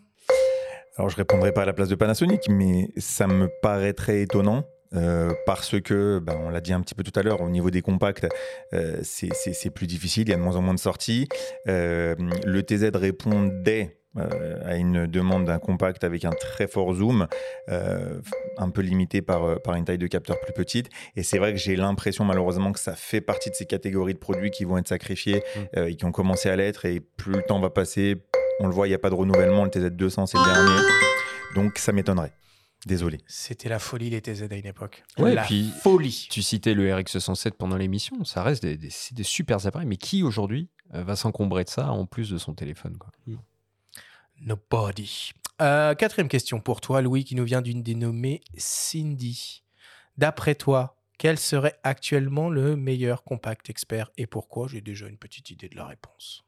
[0.96, 4.64] Alors, je répondrai pas à la place de Panasonic, mais ça me paraîtrait étonnant.
[4.96, 7.72] euh, parce que, ben, on l'a dit un petit peu tout à l'heure, au niveau
[7.72, 8.28] des compacts,
[8.74, 11.28] euh, c'est plus difficile, il y a de moins en moins de sorties.
[11.68, 17.28] Euh, le TZ répondait euh, à une demande d'un compact avec un très fort zoom,
[17.70, 18.22] euh,
[18.58, 20.90] un peu limité par, euh, par une taille de capteur plus petite.
[21.16, 24.20] Et c'est vrai que j'ai l'impression malheureusement que ça fait partie de ces catégories de
[24.20, 25.44] produits qui vont être sacrifiés
[25.78, 26.86] euh, et qui ont commencé à l'être.
[26.86, 28.24] Et plus le temps va passer,
[28.60, 29.64] on le voit, il n'y a pas de renouvellement.
[29.64, 30.82] Le TZ200, c'est le dernier.
[31.56, 32.34] Donc ça m'étonnerait.
[32.86, 33.20] Désolé.
[33.28, 35.04] C'était la folie les TZ à une époque.
[35.18, 36.28] Ouais, la puis folie.
[36.30, 40.22] tu citais le RX107 pendant l'émission, ça reste des, des, des super appareils, mais qui
[40.22, 43.10] aujourd'hui va s'encombrer de ça en plus de son téléphone quoi?
[44.42, 45.32] Nobody.
[45.62, 49.64] Euh, quatrième question pour toi, Louis, qui nous vient d'une dénommée Cindy.
[50.18, 54.68] D'après toi, quel serait actuellement le meilleur compact expert et pourquoi?
[54.68, 56.44] J'ai déjà une petite idée de la réponse.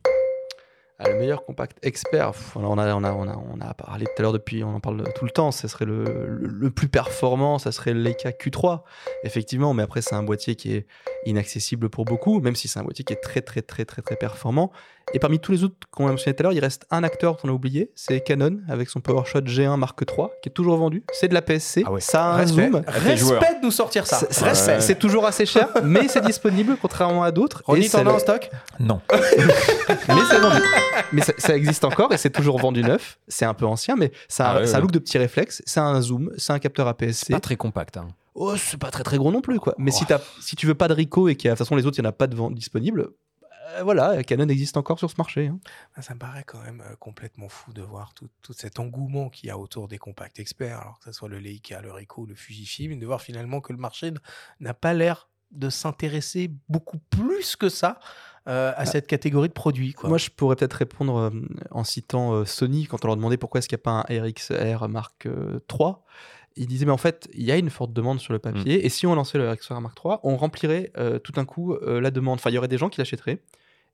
[0.97, 4.13] Ah, le meilleur compact expert, on, a, on, a, on, a, on a parlé tout
[4.17, 7.59] à l'heure depuis, on en parle tout le temps, ce serait le, le, plus performant,
[7.59, 8.83] ça serait le Leica Q3,
[9.25, 10.87] effectivement, mais après c'est un boîtier qui est
[11.25, 14.15] inaccessible pour beaucoup, même si c'est un boîtier qui est très très très très très
[14.15, 14.71] performant.
[15.13, 17.37] Et parmi tous les autres qu'on a mentionné tout à l'heure, il reste un acteur
[17.37, 21.03] qu'on a oublié, c'est Canon avec son PowerShot G1 Mark III, qui est toujours vendu.
[21.13, 22.01] C'est de la PSC, Ah ouais.
[22.01, 22.83] ça a un Respect, zoom.
[22.87, 24.17] respect de nous sortir ça.
[24.17, 24.81] C'est- c'est- Respect.
[24.81, 27.59] C'est toujours assez cher, mais c'est disponible contrairement à d'autres.
[27.61, 28.49] Et Ronnie, t'en as en stock?
[28.79, 28.99] Non.
[29.11, 30.61] mais c'est vendu.
[31.13, 33.19] Mais ça, ça existe encore et c'est toujours vendu neuf.
[33.27, 34.81] C'est un peu ancien, mais ça a, Ah ouais, ça a un ouais.
[34.83, 35.61] look de petit réflexe.
[35.65, 37.31] C'est un zoom, c'est un capteur APS-C.
[37.33, 37.97] Pas très compact.
[37.97, 38.07] hein.
[38.33, 39.75] Oh, c'est pas très très gros non plus quoi.
[39.77, 39.97] Mais Oh.
[39.97, 41.75] si, t'as- si tu veux pas de Ricoh et qu'il y a de toute façon
[41.77, 43.07] les autres il y en a pas de vente disponible,
[43.65, 45.47] euh, voilà, Canon existe encore sur ce marché.
[45.47, 45.59] Hein.
[45.95, 49.29] Bah, ça me paraît quand même euh, complètement fou de voir tout, tout cet engouement
[49.29, 52.25] qu'il y a autour des compacts experts, alors que ce soit le Leica, le Ricoh,
[52.25, 54.11] le Fujifilm, et de voir finalement que le marché
[54.59, 57.99] n'a pas l'air de s'intéresser beaucoup plus que ça
[58.47, 59.95] euh, à bah, cette catégorie de produits.
[60.03, 61.31] Moi, je pourrais peut-être répondre
[61.71, 64.87] en citant Sony quand on leur demandait pourquoi est-ce qu'il n'y a pas un RXR
[64.89, 65.27] Mark
[65.67, 66.05] 3
[66.55, 68.85] il disait, mais en fait, il y a une forte demande sur le papier, mm.
[68.85, 71.99] et si on lançait le XR Mark III, on remplirait euh, tout d'un coup euh,
[71.99, 72.35] la demande.
[72.35, 73.39] Enfin, il y aurait des gens qui l'achèteraient,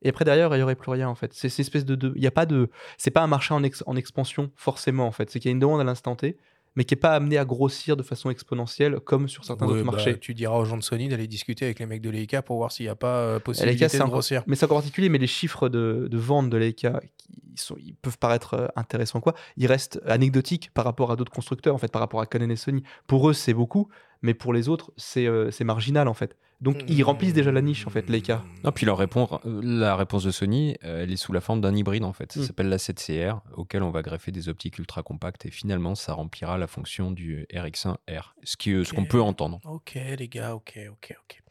[0.03, 1.33] et après derrière, il y aurait plus rien en fait.
[1.33, 5.05] C'est espèce de, il a pas de, c'est pas un marché en, en, expansion forcément
[5.05, 5.29] en fait.
[5.29, 6.37] C'est qu'il y a une demande à l'instant T,
[6.75, 9.83] mais qui n'est pas amené à grossir de façon exponentielle comme sur certains Ouais, autres
[9.85, 10.17] bah, marchés.
[10.19, 12.71] tu diras aux gens de Sony d'aller discuter avec les mecs de Leica pour voir
[12.71, 14.43] s'il n'y a pas euh, possibilité de grossir.
[14.47, 16.99] Mais c'est encore particulier, mais les chiffres de, de vente de Leica,
[17.53, 19.33] ils, sont, ils peuvent paraître euh, intéressants, quoi.
[19.57, 22.55] Ils restent anecdotiques par rapport à d'autres constructeurs, en fait, par rapport à Canon et
[22.55, 22.83] Sony.
[23.07, 23.89] Pour eux, c'est beaucoup,
[24.21, 26.37] mais pour les autres, c'est euh, c'est marginal, en fait.
[26.61, 28.43] Donc, ils remplissent déjà la niche, en fait, Leica.
[28.63, 31.59] Non, puis leur réponse, euh, la réponse de Sony, euh, elle est sous la forme
[31.59, 32.31] d'un hybride en fait.
[32.31, 32.43] Ça Mm.
[32.43, 36.59] s'appelle la 7CR, auquel on va greffer des optiques ultra compactes et finalement ça remplira
[36.59, 39.59] la fonction du RX1R, ce euh, ce qu'on peut entendre.
[39.65, 41.41] Ok, les gars, ok, ok, ok.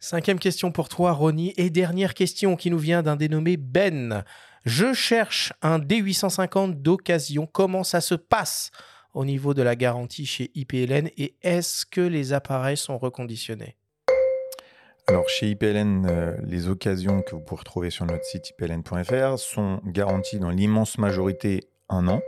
[0.00, 1.54] Cinquième question pour toi, Ronnie.
[1.56, 4.22] Et dernière question qui nous vient d'un dénommé Ben.
[4.66, 7.46] Je cherche un D850 d'occasion.
[7.46, 8.70] Comment ça se passe
[9.14, 13.76] au niveau de la garantie chez IPLN et est-ce que les appareils sont reconditionnés?
[15.06, 19.80] Alors chez IPLN, euh, les occasions que vous pouvez retrouver sur notre site ipln.fr sont
[19.86, 22.20] garanties dans l'immense majorité un an.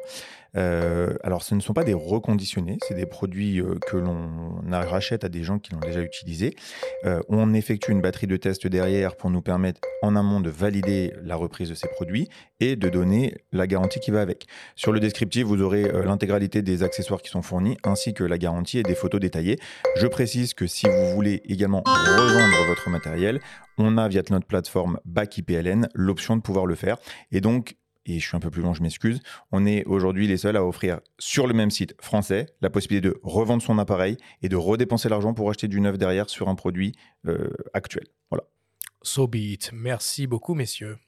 [0.57, 5.25] Euh, alors ce ne sont pas des reconditionnés, c'est des produits euh, que l'on rachète
[5.25, 6.57] à des gens qui l'ont déjà utilisé.
[7.05, 11.13] Euh, on effectue une batterie de tests derrière pour nous permettre en amont de valider
[11.23, 12.29] la reprise de ces produits
[12.61, 14.47] et de donner la garantie qui va avec.
[14.75, 18.79] Sur le descriptif, vous aurez l'intégralité des accessoires qui sont fournis ainsi que la garantie
[18.79, 19.59] et des photos détaillées.
[19.97, 23.41] Je précise que si vous voulez également revendre votre matériel,
[23.79, 26.97] on a via notre plateforme Back IPLN l'option de pouvoir le faire.
[27.33, 27.77] Et donc,
[28.17, 29.21] et je suis un peu plus long, je m'excuse,
[29.53, 33.21] on est aujourd'hui les seuls à offrir sur le même site français la possibilité de
[33.23, 36.95] revendre son appareil et de redépenser l'argent pour acheter du neuf derrière sur un produit
[37.27, 38.07] euh, actuel.
[38.31, 38.45] Voilà.
[39.03, 39.71] So be it.
[39.73, 40.99] Merci beaucoup, messieurs.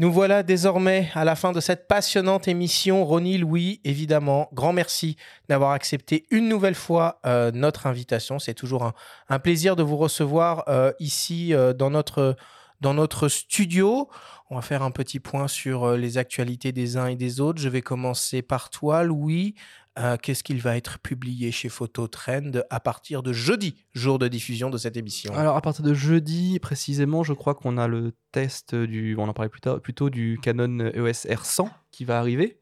[0.00, 3.04] Nous voilà désormais à la fin de cette passionnante émission.
[3.04, 5.16] Ronnie, Louis, évidemment, grand merci
[5.48, 8.38] d'avoir accepté une nouvelle fois euh, notre invitation.
[8.38, 8.92] C'est toujours
[9.28, 12.36] un, plaisir de vous recevoir euh, ici euh, dans, notre,
[12.80, 14.08] dans notre studio.
[14.50, 17.60] On va faire un petit point sur les actualités des uns et des autres.
[17.60, 19.56] Je vais commencer par toi, Louis.
[19.98, 24.70] Euh, Qu'est-ce qu'il va être publié chez Phototrend à partir de jeudi, jour de diffusion
[24.70, 25.34] de cette émission?
[25.34, 29.16] Alors, à partir de jeudi, précisément, je crois qu'on a le test du.
[29.18, 32.60] On en parlait plus tard, plutôt du Canon EOS R100 qui va arriver.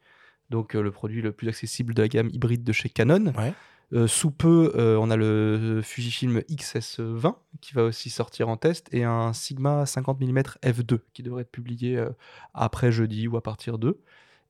[0.49, 3.33] Donc, euh, le produit le plus accessible de la gamme hybride de chez Canon.
[3.37, 3.53] Ouais.
[3.93, 9.05] Euh, sous peu, on a le Fujifilm XS20 qui va aussi sortir en test et
[9.05, 12.03] un Sigma 50 mm f2 qui devrait être publié
[12.53, 14.01] après jeudi ou à partir d'eux.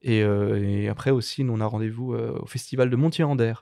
[0.09, 3.61] Et, euh, et après aussi, nous on a rendez-vous euh, au festival de Montier-en-Der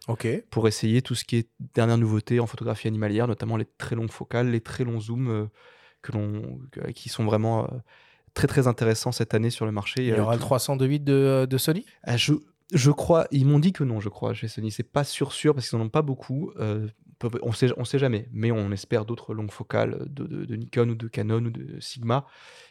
[0.51, 4.11] pour essayer tout ce qui est dernière nouveauté en photographie animalière, notamment les très longues
[4.13, 5.47] focales, les très longs zooms euh,
[6.03, 7.67] que l'on, que- qui sont vraiment
[8.35, 10.03] très très intéressants cette année sur le marché.
[10.03, 11.87] Il y aura le 308 de, de Sony?
[12.03, 12.35] Ah, je,
[12.73, 14.71] je crois, ils m'ont dit que non, je crois, chez Sony.
[14.71, 16.53] C'est pas sûr, sûr, parce qu'ils n'en ont pas beaucoup.
[17.43, 20.91] On sait, on sait jamais, mais on espère d'autres longues focales de, de- de Nikon
[20.91, 22.27] ou de Canon ou de Sigma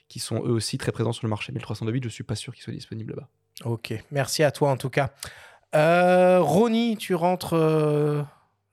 [0.09, 1.51] qui sont eux aussi très présents sur le marché.
[1.53, 3.29] Mais le 308, je suis pas sûr qu'il soit disponible là-bas.
[3.65, 5.11] Ok, merci à toi en tout cas.
[5.75, 8.23] Euh, Ronnie, tu rentres euh,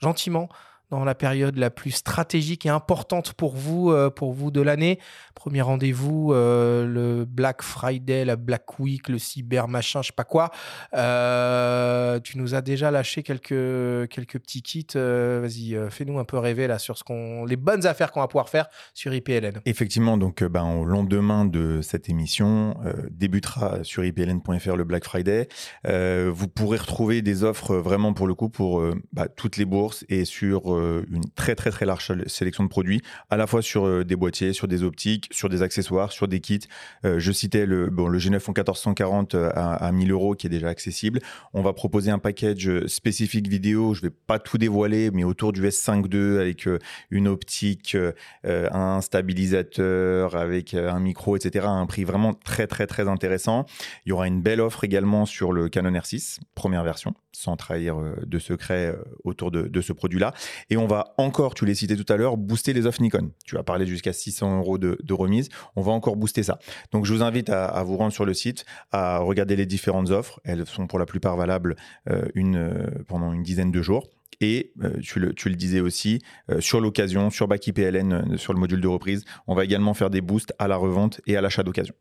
[0.00, 0.48] gentiment
[0.90, 4.98] dans la période la plus stratégique et importante pour vous, euh, pour vous de l'année.
[5.34, 10.24] Premier rendez-vous, euh, le Black Friday, la Black Week, le cyber machin, je sais pas
[10.24, 10.50] quoi.
[10.94, 14.86] Euh, tu nous as déjà lâché quelques, quelques petits kits.
[14.94, 18.48] Vas-y, fais-nous un peu rêver là sur ce qu'on, les bonnes affaires qu'on va pouvoir
[18.48, 19.60] faire sur IPLN.
[19.66, 22.74] Effectivement, donc ben, au lendemain de cette émission,
[23.10, 25.48] débutera sur ipln.fr le Black Friday.
[25.84, 30.24] Vous pourrez retrouver des offres vraiment pour le coup pour bah, toutes les bourses et
[30.24, 30.79] sur
[31.10, 34.52] une très très très large sélection de produits, à la fois sur euh, des boîtiers,
[34.52, 36.60] sur des optiques, sur des accessoires, sur des kits.
[37.04, 40.46] Euh, je citais le, bon, le G9 en 1440 euh, à, à 1000 euros qui
[40.46, 41.20] est déjà accessible.
[41.52, 43.94] On va proposer un package euh, spécifique vidéo.
[43.94, 46.78] Je vais pas tout dévoiler, mais autour du S5 II avec euh,
[47.10, 48.12] une optique, euh,
[48.46, 51.66] euh, un stabilisateur avec euh, un micro, etc.
[51.66, 53.66] à un prix vraiment très très très intéressant.
[54.06, 57.98] Il y aura une belle offre également sur le Canon R6, première version, sans trahir
[57.98, 60.32] euh, de secret euh, autour de ce produit-là.
[60.70, 63.32] Et on va encore, tu l'as cité tout à l'heure, booster les offres Nikon.
[63.44, 65.48] Tu as parlé jusqu'à 600 euros de, remise.
[65.76, 66.58] On va encore booster ça.
[66.92, 70.40] Donc je vous invite à, vous rendre sur le site, à regarder les différentes offres.
[70.44, 71.76] Elles sont pour la plupart valables
[72.08, 74.08] euh, euh, pendant une dizaine de jours.
[74.40, 76.22] Et euh, tu, le, disais aussi,
[76.60, 80.08] sur l'occasion, sur Back IPLN, euh, sur le module de reprise, on va également faire
[80.08, 81.94] des boosts à la revente et à l'achat d'occasion.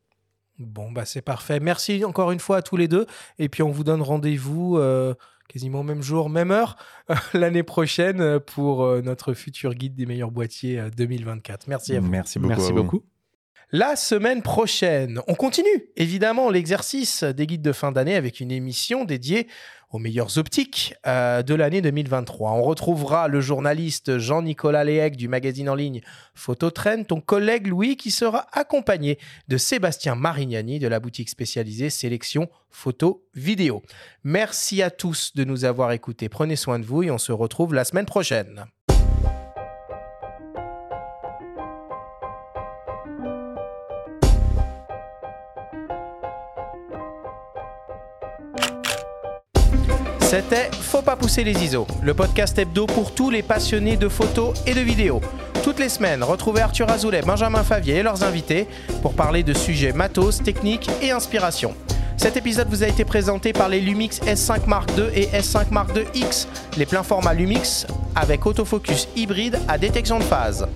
[0.58, 1.60] Bon, bah c'est parfait.
[1.60, 3.06] Merci encore une fois à tous les deux.
[3.40, 4.78] Et puis on vous donne rendez-vous
[5.50, 6.78] quasiment au même jour, même heure,
[7.34, 11.68] l'année prochaine euh, pour euh, notre futur guide des meilleurs boîtiers euh, 2024.
[11.68, 12.08] Merci à vous.
[12.08, 12.50] Merci beaucoup.
[12.50, 12.84] Merci à vous.
[12.84, 13.04] beaucoup.
[13.72, 19.06] La semaine prochaine, on continue évidemment l'exercice des guides de fin d'année avec une émission
[19.06, 19.48] dédiée
[19.92, 22.50] aux meilleures optiques euh, de l'année 2023.
[22.50, 26.02] On retrouvera le journaliste Jean-Nicolas Léhec du magazine en ligne
[26.34, 29.20] Phototrend, ton collègue Louis qui sera accompagné
[29.50, 33.84] de Sébastien Marignani de la boutique spécialisée Sélection Photo Vidéo.
[34.24, 36.28] Merci à tous de nous avoir écoutés.
[36.28, 38.66] Prenez soin de vous et on se retrouve la semaine prochaine.
[50.30, 54.54] C'était Faut pas pousser les ISO, le podcast hebdo pour tous les passionnés de photos
[54.68, 55.22] et de vidéos.
[55.64, 58.68] Toutes les semaines, retrouvez Arthur Azoulay, Benjamin Favier et leurs invités
[59.02, 61.74] pour parler de sujets matos, techniques et inspiration.
[62.20, 65.96] Cet épisode vous a été présenté par les Lumix S5 Mark II et S5 Mark
[65.96, 70.68] II X, les pleins formats Lumix avec autofocus hybride à détection de phase.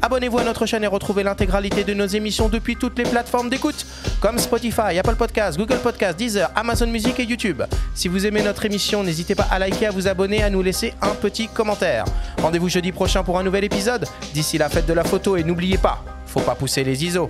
[0.00, 3.84] Abonnez-vous à notre chaîne et retrouvez l'intégralité de nos émissions depuis toutes les plateformes d'écoute,
[4.20, 7.62] comme Spotify, Apple Podcasts, Google Podcasts, Deezer, Amazon Music et YouTube.
[7.96, 10.94] Si vous aimez notre émission, n'hésitez pas à liker, à vous abonner, à nous laisser
[11.02, 12.04] un petit commentaire.
[12.40, 14.06] Rendez-vous jeudi prochain pour un nouvel épisode.
[14.34, 17.28] D'ici la fête de la photo et n'oubliez pas, faut pas pousser les ISO.